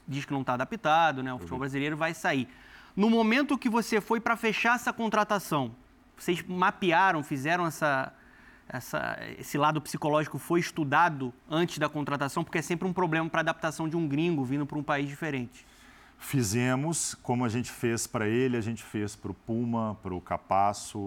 diz 0.07 0.25
que 0.25 0.33
não 0.33 0.41
está 0.41 0.55
adaptado, 0.55 1.23
né? 1.23 1.33
o 1.33 1.39
futebol 1.39 1.61
brasileiro 1.61 1.97
vai 1.97 2.15
sair. 2.15 2.49
No 2.97 3.09
momento 3.09 3.59
que 3.59 3.69
você 3.69 4.01
foi 4.01 4.21
para 4.21 4.37
fechar 4.37 4.77
essa 4.77 4.93
contratação, 4.93 5.75
vocês 6.17 6.43
mapearam, 6.43 7.23
fizeram 7.23 7.67
essa, 7.67 8.13
essa, 8.69 9.19
esse 9.39 9.57
lado 9.57 9.81
psicológico 9.81 10.39
foi 10.39 10.61
estudado 10.61 11.33
antes 11.49 11.79
da 11.79 11.89
contratação? 11.89 12.43
Porque 12.43 12.59
é 12.59 12.63
sempre 12.63 12.87
um 12.87 12.93
problema 12.93 13.29
para 13.29 13.41
adaptação 13.41 13.89
de 13.89 13.97
um 13.97 14.07
gringo 14.09 14.45
vindo 14.45 14.67
para 14.67 14.79
um 14.79 14.83
país 14.83 15.09
diferente. 15.09 15.67
Fizemos, 16.23 17.15
como 17.23 17.47
a 17.47 17.49
gente 17.49 17.73
fez 17.73 18.07
para 18.07 18.29
ele, 18.29 18.57
a 18.57 18.61
gente 18.61 18.85
fez 18.85 19.17
para 19.17 19.31
o 19.31 19.35
Puma, 19.35 19.99
para 20.03 20.15
o 20.15 20.21
Capasso, 20.21 21.07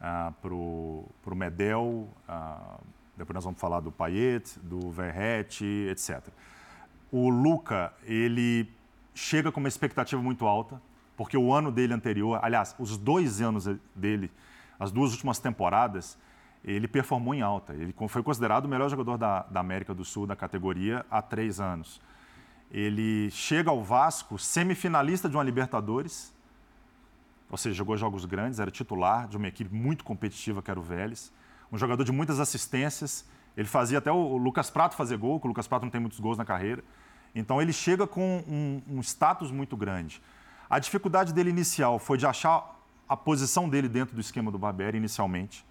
uh, 0.00 0.32
para 0.40 0.54
o 0.54 1.36
Medel, 1.36 2.08
uh, 2.26 2.80
depois 3.14 3.34
nós 3.34 3.44
vamos 3.44 3.60
falar 3.60 3.80
do 3.80 3.92
Payet, 3.92 4.58
do 4.60 4.90
Verrete, 4.90 5.64
etc. 5.90 6.26
O 7.12 7.28
Luca, 7.28 7.92
ele 8.04 8.68
chega 9.14 9.52
com 9.52 9.60
uma 9.60 9.68
expectativa 9.68 10.20
muito 10.20 10.46
alta, 10.46 10.80
porque 11.14 11.36
o 11.36 11.52
ano 11.52 11.70
dele 11.70 11.92
anterior, 11.92 12.40
aliás, 12.42 12.74
os 12.78 12.96
dois 12.96 13.42
anos 13.42 13.68
dele, 13.94 14.32
as 14.80 14.90
duas 14.90 15.12
últimas 15.12 15.38
temporadas, 15.38 16.18
ele 16.64 16.88
performou 16.88 17.34
em 17.34 17.42
alta. 17.42 17.74
Ele 17.74 17.94
foi 18.08 18.22
considerado 18.22 18.64
o 18.64 18.68
melhor 18.68 18.88
jogador 18.88 19.18
da, 19.18 19.42
da 19.42 19.60
América 19.60 19.94
do 19.94 20.06
Sul 20.06 20.26
da 20.26 20.34
categoria 20.34 21.04
há 21.10 21.20
três 21.20 21.60
anos. 21.60 22.00
Ele 22.70 23.30
chega 23.30 23.70
ao 23.70 23.82
Vasco 23.82 24.38
semifinalista 24.38 25.28
de 25.28 25.36
uma 25.36 25.42
Libertadores, 25.42 26.32
ou 27.50 27.56
seja, 27.56 27.74
jogou 27.74 27.96
jogos 27.96 28.24
grandes, 28.24 28.58
era 28.58 28.70
titular 28.70 29.28
de 29.28 29.36
uma 29.36 29.46
equipe 29.46 29.72
muito 29.72 30.02
competitiva 30.02 30.60
que 30.60 30.70
era 30.70 30.80
o 30.80 30.82
Vélez, 30.82 31.32
um 31.70 31.78
jogador 31.78 32.02
de 32.02 32.10
muitas 32.10 32.40
assistências. 32.40 33.24
Ele 33.56 33.68
fazia 33.68 33.98
até 33.98 34.10
o 34.10 34.36
Lucas 34.36 34.70
Prato 34.70 34.96
fazer 34.96 35.16
gol, 35.16 35.38
que 35.38 35.46
o 35.46 35.48
Lucas 35.48 35.68
Prato 35.68 35.82
não 35.82 35.90
tem 35.90 36.00
muitos 36.00 36.18
gols 36.18 36.36
na 36.36 36.44
carreira. 36.44 36.82
Então 37.34 37.60
ele 37.60 37.72
chega 37.72 38.06
com 38.06 38.44
um, 38.48 38.82
um 38.88 39.00
status 39.00 39.50
muito 39.50 39.76
grande. 39.76 40.20
A 40.68 40.78
dificuldade 40.78 41.32
dele 41.32 41.50
inicial 41.50 41.98
foi 41.98 42.18
de 42.18 42.26
achar 42.26 42.80
a 43.08 43.16
posição 43.16 43.68
dele 43.68 43.88
dentro 43.88 44.14
do 44.14 44.20
esquema 44.20 44.50
do 44.50 44.58
Barbieri 44.58 44.96
inicialmente. 44.96 45.64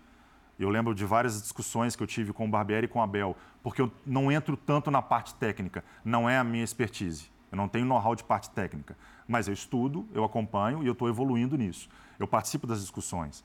Eu 0.60 0.70
lembro 0.70 0.94
de 0.94 1.06
várias 1.06 1.42
discussões 1.42 1.96
que 1.96 2.04
eu 2.04 2.08
tive 2.08 2.32
com 2.32 2.46
o 2.46 2.48
Barbieri 2.48 2.86
e 2.86 2.88
com 2.88 3.00
o 3.00 3.02
Abel, 3.02 3.36
porque 3.62 3.82
eu 3.82 3.92
não 4.06 4.32
entro 4.32 4.56
tanto 4.56 4.92
na 4.92 5.02
parte 5.02 5.34
técnica, 5.36 5.84
não 6.06 6.30
é 6.30 6.38
a 6.38 6.44
minha 6.44 6.63
expertise. 6.63 7.32
Eu 7.52 7.58
não 7.58 7.68
tenho 7.68 7.86
know-how 7.86 8.16
de 8.16 8.24
parte 8.24 8.50
técnica, 8.50 8.98
mas 9.28 9.48
eu 9.48 9.54
estudo, 9.54 10.08
eu 10.13 10.24
acompanho 10.24 10.84
e 10.84 10.88
eu 10.88 10.94
estou 10.94 11.08
evoluindo 11.08 11.58
nisso. 11.58 11.88
Eu 12.20 12.28
participo 12.28 12.66
das 12.66 12.82
discussões. 12.82 13.44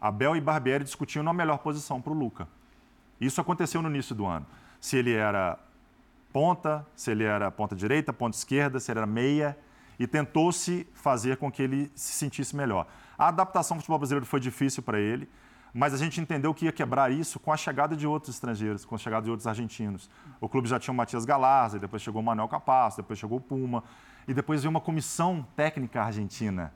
Abel 0.00 0.36
e 0.36 0.40
Barbieri 0.40 0.84
discutiam 0.84 1.22
na 1.22 1.32
melhor 1.32 1.58
posição 1.58 2.00
para 2.00 2.12
o 2.12 2.16
Luca. 2.16 2.48
Isso 3.20 3.40
aconteceu 3.40 3.80
no 3.80 3.88
início 3.88 4.14
do 4.14 4.26
ano. 4.26 4.46
Se 4.80 4.96
ele 4.96 5.12
era 5.12 5.58
ponta, 6.32 6.86
se 6.94 7.10
ele 7.10 7.24
era 7.24 7.50
ponta 7.50 7.76
direita, 7.76 8.12
ponta 8.12 8.36
esquerda, 8.36 8.80
se 8.80 8.90
ele 8.90 8.98
era 8.98 9.06
meia, 9.06 9.56
e 9.98 10.06
tentou-se 10.06 10.86
fazer 10.92 11.36
com 11.36 11.50
que 11.50 11.62
ele 11.62 11.90
se 11.94 12.12
sentisse 12.12 12.54
melhor. 12.56 12.86
A 13.16 13.28
adaptação 13.28 13.76
ao 13.76 13.80
futebol 13.80 13.98
brasileiro 13.98 14.26
foi 14.26 14.40
difícil 14.40 14.82
para 14.82 14.98
ele, 14.98 15.28
mas 15.74 15.92
a 15.92 15.96
gente 15.96 16.20
entendeu 16.20 16.54
que 16.54 16.66
ia 16.66 16.72
quebrar 16.72 17.10
isso 17.10 17.40
com 17.40 17.52
a 17.52 17.56
chegada 17.56 17.96
de 17.96 18.06
outros 18.06 18.36
estrangeiros, 18.36 18.84
com 18.84 18.94
a 18.94 18.98
chegada 18.98 19.24
de 19.24 19.30
outros 19.30 19.48
argentinos. 19.48 20.08
O 20.40 20.48
clube 20.48 20.68
já 20.68 20.78
tinha 20.78 20.92
o 20.92 20.96
Matias 20.96 21.24
Galarza, 21.24 21.80
depois 21.80 22.00
chegou 22.00 22.22
o 22.22 22.24
Manuel 22.24 22.46
Capasso, 22.46 22.98
depois 22.98 23.18
chegou 23.18 23.38
o 23.38 23.40
Puma, 23.40 23.82
e 24.28 24.32
depois 24.32 24.62
veio 24.62 24.70
uma 24.70 24.80
comissão 24.80 25.44
técnica 25.56 26.00
argentina, 26.00 26.72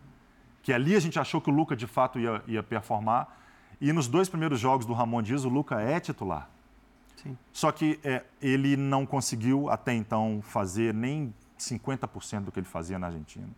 que 0.63 0.73
ali 0.73 0.97
a 0.97 1.01
gente 1.01 1.17
achou 1.17 1.41
que 1.41 1.49
o 1.49 1.53
Luca 1.53 1.77
de 1.77 1.87
fato 1.87 2.19
ia, 2.19 2.43
ia 2.49 2.63
performar, 2.63 3.39
e 3.81 3.93
nos 3.93 4.09
dois 4.09 4.29
primeiros 4.29 4.59
jogos 4.59 4.85
do 4.85 4.93
Ramon 4.93 5.23
Dias, 5.23 5.45
o 5.45 5.49
Luca 5.49 5.81
é 5.81 6.01
titular. 6.01 6.51
Sim. 7.23 7.39
Só 7.53 7.71
que 7.71 8.01
é, 8.03 8.25
ele 8.43 8.77
não 8.77 9.07
conseguiu 9.07 9.71
até 9.71 9.95
então 9.95 10.41
fazer 10.43 10.93
nem 10.93 11.33
50% 11.57 12.45
do 12.45 12.53
que 12.53 12.59
ele 12.59 12.67
fazia 12.67 12.99
na 12.99 13.07
Argentina. 13.07 13.49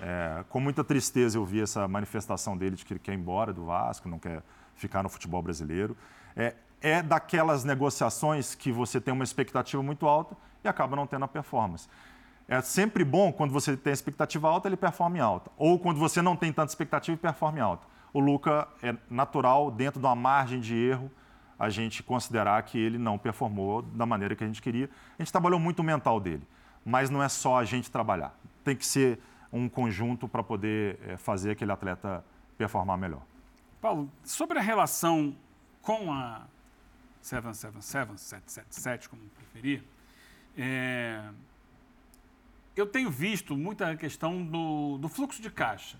É, 0.00 0.44
com 0.48 0.60
muita 0.60 0.82
tristeza 0.84 1.38
eu 1.38 1.44
vi 1.44 1.60
essa 1.60 1.86
manifestação 1.88 2.56
dele 2.56 2.76
de 2.76 2.84
que 2.84 2.92
ele 2.92 3.00
quer 3.00 3.12
ir 3.12 3.16
embora 3.16 3.52
do 3.52 3.64
Vasco, 3.64 4.08
não 4.08 4.18
quer 4.18 4.42
ficar 4.74 5.02
no 5.02 5.08
futebol 5.08 5.42
brasileiro. 5.42 5.96
É, 6.36 6.54
é 6.80 7.02
daquelas 7.02 7.64
negociações 7.64 8.54
que 8.54 8.70
você 8.70 9.00
tem 9.00 9.12
uma 9.12 9.24
expectativa 9.24 9.82
muito 9.82 10.06
alta 10.06 10.36
e 10.64 10.68
acaba 10.68 10.96
não 10.96 11.06
tendo 11.06 11.24
a 11.24 11.28
performance. 11.28 11.88
É 12.46 12.62
sempre 12.62 13.04
bom 13.04 13.30
quando 13.30 13.52
você 13.52 13.76
tem 13.76 13.92
expectativa 13.92 14.48
alta, 14.48 14.68
ele 14.68 14.76
performe 14.76 15.20
alta. 15.20 15.50
Ou 15.56 15.78
quando 15.78 15.98
você 15.98 16.22
não 16.22 16.34
tem 16.34 16.52
tanta 16.52 16.70
expectativa 16.70 17.14
e 17.14 17.18
performe 17.18 17.60
alta. 17.60 17.86
O 18.12 18.20
Luca 18.20 18.66
é 18.82 18.94
natural, 19.10 19.70
dentro 19.70 20.00
de 20.00 20.06
uma 20.06 20.14
margem 20.14 20.58
de 20.58 20.74
erro, 20.74 21.10
a 21.58 21.68
gente 21.68 22.02
considerar 22.02 22.62
que 22.62 22.78
ele 22.78 22.96
não 22.96 23.18
performou 23.18 23.82
da 23.82 24.06
maneira 24.06 24.34
que 24.34 24.44
a 24.44 24.46
gente 24.46 24.62
queria. 24.62 24.88
A 25.18 25.22
gente 25.22 25.30
trabalhou 25.30 25.58
muito 25.58 25.80
o 25.80 25.82
mental 25.82 26.18
dele, 26.20 26.46
mas 26.84 27.10
não 27.10 27.22
é 27.22 27.28
só 27.28 27.58
a 27.58 27.64
gente 27.64 27.90
trabalhar. 27.90 28.34
Tem 28.64 28.76
que 28.76 28.86
ser 28.86 29.20
um 29.52 29.68
conjunto 29.68 30.28
para 30.28 30.42
poder 30.42 30.98
é, 31.06 31.16
fazer 31.16 31.52
aquele 31.52 31.72
atleta 31.72 32.24
performar 32.56 32.98
melhor. 32.98 33.22
Paulo, 33.80 34.10
sobre 34.24 34.58
a 34.58 34.62
relação 34.62 35.36
com 35.80 36.12
a 36.12 36.46
777, 37.22 38.20
777, 38.20 39.08
como 39.08 39.22
preferir, 39.30 39.82
é, 40.56 41.30
eu 42.76 42.86
tenho 42.86 43.10
visto 43.10 43.56
muita 43.56 43.96
questão 43.96 44.44
do, 44.44 44.98
do 44.98 45.08
fluxo 45.08 45.40
de 45.40 45.50
caixa, 45.50 45.98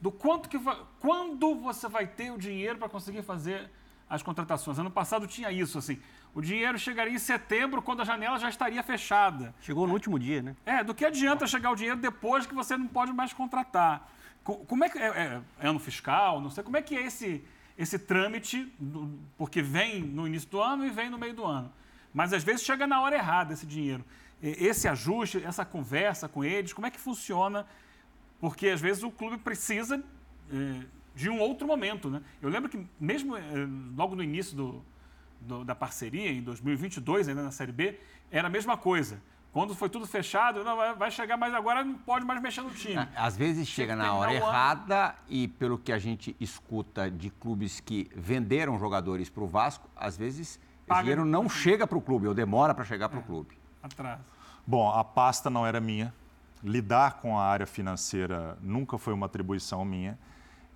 do 0.00 0.10
quanto 0.10 0.48
que 0.48 0.58
vai, 0.58 0.78
quando 1.00 1.54
você 1.56 1.88
vai 1.88 2.06
ter 2.06 2.30
o 2.30 2.38
dinheiro 2.38 2.78
para 2.78 2.88
conseguir 2.88 3.22
fazer 3.22 3.70
as 4.08 4.22
contratações. 4.22 4.78
Ano 4.78 4.90
passado 4.90 5.26
tinha 5.26 5.50
isso, 5.50 5.78
assim. 5.78 6.00
O 6.38 6.40
dinheiro 6.40 6.78
chegaria 6.78 7.12
em 7.12 7.18
setembro, 7.18 7.82
quando 7.82 8.02
a 8.02 8.04
janela 8.04 8.38
já 8.38 8.48
estaria 8.48 8.80
fechada. 8.80 9.52
Chegou 9.60 9.88
no 9.88 9.92
último 9.92 10.20
dia, 10.20 10.40
né? 10.40 10.54
É, 10.64 10.84
do 10.84 10.94
que 10.94 11.04
adianta 11.04 11.48
chegar 11.48 11.72
o 11.72 11.74
dinheiro 11.74 11.98
depois 11.98 12.46
que 12.46 12.54
você 12.54 12.76
não 12.76 12.86
pode 12.86 13.12
mais 13.12 13.32
contratar? 13.32 14.08
Como 14.44 14.84
é 14.84 14.88
que 14.88 14.98
é, 14.98 15.08
é, 15.08 15.42
é 15.58 15.66
ano 15.66 15.80
fiscal? 15.80 16.40
Não 16.40 16.48
sei 16.48 16.62
como 16.62 16.76
é 16.76 16.82
que 16.82 16.96
é 16.96 17.04
esse 17.04 17.44
esse 17.76 17.98
trâmite, 17.98 18.72
porque 19.36 19.60
vem 19.60 20.00
no 20.00 20.28
início 20.28 20.48
do 20.48 20.60
ano 20.60 20.86
e 20.86 20.90
vem 20.90 21.10
no 21.10 21.18
meio 21.18 21.34
do 21.34 21.44
ano. 21.44 21.72
Mas 22.14 22.32
às 22.32 22.44
vezes 22.44 22.62
chega 22.62 22.86
na 22.86 23.00
hora 23.00 23.16
errada 23.16 23.52
esse 23.52 23.66
dinheiro. 23.66 24.04
Esse 24.40 24.86
ajuste, 24.86 25.42
essa 25.44 25.64
conversa 25.64 26.28
com 26.28 26.44
eles, 26.44 26.72
como 26.72 26.86
é 26.86 26.90
que 26.92 27.00
funciona? 27.00 27.66
Porque 28.40 28.68
às 28.68 28.80
vezes 28.80 29.02
o 29.02 29.10
clube 29.10 29.38
precisa 29.38 30.00
é, 30.52 30.86
de 31.16 31.28
um 31.28 31.40
outro 31.40 31.66
momento. 31.66 32.08
Né? 32.08 32.22
Eu 32.40 32.48
lembro 32.48 32.68
que, 32.68 32.86
mesmo 33.00 33.36
eh, 33.36 33.42
logo 33.96 34.14
no 34.14 34.22
início 34.22 34.56
do, 34.56 34.84
do, 35.40 35.64
da 35.64 35.74
parceria, 35.74 36.30
em 36.30 36.42
2022, 36.42 37.28
ainda 37.28 37.42
na 37.42 37.50
Série 37.50 37.72
B, 37.72 37.98
era 38.30 38.48
a 38.48 38.50
mesma 38.50 38.76
coisa. 38.76 39.20
Quando 39.52 39.74
foi 39.74 39.88
tudo 39.88 40.06
fechado, 40.06 40.62
não, 40.62 40.96
vai 40.96 41.10
chegar, 41.10 41.36
mas 41.36 41.54
agora 41.54 41.82
não 41.82 41.94
pode 41.94 42.24
mais 42.24 42.40
mexer 42.40 42.60
no 42.60 42.70
time. 42.70 43.08
Às 43.16 43.36
vezes 43.36 43.66
chega 43.66 43.96
na 43.96 44.14
hora 44.14 44.32
errada 44.32 45.14
e, 45.28 45.48
pelo 45.48 45.78
que 45.78 45.90
a 45.90 45.98
gente 45.98 46.36
escuta 46.38 47.10
de 47.10 47.30
clubes 47.30 47.80
que 47.80 48.10
venderam 48.14 48.78
jogadores 48.78 49.30
para 49.30 49.42
o 49.42 49.46
Vasco, 49.46 49.88
às 49.96 50.16
vezes 50.16 50.60
Paga 50.86 51.02
dinheiro 51.02 51.24
não 51.24 51.48
chega 51.48 51.86
para 51.86 51.96
o 51.96 52.00
clube 52.00 52.26
ou 52.28 52.34
demora 52.34 52.74
para 52.74 52.84
chegar 52.84 53.08
para 53.08 53.18
o 53.18 53.22
é, 53.22 53.24
clube. 53.24 53.58
Atrás. 53.82 54.20
Bom, 54.66 54.90
a 54.90 55.02
pasta 55.02 55.48
não 55.48 55.66
era 55.66 55.80
minha. 55.80 56.12
Lidar 56.62 57.14
com 57.14 57.38
a 57.38 57.44
área 57.44 57.66
financeira 57.66 58.58
nunca 58.60 58.98
foi 58.98 59.12
uma 59.12 59.26
atribuição 59.26 59.84
minha. 59.84 60.18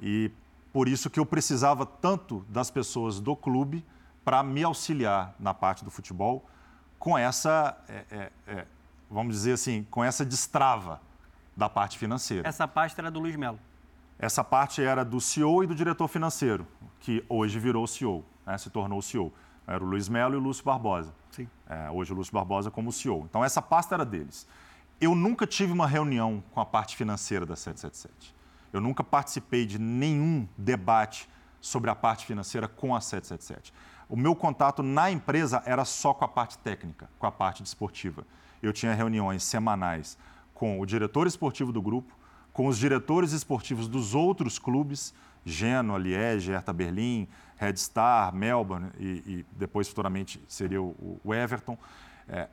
E 0.00 0.30
por 0.72 0.88
isso 0.88 1.10
que 1.10 1.20
eu 1.20 1.26
precisava 1.26 1.84
tanto 1.84 2.44
das 2.48 2.70
pessoas 2.70 3.20
do 3.20 3.36
clube 3.36 3.84
para 4.24 4.42
me 4.42 4.62
auxiliar 4.62 5.34
na 5.38 5.52
parte 5.52 5.84
do 5.84 5.90
futebol 5.90 6.44
com 6.98 7.18
essa, 7.18 7.76
é, 7.88 8.04
é, 8.10 8.32
é, 8.46 8.66
vamos 9.10 9.34
dizer 9.34 9.52
assim, 9.52 9.86
com 9.90 10.04
essa 10.04 10.24
destrava 10.24 11.00
da 11.56 11.68
parte 11.68 11.98
financeira. 11.98 12.48
Essa 12.48 12.68
parte 12.68 12.94
era 12.98 13.10
do 13.10 13.18
Luiz 13.20 13.36
Melo? 13.36 13.58
Essa 14.18 14.44
parte 14.44 14.82
era 14.82 15.04
do 15.04 15.20
CEO 15.20 15.64
e 15.64 15.66
do 15.66 15.74
diretor 15.74 16.06
financeiro, 16.06 16.66
que 17.00 17.24
hoje 17.28 17.58
virou 17.58 17.86
CEO, 17.86 18.24
né, 18.46 18.56
se 18.56 18.70
tornou 18.70 19.02
CEO. 19.02 19.32
Era 19.66 19.82
o 19.82 19.86
Luiz 19.86 20.08
Melo 20.08 20.34
e 20.34 20.36
o 20.36 20.40
Lúcio 20.40 20.64
Barbosa. 20.64 21.12
Sim. 21.30 21.48
É, 21.68 21.90
hoje 21.90 22.12
o 22.12 22.16
Lúcio 22.16 22.32
Barbosa 22.32 22.70
como 22.70 22.92
CEO. 22.92 23.26
Então 23.28 23.44
essa 23.44 23.60
pasta 23.60 23.94
era 23.94 24.04
deles. 24.04 24.46
Eu 25.00 25.14
nunca 25.14 25.46
tive 25.46 25.72
uma 25.72 25.86
reunião 25.86 26.42
com 26.52 26.60
a 26.60 26.64
parte 26.64 26.96
financeira 26.96 27.44
da 27.44 27.56
777. 27.56 28.34
Eu 28.72 28.80
nunca 28.80 29.02
participei 29.02 29.66
de 29.66 29.78
nenhum 29.78 30.46
debate 30.56 31.28
sobre 31.60 31.90
a 31.90 31.94
parte 31.94 32.24
financeira 32.24 32.68
com 32.68 32.94
a 32.94 33.00
777. 33.00 33.72
O 34.12 34.16
meu 34.16 34.36
contato 34.36 34.82
na 34.82 35.10
empresa 35.10 35.62
era 35.64 35.86
só 35.86 36.12
com 36.12 36.22
a 36.22 36.28
parte 36.28 36.58
técnica, 36.58 37.08
com 37.18 37.26
a 37.26 37.32
parte 37.32 37.62
desportiva. 37.62 38.26
Eu 38.62 38.70
tinha 38.70 38.92
reuniões 38.92 39.42
semanais 39.42 40.18
com 40.52 40.78
o 40.78 40.84
diretor 40.84 41.26
esportivo 41.26 41.72
do 41.72 41.80
grupo, 41.80 42.14
com 42.52 42.66
os 42.66 42.76
diretores 42.76 43.32
esportivos 43.32 43.88
dos 43.88 44.14
outros 44.14 44.58
clubes, 44.58 45.14
Genoa, 45.46 45.98
Liège, 45.98 46.52
Hertha 46.52 46.74
Berlim, 46.74 47.26
Red 47.56 47.78
Star, 47.78 48.34
Melbourne 48.34 48.90
e, 48.98 49.06
e 49.26 49.46
depois 49.52 49.88
futuramente 49.88 50.44
seria 50.46 50.82
o, 50.82 51.18
o 51.24 51.32
Everton. 51.32 51.78
É, 52.28 52.50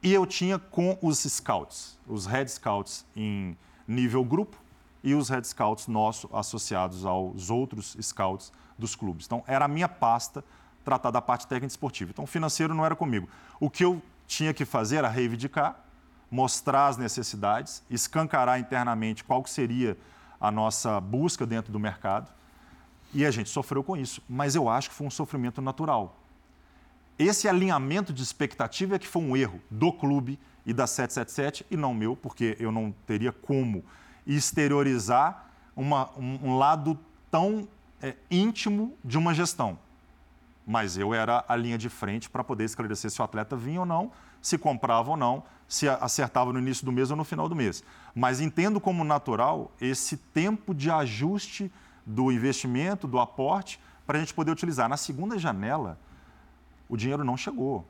e 0.00 0.14
eu 0.14 0.24
tinha 0.24 0.56
com 0.56 0.96
os 1.02 1.18
scouts, 1.18 1.98
os 2.06 2.26
head 2.26 2.48
scouts 2.48 3.04
em 3.16 3.58
nível 3.88 4.24
grupo 4.24 4.56
e 5.02 5.16
os 5.16 5.30
head 5.30 5.44
scouts 5.48 5.88
nossos 5.88 6.32
associados 6.32 7.04
aos 7.04 7.50
outros 7.50 7.96
scouts 8.00 8.52
dos 8.78 8.94
clubes. 8.94 9.26
Então, 9.26 9.42
era 9.48 9.64
a 9.64 9.68
minha 9.68 9.88
pasta 9.88 10.44
tratar 10.86 11.10
da 11.10 11.20
parte 11.20 11.48
técnica 11.48 11.72
esportiva. 11.72 12.12
Então, 12.12 12.24
financeiro 12.28 12.72
não 12.72 12.86
era 12.86 12.94
comigo. 12.94 13.28
O 13.58 13.68
que 13.68 13.84
eu 13.84 14.00
tinha 14.24 14.54
que 14.54 14.64
fazer 14.64 14.98
era 14.98 15.08
reivindicar, 15.08 15.84
mostrar 16.30 16.86
as 16.86 16.96
necessidades, 16.96 17.82
escancarar 17.90 18.60
internamente 18.60 19.24
qual 19.24 19.42
que 19.42 19.50
seria 19.50 19.98
a 20.40 20.48
nossa 20.48 21.00
busca 21.00 21.44
dentro 21.44 21.72
do 21.72 21.80
mercado. 21.80 22.30
E 23.12 23.26
a 23.26 23.32
gente 23.32 23.50
sofreu 23.50 23.82
com 23.82 23.96
isso. 23.96 24.22
Mas 24.28 24.54
eu 24.54 24.68
acho 24.68 24.90
que 24.90 24.94
foi 24.94 25.08
um 25.08 25.10
sofrimento 25.10 25.60
natural. 25.60 26.16
Esse 27.18 27.48
alinhamento 27.48 28.12
de 28.12 28.22
expectativa 28.22 28.94
é 28.94 28.98
que 28.98 29.08
foi 29.08 29.22
um 29.22 29.36
erro 29.36 29.60
do 29.68 29.92
clube 29.92 30.38
e 30.64 30.72
da 30.72 30.86
777 30.86 31.66
e 31.68 31.76
não 31.76 31.92
meu, 31.92 32.14
porque 32.14 32.56
eu 32.60 32.70
não 32.70 32.94
teria 33.06 33.32
como 33.32 33.84
exteriorizar 34.24 35.46
uma, 35.74 36.10
um, 36.16 36.50
um 36.50 36.56
lado 36.56 36.96
tão 37.28 37.66
é, 38.00 38.14
íntimo 38.30 38.96
de 39.04 39.18
uma 39.18 39.34
gestão. 39.34 39.78
Mas 40.66 40.98
eu 40.98 41.14
era 41.14 41.44
a 41.46 41.54
linha 41.54 41.78
de 41.78 41.88
frente 41.88 42.28
para 42.28 42.42
poder 42.42 42.64
esclarecer 42.64 43.10
se 43.10 43.20
o 43.20 43.24
atleta 43.24 43.56
vinha 43.56 43.80
ou 43.80 43.86
não, 43.86 44.10
se 44.42 44.58
comprava 44.58 45.10
ou 45.10 45.16
não, 45.16 45.44
se 45.68 45.88
acertava 45.88 46.52
no 46.52 46.58
início 46.58 46.84
do 46.84 46.90
mês 46.90 47.10
ou 47.10 47.16
no 47.16 47.24
final 47.24 47.48
do 47.48 47.54
mês. 47.54 47.84
Mas 48.14 48.40
entendo 48.40 48.80
como 48.80 49.04
natural 49.04 49.70
esse 49.80 50.16
tempo 50.16 50.74
de 50.74 50.90
ajuste 50.90 51.70
do 52.04 52.32
investimento, 52.32 53.06
do 53.06 53.18
aporte, 53.18 53.80
para 54.06 54.18
a 54.18 54.20
gente 54.20 54.34
poder 54.34 54.50
utilizar. 54.50 54.88
Na 54.88 54.96
segunda 54.96 55.38
janela, 55.38 55.98
o 56.88 56.96
dinheiro 56.96 57.24
não 57.24 57.36
chegou. 57.36 57.84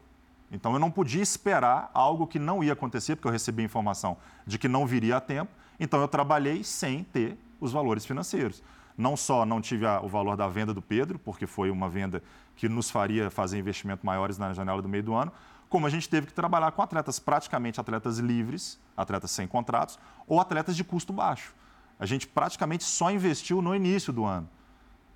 Então 0.50 0.72
eu 0.72 0.78
não 0.78 0.90
podia 0.90 1.22
esperar 1.22 1.90
algo 1.92 2.26
que 2.26 2.38
não 2.38 2.62
ia 2.62 2.72
acontecer, 2.72 3.16
porque 3.16 3.28
eu 3.28 3.32
recebi 3.32 3.62
informação 3.62 4.16
de 4.46 4.58
que 4.58 4.68
não 4.68 4.86
viria 4.86 5.16
a 5.16 5.20
tempo. 5.20 5.50
Então 5.78 6.00
eu 6.00 6.08
trabalhei 6.08 6.62
sem 6.62 7.04
ter 7.04 7.36
os 7.60 7.72
valores 7.72 8.06
financeiros. 8.06 8.62
Não 8.96 9.16
só 9.16 9.44
não 9.44 9.60
tive 9.60 9.84
a, 9.84 10.00
o 10.00 10.08
valor 10.08 10.36
da 10.36 10.48
venda 10.48 10.72
do 10.72 10.80
Pedro, 10.80 11.18
porque 11.18 11.46
foi 11.46 11.70
uma 11.70 11.88
venda 11.88 12.22
que 12.56 12.68
nos 12.68 12.90
faria 12.90 13.30
fazer 13.30 13.58
investimentos 13.58 14.04
maiores 14.04 14.38
na 14.38 14.52
janela 14.52 14.80
do 14.82 14.88
meio 14.88 15.02
do 15.02 15.14
ano, 15.14 15.32
como 15.68 15.86
a 15.86 15.90
gente 15.90 16.08
teve 16.08 16.26
que 16.26 16.32
trabalhar 16.32 16.72
com 16.72 16.82
atletas 16.82 17.18
praticamente 17.18 17.80
atletas 17.80 18.18
livres, 18.18 18.78
atletas 18.96 19.30
sem 19.30 19.46
contratos, 19.46 19.98
ou 20.26 20.40
atletas 20.40 20.76
de 20.76 20.82
custo 20.82 21.12
baixo. 21.12 21.54
A 21.98 22.06
gente 22.06 22.26
praticamente 22.26 22.84
só 22.84 23.10
investiu 23.10 23.60
no 23.60 23.74
início 23.74 24.12
do 24.12 24.24
ano. 24.24 24.48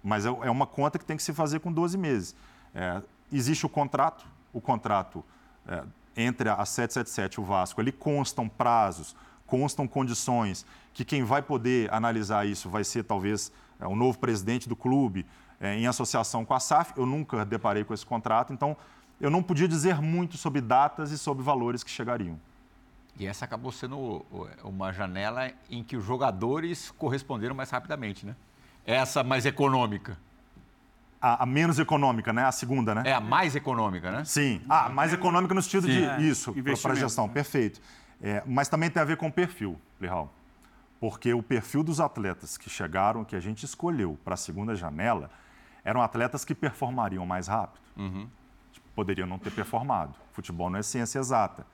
Mas 0.02 0.24
é, 0.24 0.28
é 0.28 0.50
uma 0.50 0.66
conta 0.66 0.98
que 0.98 1.04
tem 1.04 1.16
que 1.16 1.22
se 1.22 1.32
fazer 1.32 1.60
com 1.60 1.72
12 1.72 1.96
meses. 1.96 2.34
É, 2.74 3.02
existe 3.32 3.66
o 3.66 3.68
contrato, 3.68 4.26
o 4.52 4.60
contrato 4.60 5.24
é, 5.66 5.82
entre 6.16 6.48
a 6.48 6.64
777 6.64 7.34
e 7.34 7.40
o 7.40 7.44
Vasco, 7.44 7.80
ali 7.80 7.92
constam 7.92 8.48
prazos, 8.48 9.14
constam 9.46 9.86
condições, 9.86 10.64
que 10.92 11.04
quem 11.04 11.22
vai 11.22 11.42
poder 11.42 11.92
analisar 11.92 12.46
isso 12.46 12.68
vai 12.68 12.84
ser 12.84 13.04
talvez 13.04 13.52
é, 13.78 13.86
o 13.86 13.94
novo 13.94 14.18
presidente 14.18 14.68
do 14.68 14.76
clube, 14.76 15.26
é, 15.60 15.76
em 15.76 15.86
associação 15.86 16.44
com 16.44 16.54
a 16.54 16.60
SAF. 16.60 16.92
Eu 16.96 17.04
nunca 17.04 17.44
deparei 17.44 17.84
com 17.84 17.92
esse 17.92 18.06
contrato, 18.06 18.52
então 18.52 18.76
eu 19.20 19.30
não 19.30 19.42
podia 19.42 19.68
dizer 19.68 20.00
muito 20.00 20.36
sobre 20.36 20.60
datas 20.60 21.12
e 21.12 21.18
sobre 21.18 21.44
valores 21.44 21.84
que 21.84 21.90
chegariam. 21.90 22.40
E 23.18 23.26
essa 23.26 23.44
acabou 23.44 23.70
sendo 23.70 24.24
uma 24.64 24.92
janela 24.92 25.50
em 25.68 25.84
que 25.84 25.96
os 25.96 26.04
jogadores 26.04 26.90
corresponderam 26.92 27.54
mais 27.54 27.70
rapidamente, 27.70 28.24
né? 28.24 28.34
Essa 28.86 29.22
mais 29.22 29.44
econômica. 29.44 30.16
A, 31.20 31.42
a, 31.42 31.46
menos 31.46 31.78
econômica, 31.78 32.32
né? 32.32 32.44
A 32.44 32.52
segunda, 32.52 32.94
né? 32.94 33.02
É 33.04 33.12
a 33.12 33.20
mais 33.20 33.54
econômica, 33.54 34.10
né? 34.10 34.24
Sim. 34.24 34.62
Ah, 34.66 34.88
mais 34.88 35.12
econômica 35.12 35.52
no 35.52 35.60
sentido 35.60 35.86
Sim. 35.86 35.98
de 35.98 36.04
é, 36.04 36.22
isso, 36.22 36.54
para 36.80 36.92
a 36.92 36.96
gestão. 36.96 37.28
Perfeito. 37.28 37.78
É, 38.22 38.42
mas 38.46 38.68
também 38.68 38.88
tem 38.88 39.02
a 39.02 39.04
ver 39.04 39.18
com 39.18 39.26
o 39.26 39.32
perfil, 39.32 39.78
Lihal. 40.00 40.32
Porque 40.98 41.34
o 41.34 41.42
perfil 41.42 41.82
dos 41.82 42.00
atletas 42.00 42.56
que 42.56 42.70
chegaram, 42.70 43.22
que 43.22 43.36
a 43.36 43.40
gente 43.40 43.64
escolheu 43.64 44.18
para 44.24 44.32
a 44.32 44.36
segunda 44.36 44.74
janela, 44.74 45.30
eram 45.84 46.02
atletas 46.02 46.44
que 46.44 46.54
performariam 46.54 47.24
mais 47.26 47.46
rápido. 47.46 47.80
Uhum. 47.96 48.28
Poderiam 48.94 49.26
não 49.26 49.38
ter 49.38 49.50
performado. 49.50 50.14
Futebol 50.32 50.70
não 50.70 50.78
é 50.78 50.82
ciência 50.82 51.18
exata. 51.18 51.66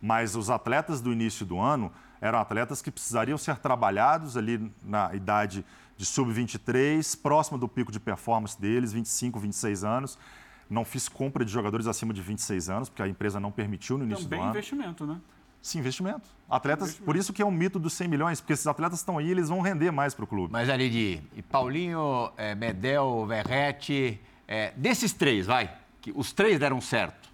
Mas 0.00 0.36
os 0.36 0.50
atletas 0.50 1.00
do 1.00 1.12
início 1.12 1.46
do 1.46 1.58
ano 1.58 1.90
eram 2.20 2.38
atletas 2.38 2.82
que 2.82 2.90
precisariam 2.90 3.38
ser 3.38 3.58
trabalhados 3.58 4.36
ali 4.36 4.72
na 4.82 5.14
idade 5.14 5.64
de 5.96 6.04
sub-23, 6.04 7.20
próximo 7.20 7.56
do 7.56 7.66
pico 7.66 7.90
de 7.90 7.98
performance 7.98 8.60
deles, 8.60 8.92
25, 8.92 9.38
26 9.38 9.84
anos. 9.84 10.18
Não 10.68 10.84
fiz 10.84 11.08
compra 11.08 11.44
de 11.44 11.50
jogadores 11.50 11.86
acima 11.86 12.12
de 12.12 12.20
26 12.20 12.68
anos, 12.68 12.88
porque 12.88 13.02
a 13.02 13.08
empresa 13.08 13.38
não 13.40 13.50
permitiu 13.50 13.96
no 13.96 14.04
início 14.04 14.24
Também 14.24 14.40
do 14.40 14.42
ano. 14.42 14.50
investimento, 14.52 15.06
né? 15.06 15.20
Sim, 15.60 15.80
investimento. 15.80 16.28
Atletas, 16.48 16.88
investimento. 16.88 17.04
por 17.04 17.16
isso 17.16 17.32
que 17.32 17.42
é 17.42 17.46
um 17.46 17.50
mito 17.50 17.78
dos 17.78 17.92
100 17.94 18.08
milhões, 18.08 18.40
porque 18.40 18.52
esses 18.52 18.66
atletas 18.66 19.00
estão 19.00 19.18
aí, 19.18 19.30
eles 19.30 19.48
vão 19.48 19.60
render 19.60 19.90
mais 19.90 20.14
para 20.14 20.24
o 20.24 20.26
clube. 20.26 20.52
Mas 20.52 20.68
ali 20.68 20.88
de 20.88 21.42
Paulinho, 21.42 22.30
é, 22.36 22.54
Medel, 22.54 23.26
Verrete, 23.26 24.20
é, 24.46 24.72
desses 24.76 25.12
três, 25.12 25.46
vai, 25.46 25.74
que 26.00 26.12
os 26.14 26.32
três 26.32 26.58
deram 26.58 26.80
certo. 26.80 27.28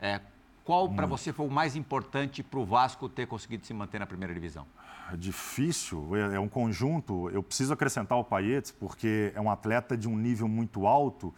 É, 0.00 0.20
qual 0.64 0.88
para 0.88 1.06
você 1.06 1.32
foi 1.32 1.46
o 1.46 1.50
mais 1.50 1.76
importante 1.76 2.42
para 2.42 2.58
o 2.58 2.64
Vasco 2.64 3.08
ter 3.08 3.26
conseguido 3.28 3.64
se 3.64 3.72
manter 3.72 4.00
na 4.00 4.06
primeira 4.06 4.34
divisão? 4.34 4.66
É 5.12 5.16
difícil, 5.16 6.16
é, 6.16 6.34
é 6.34 6.40
um 6.40 6.48
conjunto. 6.48 7.30
Eu 7.30 7.40
preciso 7.40 7.72
acrescentar 7.72 8.18
o 8.18 8.24
Paetes, 8.24 8.72
porque 8.72 9.32
é 9.34 9.40
um 9.40 9.48
atleta 9.48 9.96
de 9.96 10.08
um 10.08 10.16
nível 10.16 10.48
muito 10.48 10.84
alto 10.84 11.32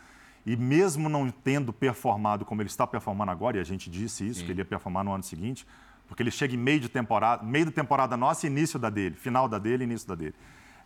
e 0.46 0.56
mesmo 0.56 1.10
não 1.10 1.30
tendo 1.30 1.74
performado 1.74 2.46
como 2.46 2.62
ele 2.62 2.70
está 2.70 2.86
performando 2.86 3.30
agora, 3.30 3.58
e 3.58 3.60
a 3.60 3.64
gente 3.64 3.90
disse 3.90 4.26
isso, 4.26 4.40
Sim. 4.40 4.46
que 4.46 4.52
ele 4.52 4.62
ia 4.62 4.64
performar 4.64 5.04
no 5.04 5.12
ano 5.12 5.22
seguinte, 5.22 5.66
porque 6.08 6.22
ele 6.22 6.30
chega 6.30 6.54
em 6.54 6.58
meio 6.58 6.80
de 6.80 6.88
temporada, 6.88 7.44
meio 7.44 7.66
de 7.66 7.70
temporada 7.70 8.16
nossa 8.16 8.46
e 8.46 8.50
início 8.50 8.78
da 8.78 8.88
dele, 8.88 9.14
final 9.14 9.46
da 9.46 9.58
dele 9.58 9.84
e 9.84 9.86
início 9.86 10.08
da 10.08 10.14
dele. 10.14 10.34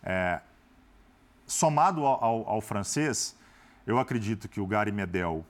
É, 0.03 0.41
somado 1.47 2.05
ao, 2.05 2.23
ao, 2.23 2.49
ao, 2.49 2.61
francês, 2.61 3.35
eu 3.87 3.97
acredito 3.97 4.49
que 4.49 4.59
o 4.59 4.67
Gary 4.67 4.91
Medel, 4.91 5.45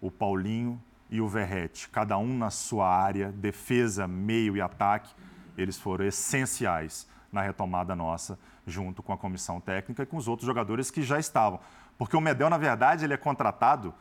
o 0.00 0.10
Paulinho 0.10 0.82
e 1.08 1.20
o 1.20 1.28
Verrete, 1.28 1.88
cada 1.88 2.18
um 2.18 2.36
na 2.36 2.50
sua 2.50 2.88
área, 2.88 3.30
defesa, 3.30 4.08
meio 4.08 4.56
e 4.56 4.60
ataque, 4.60 5.14
eles 5.56 5.78
foram 5.78 6.04
essenciais 6.04 7.06
na 7.30 7.42
retomada 7.42 7.94
nossa, 7.94 8.38
junto 8.66 9.02
com 9.02 9.12
a 9.12 9.16
comissão 9.16 9.60
técnica 9.60 10.02
e 10.02 10.06
com 10.06 10.16
os 10.16 10.26
outros 10.26 10.46
jogadores 10.46 10.90
que 10.90 11.02
já 11.02 11.18
estavam. 11.18 11.60
Porque 11.96 12.16
o 12.16 12.20
Medel, 12.20 12.50
na 12.50 12.58
verdade, 12.58 13.04
ele 13.04 13.14
é 13.14 13.16
contratado 13.16 13.94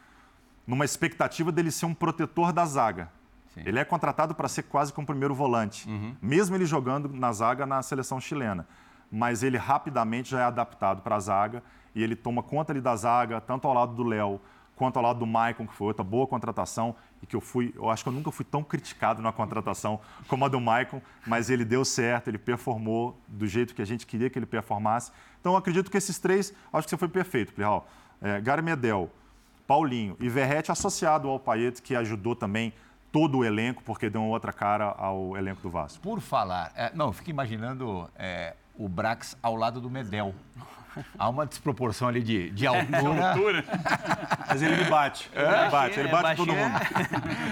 numa 0.65 0.85
expectativa 0.85 1.51
dele 1.51 1.71
ser 1.71 1.85
um 1.85 1.93
protetor 1.93 2.51
da 2.51 2.65
zaga. 2.65 3.09
Sim. 3.53 3.61
Ele 3.65 3.79
é 3.79 3.85
contratado 3.85 4.33
para 4.33 4.47
ser 4.47 4.63
quase 4.63 4.93
como 4.93 5.05
primeiro 5.05 5.35
volante, 5.35 5.87
uhum. 5.87 6.15
mesmo 6.21 6.55
ele 6.55 6.65
jogando 6.65 7.09
na 7.09 7.31
zaga 7.33 7.65
na 7.65 7.81
seleção 7.81 8.19
chilena. 8.19 8.67
Mas 9.11 9.43
ele 9.43 9.57
rapidamente 9.57 10.31
já 10.31 10.41
é 10.41 10.43
adaptado 10.43 11.01
para 11.01 11.17
a 11.17 11.19
zaga 11.19 11.61
e 11.93 12.01
ele 12.01 12.15
toma 12.15 12.41
conta 12.41 12.71
ali 12.71 12.79
da 12.79 12.95
zaga, 12.95 13.41
tanto 13.41 13.67
ao 13.67 13.73
lado 13.73 13.93
do 13.93 14.03
Léo 14.03 14.39
quanto 14.81 14.97
ao 14.97 15.03
lado 15.03 15.19
do 15.19 15.27
Maicon, 15.27 15.67
que 15.67 15.75
foi 15.75 15.87
outra 15.87 16.03
boa 16.03 16.25
contratação 16.25 16.95
e 17.21 17.27
que 17.27 17.35
eu 17.35 17.41
fui, 17.41 17.71
eu 17.75 17.87
acho 17.87 18.03
que 18.03 18.09
eu 18.09 18.13
nunca 18.13 18.31
fui 18.31 18.43
tão 18.43 18.63
criticado 18.63 19.21
na 19.21 19.31
contratação 19.31 19.99
como 20.27 20.45
a 20.45 20.47
do 20.47 20.59
Maicon, 20.59 21.01
mas 21.27 21.49
ele 21.49 21.63
deu 21.63 21.85
certo, 21.85 22.29
ele 22.29 22.39
performou 22.39 23.19
do 23.27 23.45
jeito 23.45 23.75
que 23.75 23.81
a 23.81 23.85
gente 23.85 24.07
queria 24.07 24.29
que 24.29 24.39
ele 24.39 24.45
performasse. 24.45 25.11
Então 25.39 25.51
eu 25.51 25.57
acredito 25.57 25.91
que 25.91 25.97
esses 25.97 26.17
três, 26.17 26.53
acho 26.73 26.87
que 26.87 26.89
você 26.89 26.97
foi 26.97 27.09
perfeito, 27.09 27.53
Plihal. 27.53 27.87
É, 28.21 28.41
Gary 28.41 28.61
Medel, 28.61 29.11
Paulinho 29.67 30.17
e 30.19 30.27
Verrete 30.29 30.71
associado 30.71 31.27
ao 31.27 31.39
Payet, 31.39 31.81
que 31.81 31.95
ajudou 31.95 32.35
também 32.35 32.73
todo 33.11 33.39
o 33.39 33.45
elenco, 33.45 33.83
porque 33.83 34.09
deu 34.09 34.23
outra 34.23 34.53
cara 34.53 34.85
ao 34.97 35.35
elenco 35.35 35.61
do 35.61 35.69
Vasco. 35.69 36.01
Por 36.01 36.21
falar, 36.21 36.71
é, 36.75 36.91
não, 36.93 37.11
fico 37.11 37.29
imaginando 37.29 38.09
é, 38.15 38.55
o 38.77 38.87
Brax 38.87 39.37
ao 39.43 39.55
lado 39.55 39.81
do 39.81 39.89
Medel. 39.89 40.33
Há 41.17 41.29
uma 41.29 41.45
desproporção 41.45 42.07
ali 42.07 42.21
de, 42.21 42.49
de 42.51 42.67
altura. 42.67 43.29
altura. 43.31 43.65
Mas 44.47 44.61
ele 44.61 44.75
me 44.75 44.89
bate. 44.89 45.29
Ele 45.33 45.45
é, 45.45 45.69
bate, 45.69 45.99
ele 45.99 46.09
bate 46.09 46.35
todo 46.35 46.53
mundo. 46.53 46.79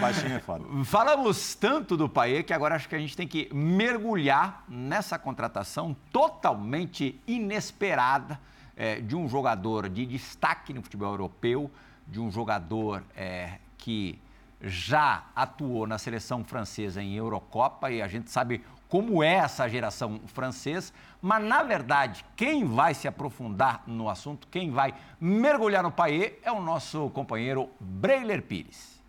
Baixinho 0.01 0.35
é 0.35 0.39
foda. 0.39 0.65
Falamos 0.83 1.55
tanto 1.55 1.95
do 1.95 2.09
Paê 2.09 2.43
que 2.43 2.53
agora 2.53 2.75
acho 2.75 2.89
que 2.89 2.95
a 2.95 2.99
gente 2.99 3.15
tem 3.15 3.27
que 3.27 3.49
mergulhar 3.53 4.65
nessa 4.67 5.17
contratação 5.17 5.95
totalmente 6.11 7.19
inesperada 7.25 8.39
é, 8.75 8.99
de 8.99 9.15
um 9.15 9.27
jogador 9.29 9.87
de 9.87 10.05
destaque 10.05 10.73
no 10.73 10.81
futebol 10.81 11.11
europeu, 11.11 11.71
de 12.07 12.19
um 12.19 12.29
jogador 12.29 13.03
é, 13.15 13.53
que 13.77 14.19
já 14.61 15.25
atuou 15.35 15.87
na 15.87 15.97
seleção 15.97 16.43
francesa 16.43 17.01
em 17.01 17.15
Eurocopa 17.15 17.89
e 17.91 18.01
a 18.01 18.07
gente 18.07 18.29
sabe 18.29 18.63
como 18.87 19.21
é 19.23 19.35
essa 19.35 19.69
geração 19.69 20.19
francesa, 20.25 20.91
mas 21.21 21.43
na 21.43 21.61
verdade, 21.61 22.25
quem 22.35 22.65
vai 22.65 22.93
se 22.93 23.07
aprofundar 23.07 23.83
no 23.85 24.09
assunto, 24.09 24.47
quem 24.47 24.71
vai 24.71 24.93
mergulhar 25.21 25.83
no 25.83 25.91
paê 25.91 26.39
é 26.43 26.51
o 26.51 26.61
nosso 26.61 27.09
companheiro 27.11 27.69
Breiler 27.79 28.41
Pires. 28.41 28.99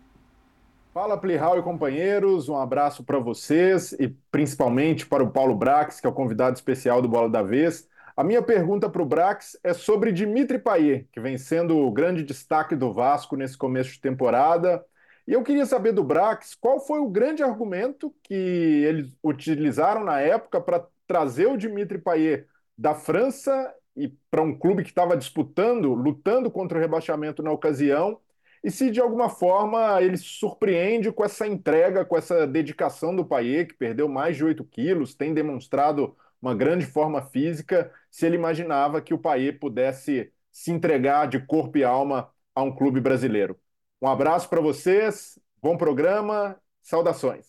Fala 0.92 1.16
Plihal 1.16 1.58
e 1.58 1.62
companheiros, 1.62 2.48
um 2.48 2.56
abraço 2.56 3.04
para 3.04 3.18
vocês 3.18 3.92
e 3.92 4.08
principalmente 4.30 5.06
para 5.06 5.22
o 5.22 5.30
Paulo 5.30 5.54
Brax, 5.54 6.00
que 6.00 6.06
é 6.06 6.10
o 6.10 6.12
convidado 6.12 6.56
especial 6.56 7.00
do 7.00 7.08
Bola 7.08 7.30
da 7.30 7.42
Vez. 7.42 7.88
A 8.16 8.24
minha 8.24 8.42
pergunta 8.42 8.90
para 8.90 9.00
o 9.00 9.06
Brax 9.06 9.56
é 9.62 9.72
sobre 9.72 10.12
Dimitri 10.12 10.58
Payet, 10.58 11.06
que 11.12 11.20
vem 11.20 11.38
sendo 11.38 11.78
o 11.78 11.90
grande 11.90 12.22
destaque 12.22 12.76
do 12.76 12.92
Vasco 12.92 13.36
nesse 13.36 13.56
começo 13.56 13.92
de 13.92 14.00
temporada. 14.00 14.84
E 15.30 15.32
eu 15.32 15.44
queria 15.44 15.64
saber 15.64 15.92
do 15.92 16.02
Brax 16.02 16.56
qual 16.56 16.80
foi 16.80 16.98
o 16.98 17.08
grande 17.08 17.40
argumento 17.40 18.12
que 18.20 18.34
eles 18.34 19.16
utilizaram 19.22 20.02
na 20.02 20.20
época 20.20 20.60
para 20.60 20.84
trazer 21.06 21.46
o 21.46 21.56
Dimitri 21.56 21.98
Payet 21.98 22.48
da 22.76 22.96
França 22.96 23.72
e 23.94 24.08
para 24.28 24.42
um 24.42 24.58
clube 24.58 24.82
que 24.82 24.88
estava 24.88 25.16
disputando, 25.16 25.94
lutando 25.94 26.50
contra 26.50 26.76
o 26.76 26.80
rebaixamento 26.80 27.44
na 27.44 27.52
ocasião, 27.52 28.18
e 28.64 28.72
se 28.72 28.90
de 28.90 29.00
alguma 29.00 29.28
forma 29.28 30.02
ele 30.02 30.16
surpreende 30.16 31.12
com 31.12 31.24
essa 31.24 31.46
entrega, 31.46 32.04
com 32.04 32.16
essa 32.16 32.44
dedicação 32.44 33.14
do 33.14 33.24
Payet, 33.24 33.68
que 33.68 33.74
perdeu 33.78 34.08
mais 34.08 34.36
de 34.36 34.44
8 34.44 34.64
quilos, 34.64 35.14
tem 35.14 35.32
demonstrado 35.32 36.16
uma 36.42 36.56
grande 36.56 36.86
forma 36.86 37.22
física, 37.22 37.92
se 38.10 38.26
ele 38.26 38.34
imaginava 38.34 39.00
que 39.00 39.14
o 39.14 39.18
Payet 39.18 39.60
pudesse 39.60 40.32
se 40.50 40.72
entregar 40.72 41.28
de 41.28 41.38
corpo 41.38 41.78
e 41.78 41.84
alma 41.84 42.28
a 42.52 42.64
um 42.64 42.74
clube 42.74 43.00
brasileiro. 43.00 43.56
Um 44.00 44.08
abraço 44.08 44.48
para 44.48 44.60
vocês, 44.60 45.38
bom 45.62 45.76
programa, 45.76 46.56
saudações. 46.82 47.46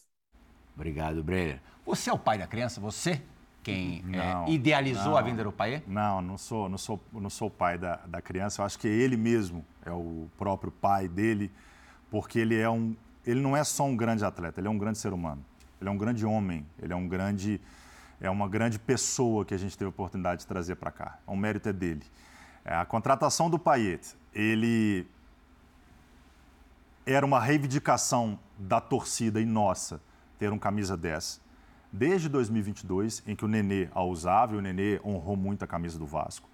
Obrigado, 0.76 1.24
Breyer. 1.24 1.62
Você 1.86 2.10
é 2.10 2.14
o 2.14 2.20
pai 2.20 2.38
da 2.38 2.47
criança? 2.47 2.82
Você? 2.82 3.22
quem 3.64 4.04
é, 4.14 4.34
Não, 4.34 4.47
idealizou 4.47 5.12
não. 5.12 5.18
a 5.18 5.22
vinda 5.22 5.43
do 5.43 5.52
Paier? 5.52 5.84
Não, 5.88 6.22
não 6.22 6.38
sou, 6.38 6.68
não 6.68 6.78
sou, 6.78 6.99
não 7.12 7.30
sou 7.30 7.47
o 7.47 7.52
pai 7.52 7.78
da, 7.78 7.97
da 8.08 8.22
criança. 8.22 8.62
Eu 8.62 8.66
acho 8.66 8.78
que 8.80 8.88
ele 8.88 9.16
mesmo 9.16 9.66
é 9.86 9.91
o 9.91 10.28
próprio 10.38 10.72
pai 10.72 11.08
dele, 11.08 11.52
porque 12.10 12.39
ele 12.39 12.60
é 12.60 12.70
um, 12.70 12.95
ele 13.26 13.39
não 13.39 13.56
é 13.56 13.64
só 13.64 13.86
um 13.86 13.95
grande 13.95 14.26
atleta, 14.26 14.60
ele 14.60 14.68
é 14.68 14.72
um 14.72 14.78
grande 14.78 14.97
ser 14.97 15.14
humano. 15.14 15.43
Ele 15.80 15.89
é 15.89 15.91
um 15.93 15.97
grande 15.97 16.26
homem, 16.26 16.66
ele 16.82 16.93
é 16.93 16.95
um 16.95 17.08
grande, 17.08 17.60
é 18.20 18.30
uma 18.30 18.47
grande 18.47 18.78
pessoa 18.78 19.43
que 19.45 19.54
a 19.54 19.58
gente 19.58 19.78
teve 19.78 19.88
a 19.88 19.89
oportunidade 19.89 20.41
de 20.41 20.47
trazer 20.47 20.76
para 20.76 20.91
cá. 20.91 21.20
O 21.26 21.36
mérito 21.36 21.70
é 21.70 21.74
dele. 21.74 22.04
É, 22.64 22.76
a 22.76 22.86
contratação 22.86 23.49
do 23.49 23.58
Payet, 23.58 24.16
ele 24.34 25.08
era 27.06 27.26
uma 27.26 27.39
reivindicação 27.39 28.39
da 28.58 28.80
torcida 28.80 29.41
e 29.41 29.45
nossa 29.45 30.02
ter 30.38 30.52
um 30.52 30.60
camisa 30.60 30.95
10. 30.95 31.41
Desde 31.91 32.30
2022, 32.30 33.24
em 33.28 33.36
que 33.36 33.43
o 33.43 33.47
Nenê 33.47 33.89
a 33.93 34.04
usava, 34.04 34.56
e 34.56 34.58
o 34.58 34.62
Nenê 34.62 34.99
honrou 35.04 35.36
muito 35.36 35.64
a 35.64 35.68
camisa 35.68 35.99
do 35.99 36.06
Vasco. 36.06 36.49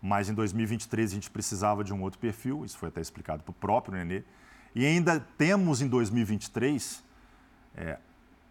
Mas 0.00 0.28
em 0.28 0.34
2023 0.34 1.10
a 1.10 1.14
gente 1.14 1.30
precisava 1.30 1.82
de 1.82 1.92
um 1.92 2.00
outro 2.02 2.18
perfil, 2.18 2.64
isso 2.64 2.78
foi 2.78 2.88
até 2.88 3.00
explicado 3.00 3.42
para 3.42 3.50
o 3.50 3.54
próprio 3.54 3.94
Nenê. 3.94 4.22
E 4.74 4.86
ainda 4.86 5.18
temos 5.36 5.82
em 5.82 5.88
2023 5.88 7.02
é, 7.74 7.98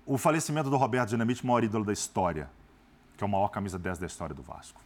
o 0.06 0.18
falecimento 0.18 0.70
do 0.70 0.78
Roberto 0.78 1.10
Dinamite, 1.10 1.46
maior 1.46 1.64
ídolo 1.64 1.86
da 1.86 1.94
história, 1.94 2.50
que 3.16 3.24
é 3.24 3.28
o 3.28 3.30
maior 3.30 3.48
camisa 3.50 3.80
10 3.80 4.00
da 4.00 4.06
história 4.06 4.36
do 4.36 4.42
Vasco. 4.42 4.82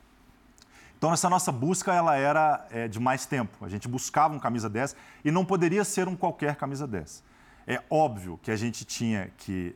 Então, 1.02 1.12
essa 1.12 1.28
nossa 1.28 1.52
busca 1.52 1.92
ela 1.92 2.16
era 2.16 2.64
é, 2.70 2.88
de 2.88 3.00
mais 3.00 3.26
tempo. 3.26 3.66
A 3.66 3.68
gente 3.68 3.88
buscava 3.88 4.36
um 4.36 4.40
camisa 4.40 4.70
10 4.70 4.96
e 5.26 5.32
não 5.32 5.44
poderia 5.44 5.84
ser 5.84 6.08
um 6.08 6.16
qualquer 6.16 6.56
camisa 6.56 6.86
10. 6.86 7.24
É 7.66 7.82
óbvio 7.90 8.40
que 8.40 8.52
a 8.52 8.56
gente 8.56 8.86
tinha 8.86 9.32
que 9.36 9.76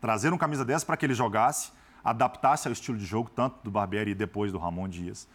trazer 0.00 0.32
um 0.32 0.38
camisa 0.38 0.64
10 0.64 0.84
para 0.84 0.96
que 0.96 1.04
ele 1.04 1.14
jogasse, 1.14 1.72
adaptasse 2.04 2.68
ao 2.68 2.72
estilo 2.72 2.96
de 2.96 3.04
jogo, 3.04 3.28
tanto 3.28 3.56
do 3.64 3.72
Barbieri 3.72 4.12
e 4.12 4.14
depois 4.14 4.52
do 4.52 4.58
Ramon 4.58 4.88
Dias. 4.88 5.26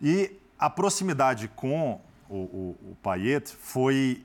E 0.00 0.38
a 0.56 0.70
proximidade 0.70 1.48
com 1.48 2.00
o, 2.28 2.36
o, 2.36 2.78
o 2.92 2.96
Payet 3.02 3.48
foi 3.48 4.24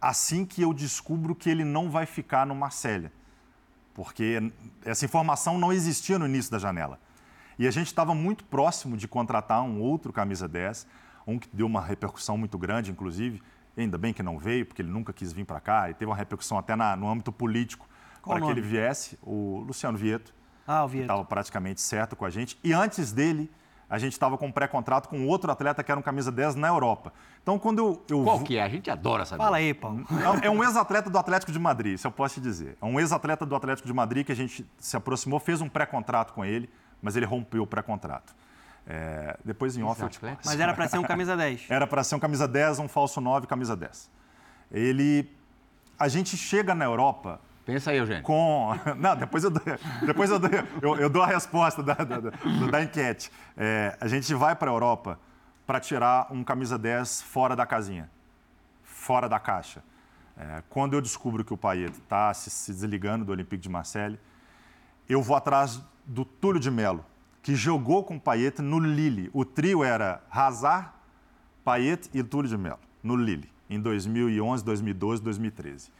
assim 0.00 0.46
que 0.46 0.62
eu 0.62 0.72
descubro 0.72 1.34
que 1.34 1.50
ele 1.50 1.64
não 1.64 1.90
vai 1.90 2.06
ficar 2.06 2.46
no 2.46 2.54
Marselha. 2.54 3.10
Porque 3.92 4.52
essa 4.84 5.04
informação 5.04 5.58
não 5.58 5.72
existia 5.72 6.16
no 6.16 6.26
início 6.26 6.52
da 6.52 6.60
janela. 6.60 7.00
E 7.58 7.66
a 7.66 7.70
gente 7.70 7.86
estava 7.86 8.14
muito 8.14 8.44
próximo 8.44 8.96
de 8.96 9.06
contratar 9.06 9.62
um 9.62 9.80
outro 9.80 10.12
camisa 10.12 10.48
10, 10.48 10.86
um 11.26 11.38
que 11.38 11.48
deu 11.52 11.66
uma 11.66 11.80
repercussão 11.80 12.36
muito 12.36 12.58
grande, 12.58 12.90
inclusive. 12.90 13.42
Ainda 13.76 13.98
bem 13.98 14.12
que 14.12 14.22
não 14.22 14.38
veio, 14.38 14.66
porque 14.66 14.82
ele 14.82 14.90
nunca 14.90 15.12
quis 15.12 15.32
vir 15.32 15.44
para 15.44 15.60
cá 15.60 15.90
e 15.90 15.94
teve 15.94 16.10
uma 16.10 16.16
repercussão 16.16 16.58
até 16.58 16.76
na, 16.76 16.94
no 16.94 17.08
âmbito 17.08 17.32
político 17.32 17.88
para 18.24 18.40
que 18.40 18.46
ele 18.46 18.60
viesse, 18.60 19.18
o 19.22 19.64
Luciano 19.66 19.98
Vieto. 19.98 20.32
Ah, 20.66 20.84
o 20.84 20.86
que 20.86 20.92
Vieto. 20.92 21.04
estava 21.04 21.24
praticamente 21.24 21.80
certo 21.80 22.16
com 22.16 22.24
a 22.24 22.30
gente. 22.30 22.58
E 22.64 22.72
antes 22.72 23.12
dele, 23.12 23.50
a 23.88 23.98
gente 23.98 24.12
estava 24.12 24.38
com 24.38 24.46
um 24.46 24.52
pré-contrato 24.52 25.08
com 25.08 25.26
outro 25.26 25.50
atleta 25.50 25.82
que 25.84 25.90
era 25.90 25.98
um 25.98 26.02
camisa 26.02 26.32
10 26.32 26.54
na 26.54 26.68
Europa. 26.68 27.12
Então, 27.42 27.58
quando 27.58 27.78
eu. 27.78 28.02
eu 28.08 28.24
Qual 28.24 28.40
que 28.40 28.56
é? 28.56 28.62
A 28.62 28.68
gente 28.68 28.90
adora 28.90 29.24
saber. 29.24 29.42
Fala 29.42 29.58
aí, 29.58 29.74
Paulo. 29.74 30.06
é 30.42 30.50
um 30.50 30.64
ex-atleta 30.64 31.10
do 31.10 31.18
Atlético 31.18 31.52
de 31.52 31.58
Madrid, 31.58 31.94
isso 31.94 32.06
eu 32.06 32.10
posso 32.10 32.34
te 32.36 32.40
dizer. 32.40 32.76
É 32.80 32.84
um 32.84 32.98
ex-atleta 32.98 33.44
do 33.44 33.54
Atlético 33.54 33.86
de 33.86 33.94
Madrid 33.94 34.24
que 34.24 34.32
a 34.32 34.36
gente 34.36 34.66
se 34.78 34.96
aproximou, 34.96 35.38
fez 35.38 35.60
um 35.60 35.68
pré-contrato 35.68 36.32
com 36.32 36.44
ele, 36.44 36.70
mas 37.04 37.14
ele 37.14 37.26
rompeu 37.26 37.62
o 37.62 37.66
pré-contrato. 37.66 38.34
É, 38.86 39.36
depois 39.44 39.76
em 39.76 39.82
off 39.82 40.00
eu 40.02 40.08
te 40.08 40.18
passo. 40.18 40.38
Mas 40.44 40.58
era 40.58 40.74
para 40.74 40.88
ser 40.88 40.98
um 40.98 41.02
camisa 41.04 41.36
10. 41.36 41.66
Era 41.70 41.86
para 41.86 42.02
ser 42.02 42.14
um 42.16 42.18
camisa 42.18 42.48
10, 42.48 42.78
um 42.80 42.88
falso 42.88 43.20
9, 43.20 43.46
camisa 43.46 43.76
10. 43.76 44.10
Ele. 44.72 45.30
A 45.98 46.08
gente 46.08 46.36
chega 46.36 46.74
na 46.74 46.84
Europa 46.84 47.40
Pensa 47.64 47.90
aí, 47.92 47.98
Eugênio. 47.98 48.22
com. 48.22 48.70
Não, 48.98 49.16
depois 49.16 49.44
eu 49.44 49.50
dou, 49.50 49.62
depois 50.04 50.30
eu 50.30 50.38
dou, 50.38 50.50
eu, 50.82 50.96
eu 50.96 51.08
dou 51.10 51.22
a 51.22 51.26
resposta 51.26 51.82
da, 51.82 51.94
da, 51.94 52.20
da- 52.20 52.30
da 52.70 52.82
enquete. 52.82 53.30
É, 53.56 53.96
a 54.00 54.08
gente 54.08 54.34
vai 54.34 54.54
para 54.56 54.70
a 54.70 54.74
Europa 54.74 55.18
para 55.66 55.80
tirar 55.80 56.26
um 56.30 56.44
camisa 56.44 56.76
10 56.78 57.22
fora 57.22 57.54
da 57.56 57.64
casinha, 57.64 58.10
fora 58.82 59.28
da 59.28 59.38
caixa. 59.38 59.82
É, 60.36 60.62
quando 60.68 60.92
eu 60.94 61.00
descubro 61.00 61.42
que 61.44 61.54
o 61.54 61.56
Payet 61.56 61.92
está 61.92 62.34
se, 62.34 62.50
se 62.50 62.72
desligando 62.72 63.24
do 63.24 63.32
Olympique 63.32 63.62
de 63.62 63.68
Marseille, 63.70 64.18
eu 65.08 65.22
vou 65.22 65.36
atrás 65.36 65.82
do 66.04 66.24
Túlio 66.24 66.60
de 66.60 66.70
Melo, 66.70 67.04
que 67.42 67.54
jogou 67.54 68.04
com 68.04 68.16
o 68.16 68.20
Payet 68.20 68.60
no 68.60 68.78
Lille. 68.78 69.30
O 69.32 69.44
trio 69.44 69.84
era 69.84 70.22
Hazard, 70.30 70.88
Payet 71.64 72.08
e 72.12 72.22
Túlio 72.22 72.48
de 72.48 72.56
Melo, 72.56 72.80
no 73.02 73.16
Lille, 73.16 73.50
em 73.68 73.80
2011, 73.80 74.64
2012, 74.64 75.22
2013. 75.22 75.90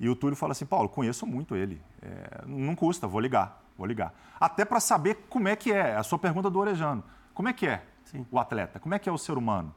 E 0.00 0.08
o 0.08 0.14
Túlio 0.14 0.36
fala 0.36 0.52
assim, 0.52 0.64
Paulo, 0.64 0.88
conheço 0.88 1.26
muito 1.26 1.56
ele, 1.56 1.80
É, 2.00 2.44
não 2.46 2.74
custa, 2.74 3.06
vou 3.06 3.20
ligar, 3.20 3.62
vou 3.76 3.86
ligar. 3.86 4.14
Até 4.38 4.64
para 4.64 4.80
saber 4.80 5.26
como 5.28 5.48
é 5.48 5.56
que 5.56 5.72
é, 5.72 5.96
a 5.96 6.02
sua 6.02 6.18
pergunta 6.18 6.48
do 6.48 6.58
Orejano, 6.58 7.02
como 7.34 7.48
é 7.48 7.52
que 7.52 7.66
é 7.66 7.82
Sim. 8.04 8.24
o 8.30 8.38
atleta, 8.38 8.78
como 8.78 8.94
é 8.94 8.98
que 8.98 9.08
é 9.08 9.12
o 9.12 9.18
ser 9.18 9.36
humano? 9.36 9.74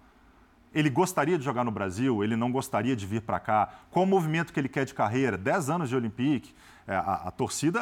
Ele 0.73 0.89
gostaria 0.89 1.37
de 1.37 1.43
jogar 1.43 1.65
no 1.65 1.71
Brasil, 1.71 2.23
ele 2.23 2.35
não 2.35 2.51
gostaria 2.51 2.95
de 2.95 3.05
vir 3.05 3.21
para 3.21 3.39
cá. 3.39 3.69
Qual 3.89 4.05
o 4.05 4.07
movimento 4.07 4.53
que 4.53 4.59
ele 4.59 4.69
quer 4.69 4.85
de 4.85 4.93
carreira? 4.93 5.37
10 5.37 5.69
anos 5.69 5.89
de 5.89 5.95
Olympique, 5.95 6.53
é, 6.53 6.55
a, 6.87 7.27
a 7.27 7.31
torcida 7.31 7.79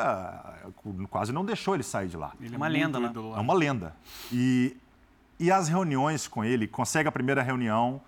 é, 0.65 0.67
quase 1.09 1.31
não 1.31 1.45
deixou 1.45 1.73
ele 1.73 1.83
sair 1.83 2.07
de 2.07 2.17
lá. 2.17 2.31
Ele 2.39 2.55
Uma 2.55 2.67
muito 2.69 2.79
lenda, 2.79 2.99
né? 2.99 3.11
É 3.35 3.39
uma 3.39 3.53
lenda. 3.53 3.95
E, 4.31 4.75
e 5.39 5.51
as 5.51 5.67
reuniões 5.69 6.27
com 6.27 6.43
ele, 6.43 6.67
consegue 6.67 7.07
a 7.07 7.11
primeira 7.11 7.41
reunião. 7.41 8.01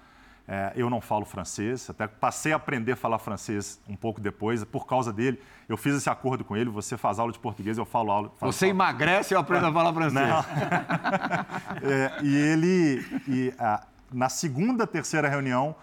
é, 0.48 0.74
eu 0.76 0.90
não 0.90 1.00
falo 1.00 1.24
francês, 1.26 1.90
até 1.90 2.08
passei 2.08 2.52
a 2.52 2.58
aprender 2.58 2.92
a 2.94 2.96
falar 2.98 3.20
francês 3.20 3.80
um 3.88 3.96
pouco 3.96 4.20
depois, 4.20 4.64
por 4.66 4.86
causa 4.86 5.14
dele. 5.14 5.42
Eu 5.70 5.78
fiz 5.78 5.96
esse 5.96 6.10
acordo 6.10 6.44
com 6.44 6.58
ele, 6.58 6.70
você 6.70 6.98
faz 6.98 7.20
aula 7.20 7.32
de 7.32 7.40
português, 7.40 7.78
eu 7.78 7.86
falo 7.86 8.12
aula. 8.12 8.32
falo- 8.38 8.52
Você 8.52 8.68
emagrece 8.68 9.34
e 9.34 9.36
eu 9.36 9.40
aprendo 9.40 9.68
a 9.68 9.72
falar 9.72 9.94
francês. 9.94 10.28
É, 11.84 12.24
e 12.24 12.36
ele, 12.36 13.22
e, 13.28 13.54
ah, 13.58 13.84
na 14.12 14.30
segunda, 14.30 14.86
terceira 14.86 15.28
reunião, 15.30 15.76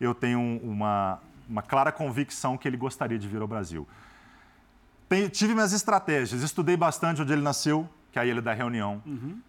eu 0.00 0.14
tenho 0.14 0.38
um, 0.38 0.58
uma, 0.62 1.18
uma 1.48 1.62
clara 1.62 1.90
convicção 1.92 2.56
que 2.58 2.66
ele 2.66 2.76
gostaria 2.76 3.18
de 3.18 3.26
vir 3.28 3.40
ao 3.40 3.46
Brasil. 3.48 3.86
Tive 5.32 5.54
minhas 5.54 5.72
estratégias, 5.72 6.42
estudei 6.42 6.76
bastante 6.76 7.22
onde 7.22 7.32
ele 7.32 7.42
nasceu, 7.42 7.88
que 8.10 8.18
é 8.18 8.22
a 8.22 8.26
Ilha 8.26 8.42
da 8.42 8.52
Reunião. 8.52 9.00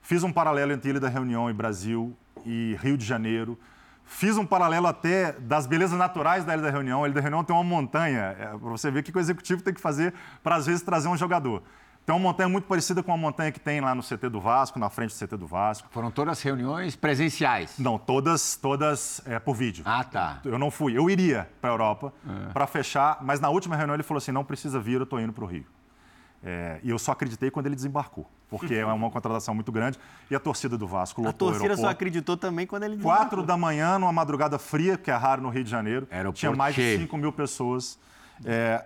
Fiz 0.02 0.24
um 0.24 0.32
paralelo 0.32 0.72
entre 0.72 0.92
Ilha 0.92 1.00
da 1.00 1.10
Reunião 1.10 1.50
e 1.50 1.54
Brasil 1.54 2.16
e 2.46 2.78
Rio 2.80 2.96
de 2.98 3.04
Janeiro. 3.04 3.58
Fiz 4.06 4.38
um 4.38 4.46
paralelo 4.46 4.88
até 4.88 5.34
das 5.34 5.66
belezas 5.66 5.98
naturais 5.98 6.46
da 6.46 6.54
Ilha 6.54 6.64
da 6.64 6.70
Reunião. 6.70 7.04
A 7.04 7.08
Ilha 7.08 7.16
da 7.16 7.22
Reunião 7.22 7.44
tem 7.44 7.56
uma 7.56 7.64
montanha, 7.64 8.36
para 8.38 8.70
você 8.70 8.92
ver 8.92 9.00
o 9.00 9.04
que 9.04 9.12
que 9.12 9.18
o 9.18 9.20
executivo 9.20 9.62
tem 9.64 9.74
que 9.74 9.82
fazer 9.82 10.14
para, 10.44 10.56
às 10.56 10.66
vezes, 10.68 10.82
trazer 10.82 11.08
um 11.08 11.18
jogador. 11.18 11.64
Tem 12.08 12.16
uma 12.16 12.22
montanha 12.22 12.48
muito 12.48 12.64
parecida 12.64 13.04
com 13.04 13.12
a 13.12 13.18
montanha 13.18 13.52
que 13.52 13.60
tem 13.60 13.82
lá 13.82 13.94
no 13.94 14.02
CT 14.02 14.30
do 14.30 14.40
Vasco, 14.40 14.80
na 14.80 14.90
frente 14.90 15.14
do 15.14 15.28
CT 15.28 15.36
do 15.36 15.46
Vasco. 15.46 15.90
Foram 15.92 16.10
todas 16.10 16.42
reuniões 16.42 16.96
presenciais. 16.96 17.78
Não, 17.78 17.98
todas, 17.98 18.56
todas 18.56 19.22
é, 19.26 19.38
por 19.40 19.54
vídeo. 19.54 19.84
Ah, 19.86 20.06
tá. 20.06 20.40
Eu 20.46 20.58
não 20.58 20.72
fui. 20.72 20.98
Eu 20.98 21.10
iria 21.10 21.50
para 21.60 21.70
a 21.70 21.74
Europa 21.74 22.14
para 22.54 22.66
fechar, 22.66 23.18
mas 23.22 23.42
na 23.42 23.50
última 23.50 23.76
reunião 23.76 23.94
ele 23.94 24.04
falou 24.04 24.20
assim: 24.20 24.32
não 24.32 24.46
precisa 24.46 24.80
vir, 24.80 24.94
eu 24.94 25.04
estou 25.04 25.20
indo 25.20 25.34
para 25.34 25.44
o 25.44 25.48
Rio. 25.48 25.66
É, 26.42 26.80
e 26.82 26.90
eu 26.90 26.98
só 26.98 27.12
acreditei 27.12 27.52
quando 27.52 27.66
ele 27.66 27.76
desembarcou, 27.76 28.26
porque 28.50 28.76
é 28.76 28.86
uma 28.86 29.12
contratação 29.12 29.54
muito 29.54 29.70
grande. 29.74 30.00
E 30.32 30.36
a 30.36 30.40
torcida 30.40 30.78
do 30.78 30.88
Vasco 30.88 31.22
A 31.22 31.26
lotou 31.26 31.50
o 31.50 31.52
torcida 31.52 31.76
só 31.76 31.82
aeroporto. 31.82 31.92
acreditou 31.92 32.38
também 32.38 32.66
quando 32.66 32.84
ele 32.84 32.96
Quatro 33.00 33.44
da 33.44 33.58
manhã, 33.58 34.00
numa 34.00 34.14
madrugada 34.14 34.58
fria, 34.58 34.98
que 34.98 35.12
é 35.12 35.16
raro 35.16 35.42
no 35.42 35.50
Rio 35.50 35.66
de 35.66 35.70
Janeiro. 35.70 36.08
Aeroporto 36.10 36.40
tinha 36.40 36.56
mais 36.56 36.74
cheio. 36.74 37.00
de 37.00 37.04
5 37.04 37.18
mil 37.18 37.34
pessoas. 37.34 38.00
É, 38.46 38.86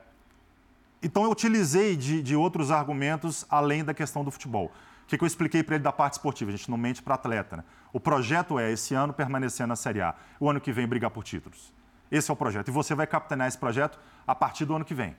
então, 1.01 1.23
eu 1.23 1.31
utilizei 1.31 1.95
de, 1.95 2.21
de 2.21 2.35
outros 2.35 2.69
argumentos 2.69 3.45
além 3.49 3.83
da 3.83 3.93
questão 3.93 4.23
do 4.23 4.29
futebol. 4.29 4.71
O 5.03 5.07
que, 5.07 5.17
que 5.17 5.23
eu 5.23 5.27
expliquei 5.27 5.63
para 5.63 5.75
ele 5.75 5.83
da 5.83 5.91
parte 5.91 6.13
esportiva? 6.13 6.51
A 6.51 6.55
gente 6.55 6.69
não 6.69 6.77
mente 6.77 7.01
para 7.01 7.15
atleta. 7.15 7.57
Né? 7.57 7.63
O 7.91 7.99
projeto 7.99 8.59
é, 8.59 8.71
esse 8.71 8.93
ano, 8.93 9.11
permanecer 9.11 9.65
na 9.65 9.75
Série 9.75 10.01
A. 10.01 10.15
O 10.39 10.49
ano 10.49 10.61
que 10.61 10.71
vem, 10.71 10.87
brigar 10.87 11.11
por 11.11 11.23
títulos. 11.23 11.73
Esse 12.11 12.29
é 12.29 12.33
o 12.33 12.37
projeto. 12.37 12.67
E 12.67 12.71
você 12.71 12.93
vai 12.93 13.07
capitanear 13.07 13.47
esse 13.47 13.57
projeto 13.57 13.99
a 14.27 14.35
partir 14.35 14.65
do 14.65 14.75
ano 14.75 14.85
que 14.85 14.93
vem. 14.93 15.15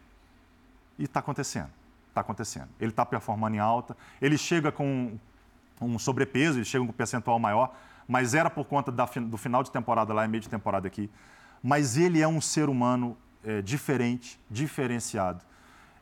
E 0.99 1.05
está 1.05 1.21
acontecendo. 1.21 1.71
Está 2.09 2.21
acontecendo. 2.21 2.69
Ele 2.79 2.91
está 2.91 3.05
performando 3.05 3.57
em 3.57 3.59
alta. 3.59 3.97
Ele 4.21 4.39
chega 4.39 4.71
com 4.71 5.19
um 5.81 5.99
sobrepeso, 5.99 6.59
ele 6.59 6.65
chega 6.65 6.85
com 6.85 6.91
um 6.91 6.95
percentual 6.95 7.39
maior, 7.39 7.75
mas 8.07 8.35
era 8.35 8.49
por 8.49 8.65
conta 8.67 8.93
da 8.93 9.05
do 9.05 9.37
final 9.37 9.63
de 9.63 9.71
temporada 9.71 10.13
lá 10.13 10.25
e 10.25 10.29
meio 10.29 10.41
de 10.41 10.49
temporada 10.49 10.87
aqui. 10.87 11.11
Mas 11.63 11.97
ele 11.97 12.21
é 12.21 12.29
um 12.29 12.41
ser 12.41 12.69
humano 12.69 13.17
é, 13.45 13.61
diferente, 13.63 14.39
diferenciado. 14.51 15.43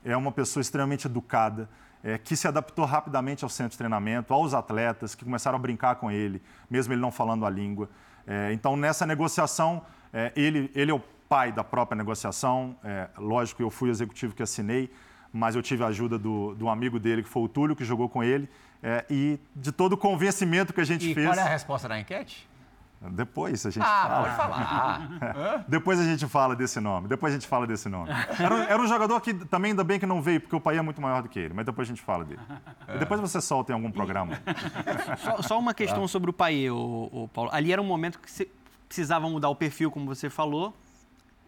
É 0.05 0.16
uma 0.16 0.32
pessoa 0.32 0.61
extremamente 0.61 1.07
educada, 1.07 1.68
é, 2.03 2.16
que 2.16 2.34
se 2.34 2.48
adaptou 2.48 2.84
rapidamente 2.84 3.44
ao 3.44 3.51
centro 3.51 3.72
de 3.72 3.78
treinamento, 3.78 4.32
aos 4.32 4.55
atletas, 4.55 5.14
que 5.14 5.24
começaram 5.24 5.57
a 5.57 5.61
brincar 5.61 5.96
com 5.96 6.11
ele, 6.11 6.42
mesmo 6.70 6.92
ele 6.94 7.01
não 7.01 7.12
falando 7.12 7.44
a 7.44 7.51
língua. 7.51 7.88
É, 8.26 8.53
então, 8.53 8.76
nessa 8.76 9.07
negociação, 9.07 9.82
é, 10.12 10.32
ele, 10.34 10.70
ele 10.74 10.90
é 10.90 10.94
o 10.94 11.01
pai 11.28 11.53
da 11.53 11.62
própria 11.62 11.96
negociação. 11.96 12.76
É, 12.82 13.09
lógico, 13.18 13.62
eu 13.62 13.70
fui 13.70 13.88
o 13.88 13.92
executivo 13.92 14.34
que 14.34 14.42
assinei, 14.42 14.90
mas 15.32 15.55
eu 15.55 15.62
tive 15.62 15.84
a 15.84 15.88
ajuda 15.88 16.18
do, 16.18 16.55
do 16.55 16.68
amigo 16.68 16.98
dele, 16.98 17.22
que 17.22 17.28
foi 17.28 17.42
o 17.42 17.48
Túlio, 17.48 17.76
que 17.76 17.84
jogou 17.84 18.09
com 18.09 18.22
ele, 18.24 18.48
é, 18.82 19.05
e 19.09 19.38
de 19.55 19.70
todo 19.70 19.92
o 19.92 19.96
convencimento 19.96 20.72
que 20.72 20.80
a 20.80 20.84
gente 20.84 21.09
E 21.09 21.14
fez. 21.14 21.26
qual 21.28 21.38
é 21.38 21.42
a 21.42 21.48
resposta 21.48 21.88
da 21.88 22.01
enquete? 22.01 22.48
Depois 23.03 23.64
a 23.64 23.70
gente 23.70 23.82
Ah, 23.82 24.03
fala. 24.09 24.22
pode 24.24 24.36
falar. 24.36 25.64
Depois 25.68 25.98
a 25.98 26.05
gente 26.05 26.26
fala 26.26 26.55
desse 26.55 26.78
nome. 26.80 27.09
Depois 27.09 27.32
a 27.32 27.36
gente 27.36 27.48
fala 27.48 27.66
desse 27.66 27.88
nome. 27.88 28.11
Era, 28.38 28.55
um- 28.55 28.62
era 28.62 28.82
um 28.82 28.86
jogador 28.86 29.18
que 29.22 29.32
também 29.32 29.70
ainda 29.70 29.82
bem 29.82 29.98
que 29.98 30.05
não 30.05 30.20
veio, 30.20 30.38
porque 30.40 30.55
o 30.55 30.61
pai 30.61 30.76
é 30.76 30.82
muito 30.82 31.01
maior 31.01 31.22
do 31.22 31.28
que 31.28 31.38
ele. 31.38 31.55
Mas 31.55 31.64
depois 31.64 31.88
a 31.88 31.90
gente 31.92 32.03
fala 32.03 32.24
dele. 32.26 32.40
E 32.94 32.98
depois 32.98 33.18
você 33.18 33.40
solta 33.40 33.72
em 33.72 33.74
algum 33.74 33.90
programa. 33.90 34.34
Só, 35.16 35.42
só 35.42 35.59
uma 35.59 35.72
questão 35.72 36.07
sobre 36.07 36.28
o 36.28 36.32
Paê, 36.32 36.70
o, 36.70 37.09
o 37.11 37.28
Paulo. 37.32 37.51
Ali 37.55 37.72
era 37.72 37.80
um 37.80 37.86
momento 37.86 38.18
que 38.18 38.30
você 38.30 38.46
precisava 38.86 39.28
mudar 39.30 39.48
o 39.48 39.57
perfil, 39.57 39.90
como 39.90 40.05
você 40.07 40.28
falou. 40.28 40.74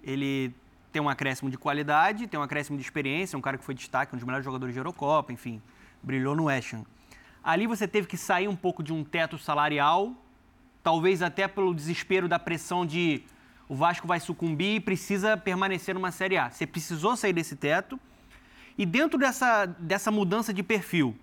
Ele 0.02 0.54
tem 0.90 1.00
um 1.02 1.08
acréscimo 1.08 1.50
de 1.50 1.58
qualidade, 1.58 2.26
tem 2.26 2.38
um 2.40 2.42
acréscimo 2.42 2.76
de 2.78 2.82
experiência, 2.82 3.38
um 3.38 3.42
cara 3.42 3.58
que 3.58 3.64
foi 3.64 3.74
destaque, 3.74 4.14
um 4.14 4.18
dos 4.18 4.24
melhores 4.24 4.44
jogadores 4.44 4.72
de 4.74 4.78
Eurocopa, 4.80 5.32
enfim, 5.32 5.60
brilhou 6.02 6.34
no 6.34 6.44
West 6.44 6.72
Ham. 6.74 6.84
Ali 7.44 7.66
você 7.66 7.86
teve 7.88 8.06
que 8.06 8.16
sair 8.16 8.48
um 8.48 8.56
pouco 8.56 8.82
de 8.82 8.92
um 8.92 9.02
teto 9.04 9.38
salarial, 9.38 10.12
talvez 10.82 11.22
até 11.22 11.46
pelo 11.48 11.74
desespero 11.74 12.28
da 12.28 12.38
pressão 12.38 12.84
de 12.84 13.22
o 13.68 13.74
Vasco 13.74 14.06
vai 14.06 14.20
sucumbir 14.20 14.76
e 14.76 14.80
precisa 14.80 15.36
permanecer 15.36 15.94
numa 15.94 16.10
Série 16.10 16.36
A. 16.36 16.50
Você 16.50 16.66
precisou 16.66 17.16
sair 17.16 17.32
desse 17.32 17.56
teto. 17.56 17.98
E 18.76 18.84
dentro 18.84 19.18
dessa, 19.18 19.66
dessa 19.66 20.10
mudança 20.10 20.52
de 20.52 20.62
perfil, 20.62 21.16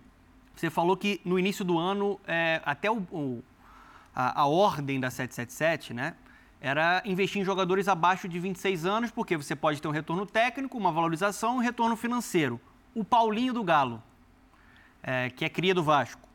você 0.55 0.69
falou 0.69 0.95
que 0.97 1.19
no 1.25 1.37
início 1.37 1.63
do 1.65 1.77
ano, 1.77 2.19
é, 2.27 2.61
até 2.65 2.89
o, 2.89 2.97
o- 3.11 3.43
a, 4.15 4.41
a 4.41 4.45
ordem 4.45 4.99
da 4.99 5.09
777, 5.09 5.93
né? 5.93 6.15
Era 6.61 7.01
investir 7.05 7.41
em 7.41 7.45
jogadores 7.45 7.87
abaixo 7.87 8.27
de 8.27 8.37
26 8.39 8.85
anos, 8.85 9.11
porque 9.11 9.37
você 9.37 9.55
pode 9.55 9.81
ter 9.81 9.87
um 9.87 9.91
retorno 9.91 10.25
técnico, 10.25 10.77
uma 10.77 10.91
valorização 10.91 11.55
um 11.57 11.59
retorno 11.59 11.95
financeiro. 11.95 12.59
O 12.93 13.03
Paulinho 13.03 13.53
do 13.53 13.63
Galo, 13.63 14.03
é, 15.01 15.29
que 15.29 15.45
é 15.45 15.49
cria 15.49 15.73
do 15.73 15.81
Vasco, 15.83 16.27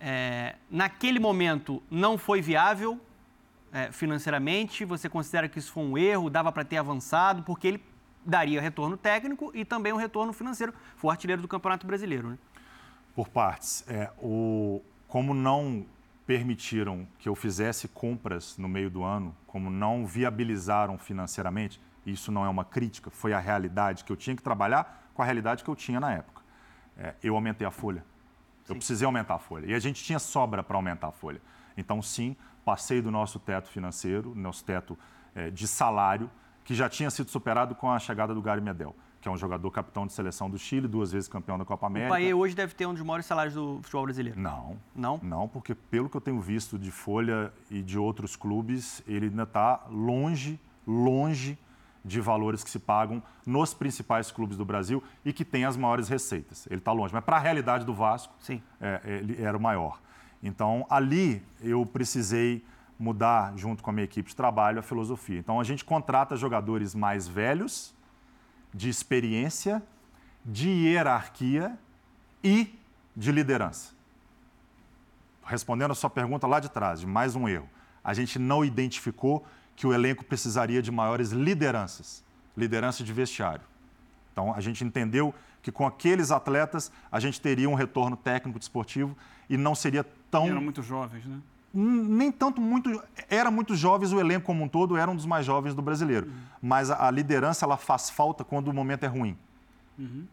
é, 0.00 0.56
naquele 0.70 1.18
momento 1.18 1.82
não 1.90 2.16
foi 2.16 2.40
viável 2.40 3.00
é, 3.72 3.90
financeiramente? 3.92 4.84
Você 4.84 5.08
considera 5.08 5.48
que 5.48 5.58
isso 5.58 5.72
foi 5.72 5.82
um 5.82 5.98
erro? 5.98 6.30
Dava 6.30 6.52
para 6.52 6.64
ter 6.64 6.76
avançado? 6.76 7.42
Porque 7.42 7.68
ele 7.68 7.84
daria 8.24 8.60
retorno 8.60 8.96
técnico 8.96 9.50
e 9.54 9.64
também 9.64 9.92
um 9.92 9.96
retorno 9.96 10.32
financeiro. 10.32 10.72
Foi 10.96 11.08
o 11.08 11.10
artilheiro 11.10 11.42
do 11.42 11.48
Campeonato 11.48 11.86
Brasileiro, 11.86 12.28
né? 12.28 12.38
Por 13.14 13.28
partes. 13.28 13.84
É, 13.88 14.10
o, 14.18 14.82
como 15.06 15.34
não 15.34 15.84
permitiram 16.26 17.08
que 17.18 17.28
eu 17.28 17.34
fizesse 17.34 17.88
compras 17.88 18.58
no 18.58 18.68
meio 18.68 18.90
do 18.90 19.02
ano, 19.02 19.34
como 19.46 19.70
não 19.70 20.06
viabilizaram 20.06 20.98
financeiramente, 20.98 21.80
isso 22.04 22.30
não 22.30 22.44
é 22.44 22.48
uma 22.48 22.64
crítica, 22.64 23.10
foi 23.10 23.32
a 23.32 23.38
realidade 23.38 24.04
que 24.04 24.12
eu 24.12 24.16
tinha 24.16 24.36
que 24.36 24.42
trabalhar 24.42 25.10
com 25.14 25.22
a 25.22 25.24
realidade 25.24 25.64
que 25.64 25.70
eu 25.70 25.74
tinha 25.74 25.98
na 25.98 26.12
época. 26.12 26.42
É, 26.96 27.14
eu 27.22 27.34
aumentei 27.34 27.66
a 27.66 27.70
folha. 27.70 28.04
Eu 28.68 28.76
precisei 28.76 29.06
aumentar 29.06 29.34
a 29.34 29.38
folha. 29.38 29.66
E 29.66 29.74
a 29.74 29.78
gente 29.78 30.02
tinha 30.02 30.18
sobra 30.18 30.62
para 30.62 30.76
aumentar 30.76 31.08
a 31.08 31.12
folha. 31.12 31.40
Então, 31.76 32.02
sim, 32.02 32.36
passei 32.64 33.00
do 33.00 33.10
nosso 33.10 33.38
teto 33.38 33.68
financeiro, 33.68 34.34
nosso 34.34 34.64
teto 34.64 34.98
eh, 35.34 35.50
de 35.50 35.66
salário, 35.66 36.30
que 36.64 36.74
já 36.74 36.88
tinha 36.88 37.10
sido 37.10 37.30
superado 37.30 37.74
com 37.74 37.90
a 37.90 37.98
chegada 37.98 38.34
do 38.34 38.42
Gary 38.42 38.60
Medel, 38.60 38.94
que 39.22 39.28
é 39.28 39.30
um 39.30 39.36
jogador 39.36 39.70
capitão 39.70 40.06
de 40.06 40.12
seleção 40.12 40.50
do 40.50 40.58
Chile, 40.58 40.86
duas 40.86 41.12
vezes 41.12 41.28
campeão 41.28 41.56
da 41.56 41.64
Copa 41.64 41.86
O 41.86 41.88
América. 41.88 42.10
Paê 42.10 42.34
hoje 42.34 42.54
deve 42.54 42.74
ter 42.74 42.84
um 42.84 42.92
dos 42.92 43.02
maiores 43.02 43.24
salários 43.24 43.54
do 43.54 43.78
futebol 43.82 44.04
brasileiro. 44.04 44.38
Não. 44.38 44.76
Não? 44.94 45.18
Não, 45.22 45.48
porque 45.48 45.74
pelo 45.74 46.10
que 46.10 46.16
eu 46.16 46.20
tenho 46.20 46.40
visto 46.40 46.78
de 46.78 46.90
Folha 46.90 47.52
e 47.70 47.80
de 47.80 47.98
outros 47.98 48.36
clubes, 48.36 49.02
ele 49.06 49.26
ainda 49.26 49.44
está 49.44 49.86
longe, 49.88 50.60
longe 50.86 51.58
de 52.04 52.20
valores 52.20 52.64
que 52.64 52.70
se 52.70 52.78
pagam 52.78 53.22
nos 53.44 53.74
principais 53.74 54.30
clubes 54.30 54.56
do 54.56 54.64
Brasil 54.64 55.02
e 55.24 55.32
que 55.32 55.44
têm 55.44 55.64
as 55.64 55.76
maiores 55.76 56.08
receitas. 56.08 56.66
Ele 56.70 56.80
está 56.80 56.92
longe. 56.92 57.12
Mas 57.12 57.24
para 57.24 57.36
a 57.36 57.40
realidade 57.40 57.84
do 57.84 57.94
Vasco, 57.94 58.34
Sim. 58.40 58.62
é, 58.80 59.00
ele 59.04 59.42
era 59.42 59.56
o 59.56 59.60
maior. 59.60 60.00
Então, 60.42 60.86
ali 60.88 61.42
eu 61.60 61.84
precisei 61.84 62.64
mudar, 62.98 63.56
junto 63.56 63.82
com 63.82 63.90
a 63.90 63.92
minha 63.92 64.04
equipe 64.04 64.28
de 64.28 64.36
trabalho, 64.36 64.78
a 64.78 64.82
filosofia. 64.82 65.38
Então, 65.38 65.60
a 65.60 65.64
gente 65.64 65.84
contrata 65.84 66.36
jogadores 66.36 66.94
mais 66.94 67.28
velhos, 67.28 67.94
de 68.72 68.88
experiência, 68.88 69.82
de 70.44 70.68
hierarquia 70.68 71.78
e 72.42 72.78
de 73.16 73.32
liderança. 73.32 73.92
Respondendo 75.44 75.92
a 75.92 75.94
sua 75.94 76.10
pergunta 76.10 76.46
lá 76.46 76.60
de 76.60 76.68
trás, 76.68 77.00
de 77.00 77.06
mais 77.06 77.34
um 77.34 77.48
erro. 77.48 77.68
A 78.04 78.14
gente 78.14 78.38
não 78.38 78.64
identificou 78.64 79.44
que 79.78 79.86
o 79.86 79.92
elenco 79.94 80.24
precisaria 80.24 80.82
de 80.82 80.90
maiores 80.90 81.30
lideranças, 81.30 82.24
liderança 82.56 83.04
de 83.04 83.12
vestiário. 83.12 83.62
Então, 84.32 84.52
a 84.52 84.60
gente 84.60 84.82
entendeu 84.84 85.32
que 85.62 85.70
com 85.70 85.86
aqueles 85.86 86.32
atletas 86.32 86.90
a 87.12 87.20
gente 87.20 87.40
teria 87.40 87.70
um 87.70 87.74
retorno 87.74 88.16
técnico 88.16 88.58
desportivo 88.58 89.16
e 89.48 89.56
não 89.56 89.76
seria 89.76 90.04
tão 90.28 90.46
Eram 90.48 90.60
muito 90.60 90.82
jovens, 90.82 91.24
né? 91.26 91.38
Nem 91.72 92.32
tanto 92.32 92.60
muito 92.60 93.00
era 93.30 93.52
muito 93.52 93.76
jovens 93.76 94.12
o 94.12 94.18
elenco 94.18 94.46
como 94.46 94.64
um 94.64 94.68
todo 94.68 94.96
era 94.96 95.08
um 95.08 95.14
dos 95.14 95.26
mais 95.26 95.46
jovens 95.46 95.76
do 95.76 95.82
brasileiro. 95.82 96.28
Mas 96.60 96.90
a, 96.90 97.06
a 97.06 97.10
liderança 97.12 97.64
ela 97.64 97.76
faz 97.76 98.10
falta 98.10 98.42
quando 98.42 98.66
o 98.68 98.72
momento 98.74 99.04
é 99.04 99.06
ruim. 99.06 99.38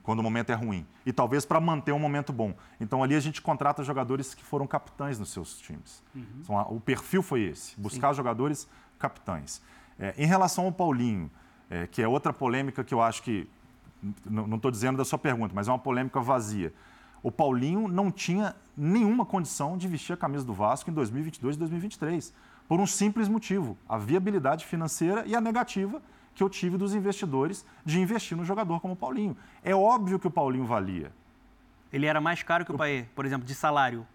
Quando 0.03 0.19
o 0.19 0.23
momento 0.23 0.51
é 0.51 0.55
ruim. 0.55 0.85
E 1.05 1.11
talvez 1.11 1.43
para 1.45 1.59
manter 1.59 1.91
um 1.91 1.99
momento 1.99 2.31
bom. 2.31 2.55
Então 2.79 3.03
ali 3.03 3.15
a 3.15 3.19
gente 3.19 3.41
contrata 3.41 3.83
jogadores 3.83 4.33
que 4.33 4.43
foram 4.43 4.65
capitães 4.65 5.19
nos 5.19 5.29
seus 5.29 5.57
times. 5.59 6.01
São 6.43 6.57
a- 6.57 6.67
o 6.67 6.79
perfil 6.79 7.21
foi 7.23 7.41
esse. 7.41 7.79
Buscar 7.79 8.13
jogadores 8.13 8.67
capitães 9.05 9.61
É, 9.97 10.13
em 10.17 10.25
relação 10.25 10.65
ao 10.65 10.71
Paulinho 10.71 11.29
é, 11.69 11.87
que 11.87 12.01
é 12.01 12.07
outra 12.07 12.33
polêmica 12.33 12.83
que 12.83 12.93
eu 12.93 13.01
acho 13.01 13.23
que 13.23 13.47
não 14.25 14.57
estou 14.57 14.69
dizendo 14.69 14.97
da 14.97 15.05
sua 15.05 15.19
pergunta 15.19 15.53
mas 15.55 15.67
é 15.67 15.71
uma 15.71 15.79
polêmica 15.79 16.19
vazia 16.19 16.73
o 17.25 17.31
Paulinho 17.31 17.87
não 17.87 18.11
tinha 18.11 18.55
nenhuma 18.77 19.25
condição 19.25 19.79
de 19.79 19.87
vestir 19.87 20.13
a 20.13 20.17
camisa 20.17 20.45
do 20.45 20.53
Vasco 20.53 20.91
em 20.91 20.93
2022 20.93 21.55
e 21.55 21.59
2023, 21.59 22.31
por 22.67 22.79
um 22.79 22.85
simples 22.85 23.27
motivo: 23.27 23.75
a 23.89 23.97
viabilidade 23.97 24.63
financeira 24.63 25.23
e 25.25 25.35
a 25.35 25.41
negativa 25.41 25.99
que 26.35 26.43
eu 26.43 26.49
tive 26.49 26.77
dos 26.77 26.93
investidores 26.93 27.65
de 27.83 27.99
investir 27.99 28.37
no 28.37 28.45
jogador 28.45 28.79
como 28.79 28.93
o 28.93 28.95
Paulinho. 28.95 29.35
É 29.63 29.73
óbvio 29.73 30.19
que 30.19 30.27
o 30.27 30.29
Paulinho 30.29 30.65
valia. 30.65 31.11
Ele 31.91 32.05
era 32.05 32.21
mais 32.21 32.43
caro 32.43 32.63
que 32.63 32.71
o 32.71 32.77
Paê, 32.77 33.07
por 33.15 33.25
exemplo, 33.25 33.47
de 33.47 33.55
salário. 33.55 34.05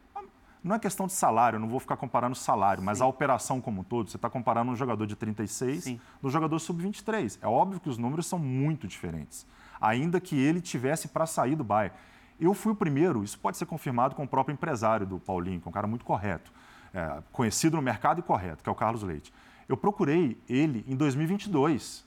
Não 0.63 0.77
é 0.77 0.79
questão 0.79 1.07
de 1.07 1.13
salário, 1.15 1.57
eu 1.57 1.61
não 1.61 1.69
vou 1.69 1.81
ficar 1.81 1.97
comparando 1.97 2.37
salário, 2.37 2.83
mas 2.83 3.01
a 3.01 3.07
operação 3.07 3.61
como 3.61 3.81
um 3.81 3.85
todo, 3.85 4.11
você 4.11 4.17
está 4.17 4.29
comparando 4.29 4.71
um 4.71 4.77
jogador 4.77 5.07
de 5.07 5.17
36 5.17 5.85
Sim. 5.85 6.01
do 6.21 6.29
jogador 6.29 6.59
sub-23. 6.59 7.39
É 7.41 7.47
óbvio 7.47 7.81
que 7.81 7.89
os 7.89 7.97
números 7.97 8.27
são 8.27 8.39
muito 8.39 8.87
diferentes, 8.87 9.47
ainda 9.81 10.21
que 10.21 10.39
ele 10.39 10.61
tivesse 10.61 11.09
para 11.09 11.25
sair 11.25 11.57
do 11.57 11.65
Bayern. 11.65 11.97
Eu 12.39 12.53
fui 12.53 12.73
o 12.73 12.75
primeiro, 12.75 13.25
isso 13.25 13.39
pode 13.39 13.57
ser 13.57 13.67
confirmado 13.67 14.15
com 14.15 14.25
o 14.25 14.29
próprio 14.29 14.53
empresário 14.53 15.07
do 15.07 15.19
Paulinho, 15.19 15.61
que 15.61 15.69
é 15.69 15.71
um 15.71 15.73
cara 15.73 15.87
muito 15.87 16.05
correto, 16.05 16.53
é, 16.93 17.23
conhecido 17.33 17.77
no 17.77 17.83
mercado 17.83 18.21
e 18.21 18.23
correto, 18.23 18.63
que 18.63 18.69
é 18.69 18.73
o 18.73 18.75
Carlos 18.75 19.03
Leite. 19.03 19.33
Eu 19.67 19.77
procurei 19.77 20.39
ele 20.49 20.85
em 20.87 20.97
2022 20.97 22.05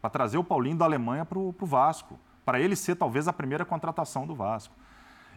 para 0.00 0.10
trazer 0.10 0.38
o 0.38 0.44
Paulinho 0.44 0.76
da 0.76 0.84
Alemanha 0.84 1.24
para 1.24 1.38
o 1.38 1.54
Vasco, 1.62 2.18
para 2.44 2.60
ele 2.60 2.76
ser 2.76 2.94
talvez 2.94 3.26
a 3.26 3.32
primeira 3.32 3.64
contratação 3.64 4.26
do 4.26 4.34
Vasco. 4.34 4.74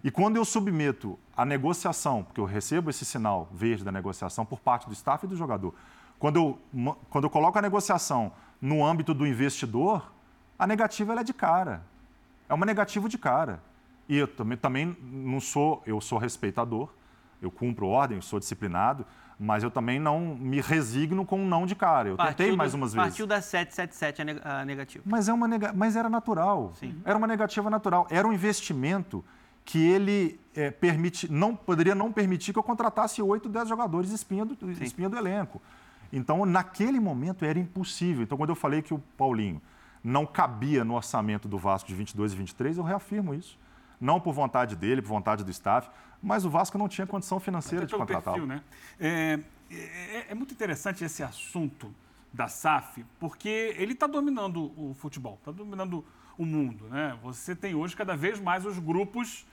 E 0.03 0.11
quando 0.11 0.35
eu 0.37 0.45
submeto 0.45 1.17
a 1.35 1.43
negociação, 1.45 2.23
porque 2.23 2.39
eu 2.39 2.45
recebo 2.45 2.89
esse 2.89 3.03
sinal 3.05 3.47
verde 3.51 3.83
da 3.83 3.91
negociação 3.91 4.45
por 4.45 4.59
parte 4.59 4.87
do 4.87 4.93
staff 4.93 5.25
e 5.25 5.29
do 5.29 5.35
jogador, 5.35 5.73
quando 6.19 6.37
eu, 6.37 6.93
quando 7.09 7.23
eu 7.25 7.29
coloco 7.29 7.57
a 7.57 7.61
negociação 7.61 8.31
no 8.61 8.85
âmbito 8.85 9.13
do 9.13 9.25
investidor, 9.25 10.11
a 10.57 10.65
negativa 10.65 11.13
é 11.19 11.23
de 11.23 11.33
cara. 11.33 11.83
É 12.49 12.53
uma 12.53 12.65
negativa 12.65 13.07
de 13.09 13.17
cara. 13.17 13.61
E 14.09 14.17
eu 14.17 14.27
também, 14.27 14.57
também 14.57 14.97
não 15.01 15.39
sou, 15.39 15.83
eu 15.85 15.99
sou 15.99 16.17
respeitador, 16.17 16.89
eu 17.41 17.51
cumpro 17.51 17.87
ordem, 17.87 18.17
eu 18.17 18.21
sou 18.21 18.39
disciplinado, 18.39 19.05
mas 19.39 19.61
eu 19.61 19.69
também 19.69 19.99
não 19.99 20.19
me 20.35 20.59
resigno 20.61 21.23
com 21.25 21.39
um 21.41 21.47
não 21.47 21.67
de 21.67 21.75
cara. 21.75 22.09
Eu 22.09 22.17
tentei 22.17 22.51
do- 22.51 22.57
mais 22.57 22.73
umas 22.73 22.93
vezes. 22.93 23.09
Partiu 23.09 23.27
da 23.27 23.39
777 23.41 24.21
a, 24.21 24.25
neg- 24.25 24.41
a 24.43 24.65
negativa. 24.65 25.03
Mas, 25.07 25.27
é 25.29 25.33
uma 25.33 25.47
nega- 25.47 25.73
mas 25.75 25.95
era 25.95 26.09
natural. 26.09 26.71
Era 27.05 27.17
uma 27.17 27.27
negativa 27.27 27.69
natural. 27.69 28.07
Era 28.09 28.27
um 28.27 28.33
investimento 28.33 29.23
que 29.67 29.79
ele 29.79 30.39
eh, 30.55 30.71
permite, 30.71 31.29
não, 31.29 31.53
poderia 31.53 31.93
não 31.93 32.09
permitir 32.09 32.53
que 32.53 32.57
eu 32.57 32.63
contratasse 32.63 33.21
8, 33.21 33.49
10 33.49 33.67
jogadores 33.67 34.11
espinha 34.11 34.45
do, 34.45 34.57
espinha 34.81 35.09
do 35.09 35.17
elenco. 35.17 35.61
Então, 36.11 36.45
naquele 36.45 37.01
momento, 37.01 37.43
era 37.43 37.59
impossível. 37.59 38.23
Então, 38.23 38.37
quando 38.37 38.49
eu 38.51 38.55
falei 38.55 38.81
que 38.81 38.93
o 38.93 38.99
Paulinho 39.17 39.61
não 40.01 40.25
cabia 40.25 40.85
no 40.85 40.95
orçamento 40.95 41.49
do 41.49 41.57
Vasco 41.57 41.89
de 41.89 41.95
22 41.95 42.31
e 42.31 42.35
23, 42.37 42.77
eu 42.77 42.83
reafirmo 42.85 43.33
isso. 43.33 43.59
Não 43.99 44.21
por 44.21 44.33
vontade 44.33 44.73
dele, 44.73 45.01
por 45.01 45.09
vontade 45.09 45.43
do 45.43 45.51
staff, 45.51 45.89
mas 46.23 46.45
o 46.45 46.49
Vasco 46.49 46.77
não 46.77 46.87
tinha 46.87 47.05
condição 47.05 47.37
financeira 47.37 47.83
Até 47.83 47.91
de 47.91 47.99
contratá-lo. 47.99 48.45
né? 48.45 48.61
É, 48.97 49.37
é- 49.69 50.25
é 50.29 50.33
muito 50.33 50.53
interessante 50.53 51.03
esse 51.03 51.21
assunto 51.21 51.93
da 52.31 52.47
SAF, 52.47 53.03
porque 53.19 53.75
ele 53.77 53.91
está 53.91 54.07
dominando 54.07 54.71
o 54.77 54.93
futebol, 54.97 55.35
está 55.39 55.51
dominando 55.51 56.05
o 56.37 56.45
mundo, 56.45 56.85
né? 56.85 57.17
Você 57.21 57.53
tem 57.53 57.75
hoje 57.75 57.97
cada 57.97 58.15
vez 58.15 58.39
mais 58.39 58.65
os 58.65 58.79
grupos 58.79 59.45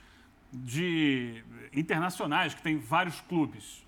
de 0.63 1.43
internacionais 1.73 2.53
que 2.53 2.61
tem 2.61 2.77
vários 2.77 3.19
clubes. 3.21 3.85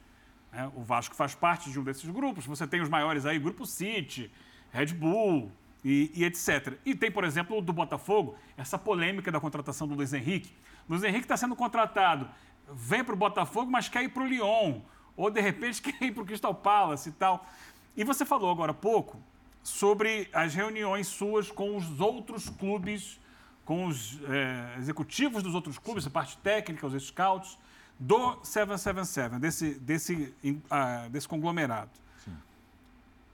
né? 0.51 0.69
O 0.75 0.83
Vasco 0.83 1.15
faz 1.15 1.33
parte 1.33 1.71
de 1.71 1.79
um 1.79 1.83
desses 1.83 2.09
grupos. 2.09 2.45
Você 2.45 2.67
tem 2.67 2.81
os 2.81 2.89
maiores 2.89 3.25
aí, 3.25 3.39
Grupo 3.39 3.65
City, 3.65 4.31
Red 4.71 4.87
Bull 4.87 5.51
e, 5.83 6.11
e 6.13 6.23
etc. 6.25 6.77
E 6.85 6.93
tem, 6.95 7.11
por 7.11 7.23
exemplo, 7.23 7.57
o 7.57 7.61
do 7.61 7.71
Botafogo, 7.71 8.35
essa 8.57 8.77
polêmica 8.77 9.31
da 9.31 9.39
contratação 9.39 9.87
do 9.87 9.95
Luiz 9.95 10.13
Henrique. 10.13 10.53
Luiz 10.89 11.03
Henrique 11.03 11.25
está 11.25 11.37
sendo 11.37 11.55
contratado, 11.55 12.29
vem 12.73 13.03
para 13.03 13.13
o 13.13 13.17
Botafogo, 13.17 13.71
mas 13.71 13.87
quer 13.89 14.03
ir 14.03 14.09
para 14.09 14.23
o 14.23 14.27
Lyon. 14.27 14.81
ou 15.15 15.29
de 15.31 15.41
repente 15.41 15.81
quer 15.83 16.01
ir 16.03 16.11
para 16.11 16.23
o 16.23 16.25
Crystal 16.25 16.53
Palace 16.53 17.09
e 17.09 17.11
tal. 17.13 17.47
E 17.95 18.03
você 18.03 18.25
falou 18.25 18.51
agora 18.51 18.71
há 18.71 18.75
pouco 18.75 19.17
sobre 19.63 20.29
as 20.31 20.53
reuniões 20.53 21.07
suas 21.07 21.51
com 21.51 21.75
os 21.75 21.99
outros 21.99 22.47
clubes, 22.47 23.19
com 23.67 23.85
os 23.85 24.17
é, 24.29 24.75
executivos 24.79 25.43
dos 25.43 25.53
outros 25.53 25.77
clubes, 25.77 26.07
a 26.07 26.09
parte 26.09 26.37
técnica, 26.37 26.87
os 26.87 27.07
scouts, 27.07 27.59
do 27.99 28.39
777, 28.41 29.37
desse, 29.41 29.73
desse, 29.73 30.33
uh, 30.45 31.09
desse 31.09 31.27
conglomerado. 31.27 31.91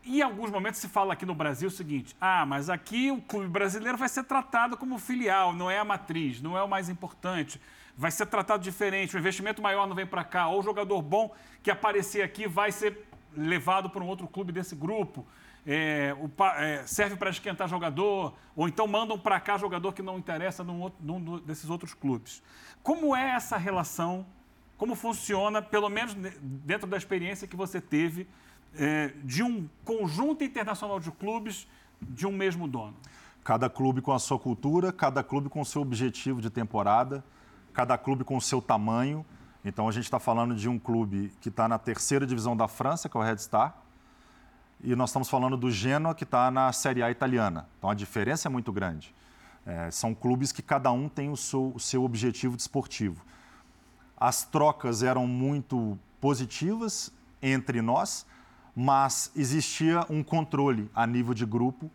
E 0.03 0.17
em 0.17 0.21
alguns 0.23 0.49
momentos 0.49 0.81
se 0.81 0.89
fala 0.89 1.13
aqui 1.13 1.23
no 1.23 1.35
Brasil 1.35 1.67
o 1.67 1.71
seguinte: 1.71 2.15
ah, 2.19 2.47
mas 2.47 2.67
aqui 2.67 3.11
o 3.11 3.21
clube 3.21 3.47
brasileiro 3.47 3.95
vai 3.95 4.09
ser 4.09 4.23
tratado 4.23 4.75
como 4.75 4.97
filial, 4.97 5.53
não 5.53 5.69
é 5.69 5.77
a 5.77 5.85
matriz, 5.85 6.41
não 6.41 6.57
é 6.57 6.63
o 6.63 6.67
mais 6.67 6.89
importante. 6.89 7.61
Vai 7.95 8.09
ser 8.09 8.25
tratado 8.25 8.63
diferente, 8.63 9.15
o 9.15 9.19
investimento 9.19 9.61
maior 9.61 9.85
não 9.87 9.95
vem 9.95 10.07
para 10.07 10.23
cá, 10.23 10.47
ou 10.47 10.59
o 10.59 10.63
jogador 10.63 10.99
bom 11.03 11.31
que 11.61 11.69
aparecer 11.69 12.23
aqui 12.23 12.47
vai 12.47 12.71
ser 12.71 13.05
levado 13.37 13.87
para 13.87 14.03
um 14.03 14.07
outro 14.07 14.27
clube 14.27 14.51
desse 14.51 14.75
grupo. 14.75 15.25
É, 15.65 16.13
o, 16.19 16.29
é, 16.57 16.85
serve 16.85 17.15
para 17.15 17.29
esquentar 17.29 17.69
jogador, 17.69 18.33
ou 18.55 18.67
então 18.67 18.85
mandam 18.85 19.17
para 19.17 19.39
cá 19.39 19.57
jogador 19.57 19.93
que 19.93 20.01
não 20.01 20.17
interessa 20.17 20.63
num, 20.63 20.81
outro, 20.81 20.99
num 21.01 21.39
desses 21.39 21.69
outros 21.69 21.93
clubes. 21.93 22.43
Como 22.81 23.15
é 23.15 23.31
essa 23.31 23.55
relação? 23.57 24.25
Como 24.77 24.95
funciona, 24.95 25.61
pelo 25.61 25.87
menos 25.87 26.13
dentro 26.41 26.85
da 26.87 26.97
experiência 26.97 27.47
que 27.47 27.55
você 27.55 27.79
teve 27.79 28.27
é, 28.75 29.13
de 29.23 29.41
um 29.41 29.69
conjunto 29.85 30.43
internacional 30.43 30.99
de 30.99 31.11
clubes 31.11 31.67
de 32.01 32.27
um 32.27 32.31
mesmo 32.31 32.67
dono? 32.67 32.95
Cada 33.43 33.69
clube 33.69 34.01
com 34.01 34.11
a 34.11 34.19
sua 34.19 34.39
cultura, 34.39 34.91
cada 34.91 35.23
clube 35.23 35.47
com 35.49 35.61
o 35.61 35.65
seu 35.65 35.81
objetivo 35.81 36.41
de 36.41 36.49
temporada, 36.49 37.23
cada 37.73 37.97
clube 37.97 38.23
com 38.23 38.37
o 38.37 38.41
seu 38.41 38.61
tamanho. 38.61 39.25
Então 39.63 39.87
a 39.87 39.91
gente 39.91 40.05
está 40.05 40.19
falando 40.19 40.55
de 40.55 40.67
um 40.67 40.77
clube 40.77 41.31
que 41.39 41.49
está 41.49 41.67
na 41.67 41.77
terceira 41.77 42.25
divisão 42.25 42.55
da 42.55 42.67
França, 42.67 43.07
que 43.07 43.15
é 43.15 43.19
o 43.19 43.23
Red 43.23 43.37
Star, 43.37 43.82
e 44.83 44.95
nós 44.95 45.09
estamos 45.09 45.29
falando 45.29 45.55
do 45.55 45.71
Genoa, 45.71 46.13
que 46.13 46.25
está 46.25 46.51
na 46.51 46.73
Série 46.73 47.01
A 47.01 47.09
italiana. 47.09 47.69
Então 47.77 47.89
a 47.89 47.93
diferença 47.93 48.49
é 48.49 48.51
muito 48.51 48.71
grande. 48.71 49.15
É, 49.65 49.89
são 49.89 50.13
clubes 50.13 50.51
que 50.51 50.61
cada 50.61 50.91
um 50.91 51.07
tem 51.07 51.29
o 51.29 51.37
seu, 51.37 51.71
o 51.73 51.79
seu 51.79 52.03
objetivo 52.03 52.57
desportivo. 52.57 53.23
As 54.17 54.43
trocas 54.43 55.01
eram 55.01 55.25
muito 55.25 55.97
positivas 56.19 57.13
entre 57.41 57.81
nós, 57.81 58.25
mas 58.75 59.31
existia 59.35 60.05
um 60.09 60.21
controle 60.21 60.91
a 60.93 61.07
nível 61.07 61.33
de 61.33 61.45
grupo, 61.45 61.89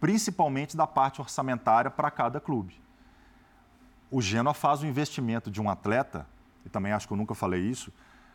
principalmente 0.00 0.76
da 0.76 0.88
parte 0.88 1.20
orçamentária 1.20 1.90
para 1.90 2.10
cada 2.10 2.40
clube. 2.40 2.80
O 4.10 4.20
Genoa 4.20 4.54
faz 4.54 4.82
o 4.82 4.86
investimento 4.86 5.50
de 5.50 5.62
um 5.62 5.70
atleta, 5.70 6.26
e 6.66 6.68
também 6.68 6.92
acho 6.92 7.06
que 7.06 7.12
eu 7.12 7.16
nunca 7.16 7.34
falei 7.34 7.60
isso, 7.60 7.92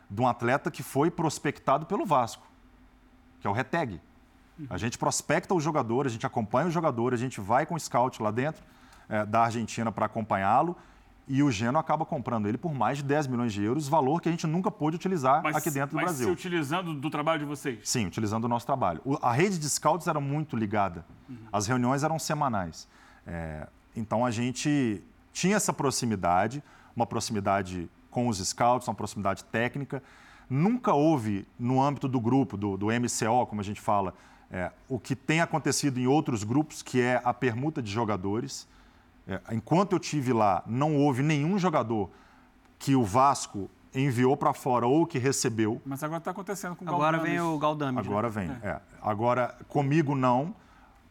de 0.10 0.22
um 0.22 0.28
atleta 0.28 0.72
que 0.72 0.84
foi 0.84 1.12
prospectado 1.12 1.86
pelo 1.86 2.06
Vasco, 2.06 2.49
que 3.40 3.48
é 3.48 3.50
o 3.50 3.54
Reteg. 3.54 4.00
A 4.70 4.78
gente 4.78 4.98
prospecta 4.98 5.54
o 5.54 5.60
jogador, 5.60 6.06
a 6.06 6.10
gente 6.10 6.26
acompanha 6.26 6.68
o 6.68 6.72
jogador, 6.72 7.14
a 7.14 7.18
gente 7.18 7.40
vai 7.40 7.66
com 7.66 7.76
o 7.76 7.80
scout 7.80 8.22
lá 8.22 8.30
dentro 8.30 8.62
é, 9.08 9.26
da 9.26 9.44
Argentina 9.44 9.92
para 9.92 10.06
acompanhá-lo 10.06 10.76
e 11.30 11.44
o 11.44 11.52
Genoa 11.52 11.80
acaba 11.80 12.04
comprando 12.06 12.48
ele 12.48 12.58
por 12.58 12.74
mais 12.74 12.98
de 12.98 13.04
10 13.04 13.28
milhões 13.28 13.54
de 13.54 13.64
euros, 13.64 13.88
valor 13.88 14.20
que 14.20 14.28
a 14.28 14.32
gente 14.32 14.48
nunca 14.48 14.72
pôde 14.72 14.96
utilizar 14.96 15.44
mas, 15.44 15.56
aqui 15.56 15.70
dentro 15.70 15.96
do 15.96 16.02
Brasil. 16.02 16.28
Mas 16.28 16.38
utilizando 16.38 16.94
do 16.96 17.10
trabalho 17.10 17.40
de 17.40 17.46
vocês? 17.46 17.88
Sim, 17.88 18.08
utilizando 18.08 18.46
o 18.46 18.48
nosso 18.48 18.66
trabalho. 18.66 19.00
O, 19.06 19.16
a 19.22 19.32
rede 19.32 19.60
de 19.60 19.70
scouts 19.70 20.08
era 20.08 20.20
muito 20.20 20.58
ligada. 20.58 21.06
Uhum. 21.30 21.38
As 21.54 21.68
reuniões 21.68 22.04
eram 22.04 22.18
semanais. 22.18 22.88
É, 23.28 23.68
então 23.96 24.26
a 24.26 24.32
gente 24.32 25.04
tinha 25.32 25.56
essa 25.56 25.72
proximidade, 25.72 26.64
uma 26.96 27.06
proximidade 27.06 27.88
com 28.10 28.28
os 28.28 28.40
scouts, 28.40 28.88
uma 28.88 28.96
proximidade 28.96 29.44
técnica. 29.46 30.02
Nunca 30.50 30.94
houve, 30.94 31.48
no 31.60 31.82
âmbito 31.82 32.08
do 32.08 32.20
grupo, 32.20 32.58
do, 32.58 32.76
do 32.76 32.88
MCO, 32.88 33.46
como 33.48 33.62
a 33.62 33.64
gente 33.64 33.80
fala, 33.80 34.14
é, 34.52 34.72
o 34.88 35.00
que 35.00 35.16
tem 35.16 35.42
acontecido 35.42 36.00
em 36.00 36.08
outros 36.08 36.44
grupos, 36.44 36.82
que 36.82 37.00
é 37.00 37.22
a 37.24 37.34
permuta 37.34 37.82
de 37.82 37.92
jogadores. 37.92 38.68
É, 39.28 39.40
enquanto 39.52 39.94
eu 39.94 40.00
tive 40.00 40.34
lá, 40.34 40.64
não 40.66 40.96
houve 40.96 41.22
nenhum 41.22 41.60
jogador 41.60 42.10
que 42.80 42.96
o 42.96 43.04
Vasco 43.04 43.70
enviou 43.94 44.36
para 44.36 44.54
fora 44.54 44.88
ou 44.88 45.06
que 45.06 45.20
recebeu. 45.20 45.82
Mas 45.86 46.04
agora 46.04 46.20
está 46.20 46.32
acontecendo 46.32 46.76
com 46.76 46.86
o 46.86 46.90
Agora 46.90 47.18
vem 47.20 47.40
o 47.40 47.58
Galdames. 47.58 48.06
Agora 48.06 48.28
né? 48.30 48.34
vem, 48.34 48.52
é. 48.64 48.74
é. 48.76 48.82
Agora, 49.02 49.56
comigo 49.68 50.16
não. 50.16 50.56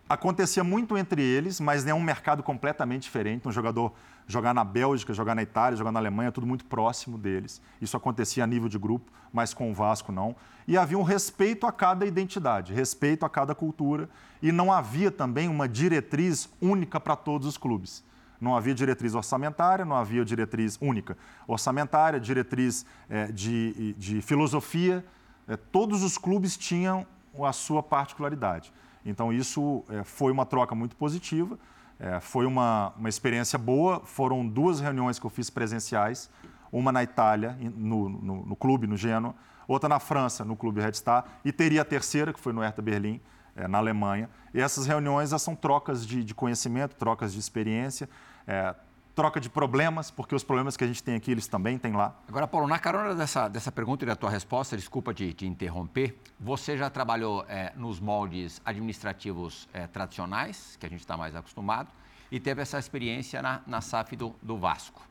Acontecia 0.09 0.65
muito 0.65 0.97
entre 0.97 1.23
eles, 1.23 1.61
mas 1.61 1.87
é 1.87 1.93
um 1.93 2.01
mercado 2.01 2.43
completamente 2.43 3.03
diferente. 3.03 3.47
Um 3.47 3.53
jogador 3.53 3.93
jogar 4.29 4.53
na 4.53 4.63
Bélgica, 4.63 5.15
jogar 5.15 5.35
na 5.35 5.43
Itália, 5.43 5.77
jogar 5.77 5.91
na 5.91 5.99
Alemanha, 5.99 6.31
tudo 6.31 6.47
muito 6.47 6.65
próximo 6.67 7.17
deles. 7.17 7.61
Isso 7.81 7.97
acontecia 7.97 8.45
a 8.45 8.47
nível 8.47 8.69
de 8.69 8.79
grupo, 8.79 9.11
mas 9.33 9.55
com 9.55 9.71
o 9.71 9.75
Vasco 9.75 10.13
não. 10.13 10.37
E 10.69 10.77
havia 10.77 10.99
um 10.99 11.03
respeito 11.03 11.67
a 11.67 11.73
cada 11.73 12.05
identidade, 12.05 12.75
respeito 12.75 13.25
a 13.25 13.31
cada 13.31 13.55
cultura. 13.55 14.09
E 14.43 14.53
não 14.53 14.71
havia 14.71 15.11
também 15.11 15.49
uma 15.49 15.67
diretriz 15.67 16.49
única 16.61 17.01
para 17.01 17.17
todos 17.17 17.49
os 17.49 17.57
clubes. 17.57 18.05
Não 18.39 18.55
havia 18.55 18.75
diretriz 18.75 19.15
orçamentária, 19.15 19.85
não 19.85 19.97
havia 19.97 20.25
diretriz 20.25 20.79
única 20.81 21.17
orçamentária, 21.47 22.21
diretriz 22.21 22.85
é, 23.09 23.33
de, 23.33 23.95
de, 23.95 24.21
filosofia. 24.21 25.05
É, 25.49 25.57
todos 25.57 26.03
os 26.03 26.19
clubes 26.19 26.57
tinham 26.57 27.07
a 27.43 27.53
sua 27.53 27.83
particularidade. 27.83 28.73
Então, 29.05 29.33
isso 29.33 29.83
é, 29.89 30.05
foi 30.05 30.31
uma 30.31 30.45
troca 30.45 30.75
muito 30.75 30.95
positiva, 30.97 31.59
é, 31.99 32.21
foi 32.21 32.47
uma, 32.47 32.93
uma 32.97 33.09
experiência 33.09 33.59
boa. 33.59 34.01
Foram 34.05 34.47
duas 34.47 34.81
reuniões 34.81 35.19
que 35.19 35.27
eu 35.27 35.31
fiz 35.31 35.51
presenciais, 35.51 36.31
uma 36.71 36.93
na 36.93 37.03
Itália, 37.03 37.57
no, 37.77 38.09
no, 38.09 38.47
no 38.47 38.57
clube, 38.57 38.87
no 38.87 38.97
Genoa, 38.97 39.35
outra 39.67 39.89
na 39.89 39.99
França, 39.99 40.45
no 40.45 40.57
clube 40.57 40.81
Red 40.81 40.95
Star, 40.95 41.25
e 41.45 41.53
teria 41.53 41.83
a 41.83 41.85
terceira, 41.85 42.33
que 42.33 42.41
foi 42.41 42.53
no 42.53 42.61
Hertha 42.61 42.81
Berlim, 42.81 43.21
é, 43.57 43.67
na 43.67 43.79
Alemanha. 43.79 44.31
E 44.55 44.61
essas 44.61 44.87
reuniões 44.87 45.31
são 45.41 45.55
trocas 45.55 46.07
de, 46.07 46.23
de, 46.23 46.35
conhecimento, 46.35 46.95
trocas 46.95 47.33
de 47.33 47.41
experiência, 47.41 48.09
é, 48.47 48.75
troca 49.19 49.41
de 49.41 49.51
problemas, 49.51 50.13
porque 50.13 50.33
os 50.33 50.45
problemas 50.45 50.77
que 50.77 50.85
a 50.85 50.87
gente 50.87 51.03
tem 51.03 51.17
aqui, 51.17 51.33
eles 51.33 51.49
também 51.49 51.77
têm 51.77 51.91
lá. 51.91 52.15
Agora, 52.29 52.47
Paulo, 52.47 52.69
na 52.69 52.79
carona 52.79 53.17
dessa, 53.17 53.49
dessa 53.49 53.73
pergunta 53.73 54.05
e 54.05 54.07
da 54.07 54.15
tua 54.15 54.31
resposta, 54.31 54.77
desculpa 54.77 55.13
te, 55.13 55.33
te 55.33 55.45
interromper, 55.45 56.17
você 56.39 56.79
já 56.79 56.89
trabalhou 56.89 57.45
é, 57.49 57.73
nos 57.75 57.99
moldes 57.99 58.63
administrativos 58.65 59.69
é, 59.73 59.89
tradicionais, 59.89 60.77
que 60.79 60.87
a 60.87 60.89
gente 60.89 61.01
está 61.01 61.17
mais 61.17 61.35
acostumado, 61.35 61.91
e 62.31 62.39
teve 62.39 62.63
essa 62.63 62.79
experiência 62.79 63.43
na, 63.43 63.61
na 63.67 63.81
SAF 63.81 64.15
do, 64.15 64.37
do 64.41 64.57
Vasco. 64.57 65.03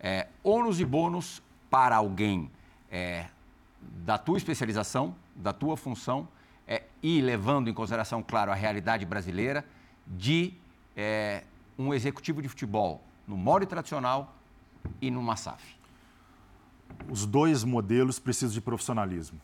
É, 0.00 0.26
ônus 0.42 0.80
e 0.80 0.84
bônus 0.84 1.40
para 1.70 1.94
alguém 1.94 2.50
é, 2.90 3.26
da 3.80 4.18
tua 4.18 4.38
especialização, 4.38 5.14
da 5.36 5.52
tua 5.52 5.76
função, 5.76 6.26
é, 6.66 6.82
e 7.00 7.20
levando 7.20 7.70
em 7.70 7.72
consideração, 7.72 8.24
claro, 8.24 8.50
a 8.50 8.56
realidade 8.56 9.06
brasileira, 9.06 9.64
de 10.04 10.52
é, 10.96 11.44
um 11.78 11.94
executivo 11.94 12.42
de 12.42 12.48
futebol 12.48 13.00
no 13.26 13.36
molde 13.36 13.66
tradicional 13.66 14.34
e 15.00 15.10
numa 15.10 15.36
SAF? 15.36 15.76
Os 17.08 17.26
dois 17.26 17.64
modelos 17.64 18.18
precisam 18.18 18.52
de 18.52 18.60
profissionalismo. 18.60 19.40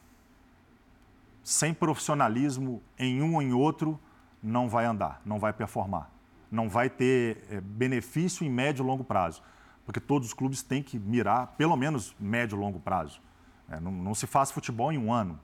Sem 1.42 1.72
profissionalismo 1.72 2.82
em 2.98 3.22
um 3.22 3.34
ou 3.34 3.42
em 3.42 3.52
outro, 3.52 3.98
não 4.42 4.68
vai 4.68 4.84
andar, 4.84 5.20
não 5.24 5.38
vai 5.38 5.52
performar. 5.52 6.10
Não 6.50 6.68
vai 6.68 6.88
ter 6.88 7.44
é, 7.50 7.60
benefício 7.60 8.44
em 8.44 8.50
médio 8.50 8.82
e 8.82 8.86
longo 8.86 9.04
prazo. 9.04 9.42
Porque 9.84 10.00
todos 10.00 10.28
os 10.28 10.34
clubes 10.34 10.62
têm 10.62 10.82
que 10.82 10.98
mirar, 10.98 11.48
pelo 11.58 11.76
menos 11.76 12.14
médio 12.18 12.56
e 12.56 12.60
longo 12.60 12.78
prazo. 12.78 13.20
É, 13.70 13.80
não, 13.80 13.90
não, 13.90 14.14
se 14.14 14.26
faz 14.26 14.50
futebol 14.50 14.92
em 14.92 14.98
um 14.98 15.12
ano. 15.12 15.38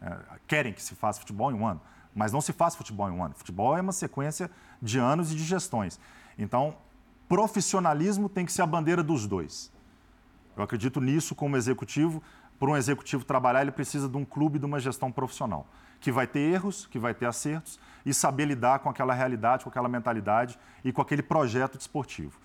É, 0.00 0.18
querem 0.46 0.72
que 0.72 0.82
se 0.82 0.94
faça 0.94 1.20
futebol 1.20 1.50
em 1.50 1.54
um 1.54 1.66
ano, 1.66 1.80
mas 2.14 2.32
não 2.32 2.40
se 2.40 2.52
faz 2.52 2.74
futebol 2.74 3.08
em 3.08 3.12
um 3.12 3.24
ano. 3.24 3.34
Futebol 3.34 3.76
é 3.76 3.80
uma 3.80 3.92
sequência 3.92 4.50
de 4.80 4.98
anos 4.98 5.32
e 5.32 5.36
de 5.36 5.44
gestões. 5.44 5.98
Então, 6.38 6.76
profissionalismo 7.32 8.28
tem 8.28 8.44
que 8.44 8.52
ser 8.52 8.60
a 8.60 8.66
bandeira 8.66 9.02
dos 9.02 9.26
dois. 9.26 9.72
Eu 10.54 10.62
acredito 10.62 11.00
nisso 11.00 11.34
como 11.34 11.56
executivo. 11.56 12.22
Para 12.60 12.68
um 12.68 12.76
executivo 12.76 13.24
trabalhar, 13.24 13.62
ele 13.62 13.70
precisa 13.70 14.06
de 14.06 14.18
um 14.18 14.24
clube, 14.24 14.58
de 14.58 14.66
uma 14.66 14.78
gestão 14.78 15.10
profissional, 15.10 15.66
que 15.98 16.12
vai 16.12 16.26
ter 16.26 16.40
erros, 16.40 16.84
que 16.84 16.98
vai 16.98 17.14
ter 17.14 17.24
acertos 17.24 17.80
e 18.04 18.12
saber 18.12 18.44
lidar 18.44 18.80
com 18.80 18.90
aquela 18.90 19.14
realidade, 19.14 19.64
com 19.64 19.70
aquela 19.70 19.88
mentalidade 19.88 20.58
e 20.84 20.92
com 20.92 21.00
aquele 21.00 21.22
projeto 21.22 21.78
desportivo. 21.78 22.38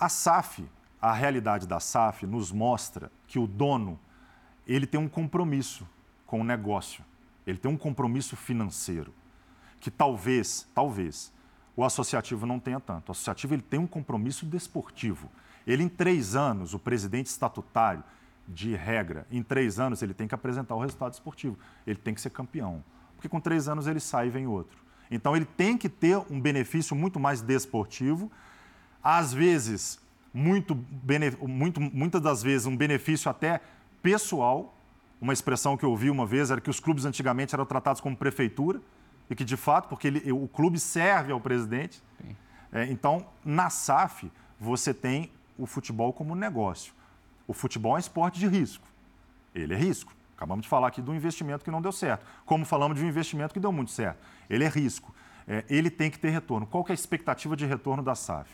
A 0.00 0.08
SAF, 0.08 0.66
a 0.98 1.12
realidade 1.12 1.66
da 1.66 1.78
SAF 1.78 2.26
nos 2.26 2.50
mostra 2.50 3.12
que 3.26 3.38
o 3.38 3.46
dono, 3.46 4.00
ele 4.66 4.86
tem 4.86 4.98
um 4.98 5.06
compromisso 5.06 5.86
com 6.26 6.40
o 6.40 6.44
negócio. 6.44 7.04
Ele 7.46 7.58
tem 7.58 7.70
um 7.70 7.76
compromisso 7.76 8.36
financeiro 8.36 9.12
que 9.78 9.90
talvez, 9.90 10.66
talvez 10.74 11.30
o 11.76 11.84
associativo 11.84 12.46
não 12.46 12.58
tenha 12.58 12.80
tanto. 12.80 13.10
O 13.10 13.12
associativo 13.12 13.54
ele 13.54 13.62
tem 13.62 13.78
um 13.78 13.86
compromisso 13.86 14.46
desportivo. 14.46 15.30
Ele, 15.66 15.82
em 15.82 15.88
três 15.88 16.34
anos, 16.34 16.72
o 16.74 16.78
presidente 16.78 17.26
estatutário, 17.26 18.02
de 18.48 18.76
regra, 18.76 19.26
em 19.28 19.42
três 19.42 19.80
anos 19.80 20.02
ele 20.02 20.14
tem 20.14 20.28
que 20.28 20.34
apresentar 20.34 20.76
o 20.76 20.80
resultado 20.80 21.12
esportivo. 21.12 21.58
Ele 21.84 21.98
tem 21.98 22.14
que 22.14 22.20
ser 22.20 22.30
campeão. 22.30 22.82
Porque 23.16 23.28
com 23.28 23.40
três 23.40 23.68
anos 23.68 23.88
ele 23.88 23.98
sai 23.98 24.28
e 24.28 24.30
vem 24.30 24.46
outro. 24.46 24.78
Então 25.10 25.34
ele 25.34 25.44
tem 25.44 25.76
que 25.76 25.88
ter 25.88 26.16
um 26.30 26.40
benefício 26.40 26.94
muito 26.94 27.18
mais 27.18 27.42
desportivo, 27.42 28.30
às 29.02 29.34
vezes, 29.34 30.00
muito, 30.32 30.78
muito, 31.42 31.80
muitas 31.80 32.20
das 32.20 32.42
vezes, 32.42 32.66
um 32.66 32.76
benefício 32.76 33.30
até 33.30 33.60
pessoal, 34.02 34.72
Uma 35.20 35.32
expressão 35.32 35.76
que 35.76 35.84
eu 35.84 35.90
ouvi 35.90 36.10
uma 36.10 36.26
vez 36.26 36.50
era 36.50 36.60
que 36.60 36.68
os 36.68 36.78
clubes 36.78 37.04
antigamente 37.04 37.54
eram 37.54 37.64
tratados 37.64 38.00
como 38.00 38.16
prefeitura, 38.16 38.80
e 39.28 39.34
que, 39.34 39.44
de 39.44 39.56
fato, 39.56 39.88
porque 39.88 40.06
ele, 40.06 40.32
o 40.32 40.48
clube 40.48 40.78
serve 40.78 41.32
ao 41.32 41.40
presidente. 41.40 42.02
É, 42.72 42.84
então, 42.84 43.26
na 43.44 43.70
SAF, 43.70 44.30
você 44.58 44.92
tem 44.92 45.30
o 45.58 45.66
futebol 45.66 46.12
como 46.12 46.34
negócio. 46.34 46.92
O 47.46 47.52
futebol 47.52 47.92
é 47.92 47.96
um 47.96 47.98
esporte 47.98 48.38
de 48.38 48.46
risco. 48.46 48.86
Ele 49.54 49.74
é 49.74 49.76
risco. 49.76 50.12
Acabamos 50.36 50.64
de 50.64 50.68
falar 50.68 50.88
aqui 50.88 51.00
do 51.00 51.14
investimento 51.14 51.64
que 51.64 51.70
não 51.70 51.80
deu 51.80 51.92
certo. 51.92 52.26
Como 52.44 52.64
falamos 52.64 52.98
de 52.98 53.04
um 53.04 53.08
investimento 53.08 53.54
que 53.54 53.60
deu 53.60 53.72
muito 53.72 53.90
certo. 53.90 54.18
Ele 54.50 54.64
é 54.64 54.68
risco. 54.68 55.14
É, 55.48 55.64
ele 55.68 55.90
tem 55.90 56.10
que 56.10 56.18
ter 56.18 56.30
retorno. 56.30 56.66
Qual 56.66 56.84
é 56.88 56.92
a 56.92 56.94
expectativa 56.94 57.56
de 57.56 57.64
retorno 57.64 58.02
da 58.02 58.14
SAF? 58.14 58.50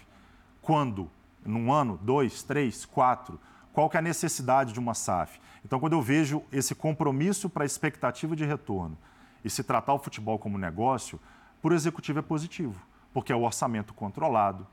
Quando? 0.60 1.10
Num 1.44 1.72
ano, 1.72 1.98
dois, 2.00 2.42
três, 2.42 2.84
quatro? 2.84 3.40
Qual 3.72 3.90
que 3.90 3.96
é 3.96 4.00
a 4.00 4.02
necessidade 4.02 4.72
de 4.72 4.78
uma 4.78 4.94
SAF? 4.94 5.40
Então, 5.64 5.80
quando 5.80 5.94
eu 5.94 6.02
vejo 6.02 6.42
esse 6.52 6.74
compromisso 6.74 7.50
para 7.50 7.64
a 7.64 7.66
expectativa 7.66 8.36
de 8.36 8.44
retorno 8.44 8.96
e 9.44 9.50
se 9.50 9.62
tratar 9.62 9.94
o 9.94 9.98
futebol 9.98 10.38
como 10.38 10.58
negócio, 10.58 11.20
por 11.60 11.72
executivo 11.72 12.18
é 12.18 12.22
positivo, 12.22 12.80
porque 13.12 13.32
é 13.32 13.36
o 13.36 13.42
orçamento 13.42 13.94
controlado, 13.94 14.66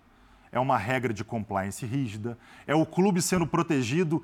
é 0.51 0.59
uma 0.59 0.77
regra 0.77 1.13
de 1.13 1.23
compliance 1.23 1.85
rígida, 1.85 2.37
é 2.65 2.73
o 2.73 2.85
clube 2.85 3.21
sendo 3.21 3.45
protegido 3.45 4.23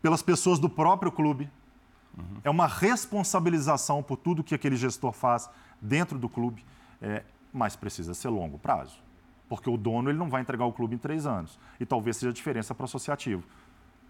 pelas 0.00 0.22
pessoas 0.22 0.58
do 0.58 0.68
próprio 0.68 1.10
clube. 1.10 1.50
Uhum. 2.16 2.40
É 2.44 2.50
uma 2.50 2.66
responsabilização 2.66 4.02
por 4.02 4.16
tudo 4.16 4.44
que 4.44 4.54
aquele 4.54 4.76
gestor 4.76 5.12
faz 5.12 5.50
dentro 5.80 6.18
do 6.18 6.28
clube, 6.28 6.64
é, 7.00 7.24
mas 7.52 7.76
precisa 7.76 8.14
ser 8.14 8.28
longo 8.28 8.58
prazo. 8.58 8.98
Porque 9.48 9.70
o 9.70 9.76
dono 9.76 10.10
ele 10.10 10.18
não 10.18 10.28
vai 10.28 10.40
entregar 10.40 10.64
o 10.64 10.72
clube 10.72 10.94
em 10.94 10.98
três 10.98 11.26
anos. 11.26 11.58
E 11.78 11.86
talvez 11.86 12.16
seja 12.16 12.30
a 12.30 12.34
diferença 12.34 12.74
para 12.74 12.82
o 12.82 12.86
associativo. 12.86 13.44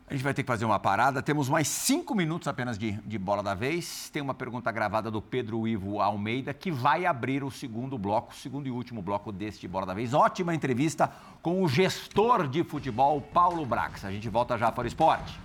A 0.08 0.14
gente 0.14 0.22
vai 0.22 0.32
ter 0.32 0.44
que 0.44 0.46
fazer 0.46 0.64
uma 0.64 0.78
parada. 0.78 1.20
Temos 1.20 1.48
mais 1.48 1.66
cinco 1.66 2.14
minutos 2.14 2.46
apenas 2.46 2.78
de, 2.78 2.92
de, 2.92 3.18
bola 3.18 3.42
da 3.42 3.54
vez. 3.54 4.08
Tem 4.10 4.22
uma 4.22 4.34
pergunta 4.34 4.70
gravada 4.70 5.10
do 5.10 5.20
Pedro 5.20 5.66
Ivo 5.66 6.00
Almeida, 6.00 6.54
que 6.54 6.70
vai 6.70 7.04
abrir 7.04 7.42
o 7.42 7.50
segundo 7.50 7.98
bloco, 7.98 8.32
o 8.32 8.36
segundo 8.36 8.68
e 8.68 8.70
último 8.70 9.02
bloco 9.02 9.32
deste 9.32 9.66
Bola 9.66 9.84
da 9.84 9.94
Vez. 9.94 10.14
Ótima 10.14 10.54
entrevista 10.54 11.10
com 11.42 11.60
o 11.60 11.68
gestor 11.68 12.46
de 12.46 12.62
futebol, 12.62 13.20
Paulo 13.20 13.66
Brax. 13.66 14.04
A 14.04 14.12
gente 14.12 14.28
volta 14.28 14.56
já 14.56 14.70
para 14.70 14.84
o 14.84 14.86
esporte. 14.86 15.40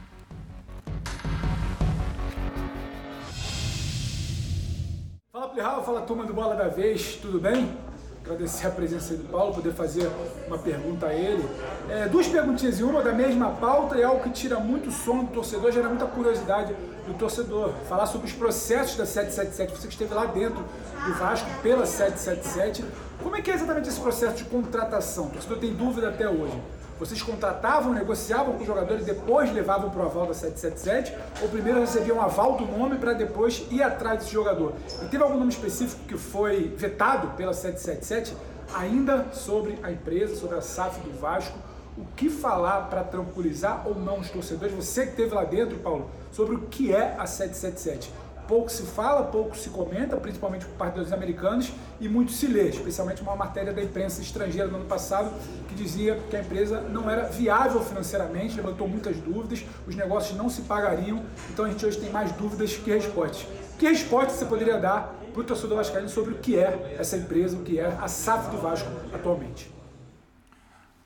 Fala, 5.31 5.49
Plihal. 5.49 5.83
Fala, 5.83 6.01
turma 6.01 6.23
do 6.23 6.35
Bola 6.35 6.55
da 6.55 6.67
Vez. 6.67 7.15
Tudo 7.15 7.39
bem? 7.39 7.75
Agradecer 8.23 8.67
a 8.67 8.71
presença 8.71 9.15
do 9.15 9.23
Paulo, 9.29 9.53
poder 9.53 9.73
fazer 9.73 10.09
uma 10.47 10.57
pergunta 10.57 11.07
a 11.07 11.13
ele. 11.13 11.43
É, 11.89 12.07
duas 12.07 12.27
perguntinhas 12.27 12.79
em 12.79 12.83
uma, 12.83 13.01
da 13.01 13.11
mesma 13.11 13.49
pauta, 13.51 13.97
e 13.97 14.03
algo 14.03 14.21
que 14.21 14.29
tira 14.29 14.59
muito 14.59 14.91
som 14.91 15.23
do 15.23 15.31
torcedor, 15.31 15.71
gera 15.71 15.89
muita 15.89 16.05
curiosidade 16.05 16.73
do 17.07 17.13
torcedor. 17.15 17.73
Falar 17.89 18.05
sobre 18.05 18.27
os 18.27 18.33
processos 18.33 18.95
da 18.95 19.05
777, 19.05 19.75
você 19.75 19.87
que 19.87 19.93
esteve 19.93 20.13
lá 20.13 20.25
dentro 20.25 20.63
do 21.05 21.13
Vasco 21.13 21.49
pela 21.61 21.85
777. 21.85 22.85
Como 23.21 23.35
é 23.35 23.41
que 23.41 23.51
é 23.51 23.55
exatamente 23.55 23.89
esse 23.89 23.99
processo 23.99 24.35
de 24.35 24.45
contratação? 24.45 25.25
O 25.25 25.29
torcedor 25.29 25.57
tem 25.57 25.73
dúvida 25.73 26.09
até 26.09 26.29
hoje. 26.29 26.59
Vocês 27.01 27.19
contratavam, 27.19 27.95
negociavam 27.95 28.53
com 28.53 28.61
o 28.61 28.65
jogador 28.65 28.99
e 28.99 29.03
depois 29.03 29.51
levavam 29.51 29.89
para 29.89 30.03
o 30.03 30.05
aval 30.05 30.27
da 30.27 30.35
777? 30.35 31.17
Ou 31.41 31.49
primeiro 31.49 31.79
recebiam 31.79 32.17
um 32.17 32.21
aval 32.21 32.57
do 32.57 32.67
nome 32.67 32.99
para 32.99 33.13
depois 33.13 33.65
ir 33.71 33.81
atrás 33.81 34.19
desse 34.19 34.31
jogador? 34.31 34.73
E 35.01 35.07
teve 35.07 35.23
algum 35.23 35.39
nome 35.39 35.49
específico 35.49 36.03
que 36.07 36.15
foi 36.15 36.67
vetado 36.77 37.29
pela 37.29 37.55
777? 37.55 38.37
Ainda 38.75 39.33
sobre 39.33 39.79
a 39.81 39.91
empresa, 39.91 40.35
sobre 40.35 40.55
a 40.59 40.61
SAF 40.61 40.99
do 40.99 41.19
Vasco, 41.19 41.57
o 41.97 42.05
que 42.15 42.29
falar 42.29 42.81
para 42.81 43.03
tranquilizar 43.03 43.81
ou 43.87 43.95
não 43.95 44.19
os 44.19 44.29
torcedores? 44.29 44.75
Você 44.75 45.05
que 45.05 45.09
esteve 45.09 45.33
lá 45.33 45.43
dentro, 45.43 45.77
Paulo, 45.77 46.07
sobre 46.31 46.53
o 46.53 46.59
que 46.67 46.93
é 46.93 47.15
a 47.17 47.25
777 47.25 48.11
pouco 48.51 48.69
se 48.69 48.83
fala, 48.83 49.23
pouco 49.23 49.55
se 49.55 49.69
comenta, 49.69 50.17
principalmente 50.17 50.65
por 50.65 50.75
parte 50.75 50.95
dos 50.95 51.13
americanos, 51.13 51.71
e 52.01 52.09
muito 52.09 52.33
se 52.33 52.47
lê, 52.47 52.67
especialmente 52.67 53.21
uma 53.21 53.33
matéria 53.33 53.71
da 53.71 53.81
imprensa 53.81 54.21
estrangeira 54.21 54.67
no 54.67 54.75
ano 54.75 54.87
passado 54.87 55.31
que 55.69 55.73
dizia 55.73 56.19
que 56.29 56.35
a 56.35 56.41
empresa 56.41 56.81
não 56.81 57.09
era 57.09 57.29
viável 57.29 57.79
financeiramente, 57.79 58.57
levantou 58.57 58.89
muitas 58.89 59.15
dúvidas, 59.15 59.63
os 59.87 59.95
negócios 59.95 60.37
não 60.37 60.49
se 60.49 60.63
pagariam, 60.63 61.23
então 61.49 61.63
a 61.63 61.69
gente 61.69 61.85
hoje 61.85 61.97
tem 61.97 62.09
mais 62.09 62.33
dúvidas 62.33 62.75
que 62.75 62.91
respostas. 62.91 63.47
Que 63.79 63.87
resposta 63.87 64.33
você 64.33 64.43
poderia 64.43 64.77
dar 64.77 65.15
para 65.31 65.41
o 65.41 65.45
torcedor 65.45 65.77
vascaíno 65.77 66.09
sobre 66.09 66.33
o 66.33 66.37
que 66.39 66.59
é 66.59 66.97
essa 66.99 67.15
empresa, 67.15 67.55
o 67.55 67.63
que 67.63 67.79
é 67.79 67.85
a 67.85 68.09
SAF 68.09 68.51
do 68.51 68.57
Vasco 68.57 68.89
atualmente? 69.13 69.71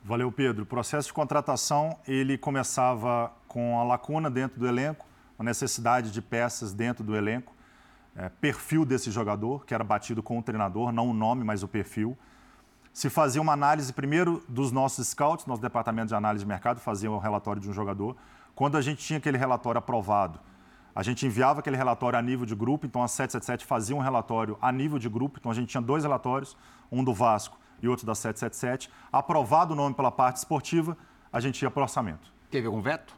Valeu, 0.03 0.31
Pedro. 0.31 0.63
O 0.63 0.65
processo 0.65 1.09
de 1.09 1.13
contratação, 1.13 1.95
ele 2.07 2.39
começava 2.39 3.31
com 3.47 3.79
a 3.79 3.83
lacuna 3.83 4.31
dentro 4.31 4.59
do 4.59 4.67
elenco, 4.67 5.05
uma 5.37 5.45
necessidade 5.45 6.11
de 6.11 6.21
peças 6.21 6.73
dentro 6.73 7.03
do 7.03 7.15
elenco, 7.15 7.53
é, 8.15 8.29
perfil 8.29 8.85
desse 8.85 9.11
jogador, 9.11 9.65
que 9.65 9.73
era 9.73 9.83
batido 9.83 10.23
com 10.23 10.39
o 10.39 10.41
treinador, 10.41 10.91
não 10.91 11.09
o 11.09 11.13
nome, 11.13 11.43
mas 11.43 11.63
o 11.63 11.67
perfil. 11.67 12.17
Se 12.93 13.09
fazia 13.09 13.41
uma 13.41 13.51
análise 13.51 13.91
primeiro 13.91 14.41
dos 14.47 14.71
nossos 14.71 15.09
scouts, 15.09 15.45
nosso 15.45 15.61
departamento 15.61 16.07
de 16.07 16.15
análise 16.15 16.45
de 16.45 16.47
mercado 16.47 16.79
fazia 16.79 17.11
um 17.11 17.17
relatório 17.17 17.61
de 17.61 17.69
um 17.69 17.73
jogador. 17.73 18.15
Quando 18.55 18.77
a 18.77 18.81
gente 18.81 19.05
tinha 19.05 19.17
aquele 19.17 19.37
relatório 19.37 19.79
aprovado, 19.79 20.39
a 20.95 21.03
gente 21.03 21.25
enviava 21.25 21.59
aquele 21.59 21.75
relatório 21.75 22.17
a 22.17 22.21
nível 22.21 22.45
de 22.45 22.55
grupo, 22.55 22.85
então 22.85 23.03
a 23.03 23.07
777 23.09 23.65
fazia 23.65 23.93
um 23.93 23.99
relatório 23.99 24.57
a 24.61 24.71
nível 24.71 24.97
de 24.97 25.09
grupo, 25.09 25.37
então 25.37 25.51
a 25.51 25.53
gente 25.53 25.67
tinha 25.67 25.81
dois 25.81 26.05
relatórios, 26.05 26.55
um 26.89 27.03
do 27.03 27.13
Vasco 27.13 27.59
e 27.81 27.87
outro 27.89 28.05
da 28.05 28.15
777. 28.15 28.89
Aprovado 29.11 29.73
o 29.73 29.75
nome 29.75 29.93
pela 29.93 30.09
parte 30.09 30.37
esportiva, 30.37 30.97
a 31.33 31.41
gente 31.41 31.61
ia 31.61 31.69
para 31.69 31.81
o 31.81 31.83
orçamento. 31.83 32.31
Teve 32.49 32.67
algum 32.67 32.81
veto? 32.81 33.13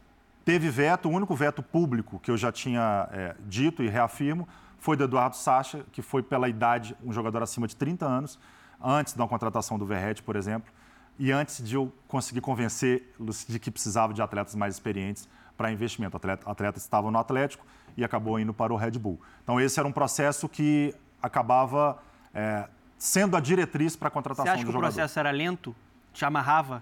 Teve 0.47 0.69
veto, 0.69 1.09
o 1.09 1.11
único 1.11 1.35
veto 1.35 1.61
público 1.61 2.19
que 2.19 2.31
eu 2.31 2.37
já 2.37 2.53
tinha 2.53 3.09
é, 3.11 3.35
dito 3.41 3.83
e 3.83 3.89
reafirmo 3.89 4.47
foi 4.79 4.95
do 4.95 5.03
Eduardo 5.03 5.35
Sacha, 5.35 5.85
que 5.91 6.01
foi 6.01 6.23
pela 6.23 6.47
idade 6.47 6.95
um 7.03 7.11
jogador 7.11 7.43
acima 7.43 7.67
de 7.67 7.75
30 7.75 8.05
anos, 8.05 8.39
antes 8.81 9.13
da 9.13 9.27
contratação 9.27 9.77
do 9.77 9.85
Verrete, 9.85 10.23
por 10.23 10.37
exemplo, 10.37 10.71
e 11.19 11.33
antes 11.33 11.61
de 11.61 11.75
eu 11.75 11.91
conseguir 12.07 12.39
convencer 12.39 13.13
de 13.19 13.59
que 13.59 13.69
precisava 13.69 14.13
de 14.13 14.21
atletas 14.21 14.55
mais 14.55 14.75
experientes 14.75 15.27
para 15.57 15.69
investimento. 15.69 16.15
Atleta, 16.15 16.49
atletas 16.49 16.81
estavam 16.81 17.11
no 17.11 17.19
Atlético 17.19 17.65
e 17.97 18.05
acabou 18.05 18.39
indo 18.39 18.53
para 18.53 18.71
o 18.71 18.77
Red 18.77 18.91
Bull. 18.91 19.19
Então, 19.43 19.59
esse 19.59 19.77
era 19.77 19.85
um 19.85 19.91
processo 19.91 20.47
que 20.47 20.95
acabava 21.21 22.01
é, 22.33 22.69
sendo 22.97 23.35
a 23.35 23.41
diretriz 23.41 23.97
para 23.97 24.07
a 24.07 24.11
contratação 24.11 24.45
do 24.45 24.61
jogador. 24.61 24.71
Você 24.71 24.71
acha 24.71 24.71
que 24.71 24.77
o 24.77 24.93
processo 24.93 25.19
era 25.19 25.29
lento? 25.29 25.75
Te 26.13 26.23
amarrava? 26.23 26.81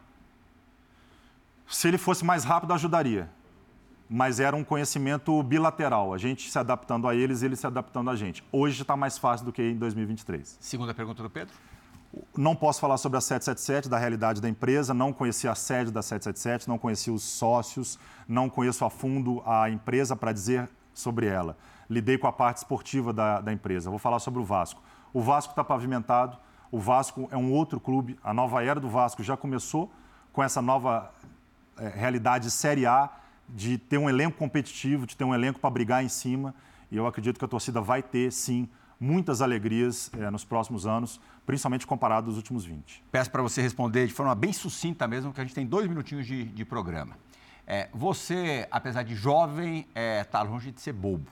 Se 1.67 1.87
ele 1.87 1.97
fosse 1.97 2.23
mais 2.23 2.43
rápido, 2.43 2.71
ajudaria 2.71 3.27
mas 4.09 4.39
era 4.39 4.55
um 4.55 4.63
conhecimento 4.63 5.41
bilateral, 5.43 6.13
a 6.13 6.17
gente 6.17 6.49
se 6.49 6.59
adaptando 6.59 7.07
a 7.07 7.15
eles, 7.15 7.41
eles 7.41 7.59
se 7.59 7.67
adaptando 7.67 8.09
a 8.09 8.15
gente. 8.15 8.43
Hoje 8.51 8.81
está 8.81 8.95
mais 8.95 9.17
fácil 9.17 9.45
do 9.45 9.51
que 9.51 9.61
em 9.61 9.75
2023. 9.75 10.57
Segunda 10.59 10.93
pergunta 10.93 11.23
do 11.23 11.29
Pedro. 11.29 11.53
Não 12.37 12.55
posso 12.55 12.79
falar 12.79 12.97
sobre 12.97 13.17
a 13.17 13.21
777, 13.21 13.89
da 13.89 13.97
realidade 13.97 14.39
da 14.39 14.47
empresa, 14.47 14.93
não 14.93 15.11
conheci 15.11 15.47
a 15.47 15.55
sede 15.55 15.91
da 15.91 16.01
777, 16.01 16.67
não 16.69 16.77
conheci 16.77 17.11
os 17.11 17.23
sócios, 17.23 17.99
não 18.27 18.49
conheço 18.49 18.85
a 18.85 18.89
fundo 18.89 19.41
a 19.45 19.69
empresa 19.69 20.15
para 20.15 20.31
dizer 20.31 20.69
sobre 20.93 21.25
ela. 21.25 21.57
Lidei 21.89 22.17
com 22.17 22.27
a 22.27 22.31
parte 22.31 22.57
esportiva 22.57 23.11
da, 23.11 23.41
da 23.41 23.51
empresa. 23.51 23.89
Vou 23.89 23.99
falar 23.99 24.19
sobre 24.19 24.39
o 24.39 24.45
Vasco. 24.45 24.81
O 25.13 25.21
Vasco 25.21 25.51
está 25.51 25.63
pavimentado, 25.63 26.37
o 26.71 26.79
Vasco 26.79 27.27
é 27.31 27.37
um 27.37 27.51
outro 27.51 27.79
clube, 27.79 28.17
a 28.23 28.33
nova 28.33 28.63
era 28.63 28.79
do 28.79 28.89
Vasco 28.89 29.21
já 29.23 29.35
começou 29.35 29.91
com 30.31 30.43
essa 30.43 30.61
nova 30.61 31.11
é, 31.77 31.87
realidade 31.89 32.49
Série 32.51 32.85
A, 32.85 33.09
de 33.47 33.77
ter 33.77 33.97
um 33.97 34.09
elenco 34.09 34.37
competitivo, 34.37 35.05
de 35.05 35.15
ter 35.15 35.23
um 35.23 35.33
elenco 35.33 35.59
para 35.59 35.69
brigar 35.69 36.03
em 36.03 36.09
cima. 36.09 36.53
E 36.91 36.97
eu 36.97 37.07
acredito 37.07 37.37
que 37.37 37.45
a 37.45 37.47
torcida 37.47 37.81
vai 37.81 38.01
ter, 38.01 38.31
sim, 38.31 38.69
muitas 38.99 39.41
alegrias 39.41 40.11
é, 40.17 40.29
nos 40.29 40.43
próximos 40.43 40.85
anos, 40.85 41.19
principalmente 41.45 41.85
comparado 41.85 42.27
aos 42.27 42.37
últimos 42.37 42.65
20. 42.65 43.03
Peço 43.11 43.29
para 43.29 43.41
você 43.41 43.61
responder 43.61 44.07
de 44.07 44.13
forma 44.13 44.33
bem 44.33 44.53
sucinta 44.53 45.07
mesmo, 45.07 45.33
que 45.33 45.41
a 45.41 45.43
gente 45.43 45.55
tem 45.55 45.65
dois 45.65 45.87
minutinhos 45.87 46.25
de, 46.25 46.45
de 46.45 46.65
programa. 46.65 47.17
É, 47.67 47.89
você, 47.93 48.67
apesar 48.69 49.03
de 49.03 49.15
jovem, 49.15 49.79
está 49.79 49.99
é, 49.99 50.23
tá 50.23 50.41
longe 50.41 50.71
de 50.71 50.79
ser 50.79 50.93
bobo. 50.93 51.27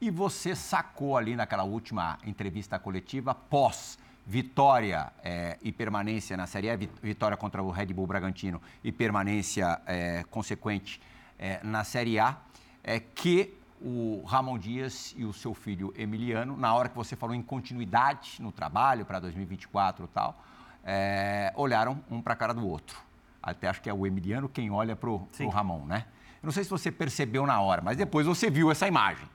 E 0.00 0.10
você 0.10 0.54
sacou 0.54 1.16
ali 1.16 1.36
naquela 1.36 1.64
última 1.64 2.18
entrevista 2.24 2.78
coletiva, 2.78 3.34
pós 3.34 3.98
vitória 4.26 5.12
é, 5.22 5.58
e 5.62 5.72
permanência 5.72 6.36
na 6.36 6.46
Série 6.46 6.68
E, 6.68 6.88
vitória 7.02 7.36
contra 7.36 7.62
o 7.62 7.70
Red 7.70 7.86
Bull 7.86 8.06
Bragantino 8.06 8.60
e 8.82 8.92
permanência 8.92 9.80
é, 9.86 10.24
consequente 10.30 11.00
é, 11.38 11.60
na 11.62 11.84
Série 11.84 12.18
A, 12.18 12.36
é, 12.82 13.00
que 13.00 13.54
o 13.80 14.22
Ramon 14.26 14.58
Dias 14.58 15.14
e 15.16 15.24
o 15.24 15.32
seu 15.32 15.54
filho 15.54 15.92
Emiliano, 15.96 16.56
na 16.56 16.72
hora 16.74 16.88
que 16.88 16.96
você 16.96 17.16
falou 17.16 17.34
em 17.34 17.42
continuidade 17.42 18.40
no 18.40 18.52
trabalho 18.52 19.04
para 19.04 19.18
2024 19.20 20.04
e 20.04 20.08
tal, 20.08 20.40
é, 20.84 21.52
olharam 21.56 22.02
um 22.10 22.22
para 22.22 22.32
a 22.32 22.36
cara 22.36 22.54
do 22.54 22.66
outro. 22.66 22.96
Até 23.42 23.68
acho 23.68 23.82
que 23.82 23.90
é 23.90 23.94
o 23.94 24.06
Emiliano 24.06 24.48
quem 24.48 24.70
olha 24.70 24.94
para 24.94 25.10
o 25.10 25.28
Ramon, 25.50 25.84
né? 25.84 26.06
Eu 26.42 26.46
não 26.46 26.52
sei 26.52 26.64
se 26.64 26.70
você 26.70 26.90
percebeu 26.90 27.46
na 27.46 27.60
hora, 27.60 27.82
mas 27.82 27.96
depois 27.96 28.26
você 28.26 28.50
viu 28.50 28.70
essa 28.70 28.86
imagem. 28.86 29.28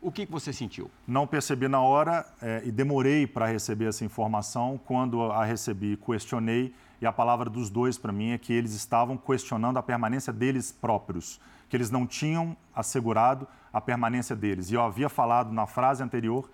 O 0.00 0.12
que, 0.12 0.26
que 0.26 0.32
você 0.32 0.52
sentiu? 0.52 0.90
Não 1.06 1.26
percebi 1.26 1.66
na 1.66 1.80
hora 1.80 2.26
é, 2.42 2.62
e 2.64 2.70
demorei 2.70 3.26
para 3.26 3.46
receber 3.46 3.86
essa 3.86 4.04
informação. 4.04 4.78
Quando 4.84 5.22
a 5.32 5.44
recebi, 5.44 5.96
questionei 5.96 6.74
e 7.04 7.06
a 7.06 7.12
palavra 7.12 7.50
dos 7.50 7.68
dois 7.68 7.98
para 7.98 8.10
mim 8.10 8.30
é 8.30 8.38
que 8.38 8.50
eles 8.50 8.72
estavam 8.72 9.14
questionando 9.14 9.76
a 9.76 9.82
permanência 9.82 10.32
deles 10.32 10.72
próprios, 10.72 11.38
que 11.68 11.76
eles 11.76 11.90
não 11.90 12.06
tinham 12.06 12.56
assegurado 12.74 13.46
a 13.70 13.78
permanência 13.78 14.34
deles. 14.34 14.70
E 14.70 14.74
eu 14.74 14.80
havia 14.80 15.10
falado 15.10 15.52
na 15.52 15.66
frase 15.66 16.02
anterior 16.02 16.50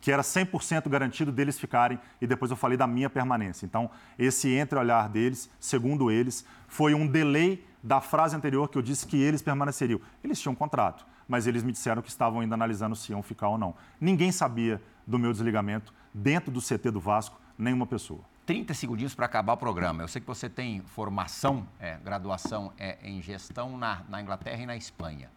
que 0.00 0.10
era 0.10 0.22
100% 0.22 0.88
garantido 0.88 1.30
deles 1.30 1.58
ficarem, 1.58 1.98
e 2.18 2.26
depois 2.26 2.50
eu 2.50 2.56
falei 2.56 2.78
da 2.78 2.86
minha 2.86 3.10
permanência. 3.10 3.66
Então, 3.66 3.90
esse 4.18 4.48
entreolhar 4.54 5.06
deles, 5.10 5.50
segundo 5.60 6.10
eles, 6.10 6.46
foi 6.66 6.94
um 6.94 7.06
delay 7.06 7.62
da 7.82 8.00
frase 8.00 8.34
anterior 8.34 8.68
que 8.68 8.78
eu 8.78 8.82
disse 8.82 9.06
que 9.06 9.20
eles 9.20 9.42
permaneceriam. 9.42 10.00
Eles 10.22 10.40
tinham 10.40 10.52
um 10.52 10.56
contrato, 10.56 11.04
mas 11.28 11.46
eles 11.46 11.62
me 11.62 11.72
disseram 11.72 12.00
que 12.00 12.08
estavam 12.08 12.40
ainda 12.40 12.54
analisando 12.54 12.96
se 12.96 13.12
iam 13.12 13.22
ficar 13.22 13.48
ou 13.48 13.58
não. 13.58 13.74
Ninguém 14.00 14.32
sabia 14.32 14.80
do 15.06 15.18
meu 15.18 15.32
desligamento 15.32 15.92
dentro 16.14 16.50
do 16.50 16.62
CT 16.62 16.90
do 16.90 17.00
Vasco, 17.00 17.38
nenhuma 17.58 17.86
pessoa. 17.86 18.20
30 18.46 18.74
segundinhos 18.74 19.14
para 19.14 19.26
acabar 19.26 19.54
o 19.54 19.56
programa. 19.56 20.02
Eu 20.02 20.08
sei 20.08 20.20
que 20.20 20.26
você 20.26 20.48
tem 20.48 20.80
formação, 20.82 21.66
é, 21.80 21.96
graduação 21.96 22.72
é, 22.78 22.98
em 23.02 23.22
gestão 23.22 23.76
na, 23.76 24.02
na 24.08 24.20
Inglaterra 24.20 24.62
e 24.62 24.66
na 24.66 24.76
Espanha. 24.76 25.30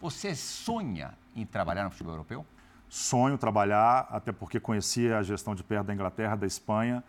Você 0.00 0.34
sonha 0.34 1.14
em 1.34 1.44
trabalhar 1.44 1.84
no 1.84 1.90
futebol 1.90 2.14
europeu? 2.14 2.46
sonho 2.90 3.38
trabalhar, 3.38 4.08
até 4.10 4.32
porque 4.32 4.58
conhecia 4.58 5.16
a 5.16 5.22
gestão 5.22 5.54
de 5.54 5.62
perto 5.62 5.86
da 5.86 5.94
Inglaterra, 5.94 6.34
da 6.34 6.46
Espanha, 6.46 7.04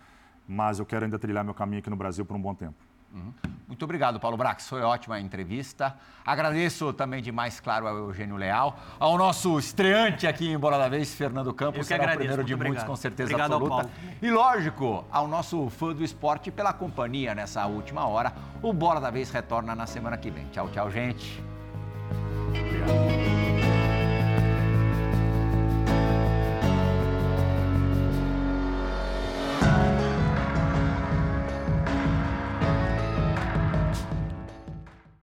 mas 0.47 0.77
eu 0.77 0.85
quero 0.85 1.05
ainda 1.05 1.17
trilhar 1.17 1.43
meu 1.43 1.55
caminho 1.55 1.79
aqui 1.79 1.89
no 1.89 1.95
Brasil 1.95 2.23
por 2.23 2.37
um 2.37 2.41
bom 2.41 2.53
tempo. 2.53 2.75
Uhum. 3.13 3.33
Muito 3.67 3.83
obrigado, 3.83 4.19
Paulo 4.19 4.35
Brax. 4.35 4.67
Foi 4.67 4.81
ótima 4.81 5.15
a 5.15 5.21
entrevista. 5.21 5.95
Agradeço 6.25 6.91
também 6.93 7.21
demais, 7.21 7.59
claro, 7.59 7.87
ao 7.87 7.95
Eugênio 7.95 8.35
Leal, 8.35 8.77
ao 8.99 9.17
nosso 9.17 9.57
estreante 9.57 10.27
aqui 10.27 10.49
em 10.51 10.57
Bola 10.57 10.77
da 10.77 10.89
Vez, 10.89 11.13
Fernando 11.15 11.53
Campos. 11.53 11.87
será 11.87 12.03
agradeço, 12.03 12.17
o 12.17 12.19
primeiro 12.19 12.43
de 12.43 12.53
obrigado. 12.53 12.73
muitos, 12.73 12.87
com 12.87 12.95
certeza 12.95 13.33
obrigado 13.33 13.53
absoluta. 13.53 13.89
E 14.21 14.29
lógico, 14.29 15.05
ao 15.09 15.27
nosso 15.27 15.69
fã 15.69 15.93
do 15.93 16.03
esporte 16.03 16.51
pela 16.51 16.73
companhia 16.73 17.33
nessa 17.33 17.65
última 17.65 18.05
hora. 18.07 18.33
O 18.61 18.71
Bola 18.71 19.01
da 19.01 19.09
Vez 19.09 19.31
retorna 19.31 19.73
na 19.73 19.87
semana 19.87 20.17
que 20.17 20.29
vem. 20.29 20.45
Tchau, 20.49 20.69
tchau, 20.69 20.91
gente. 20.91 21.41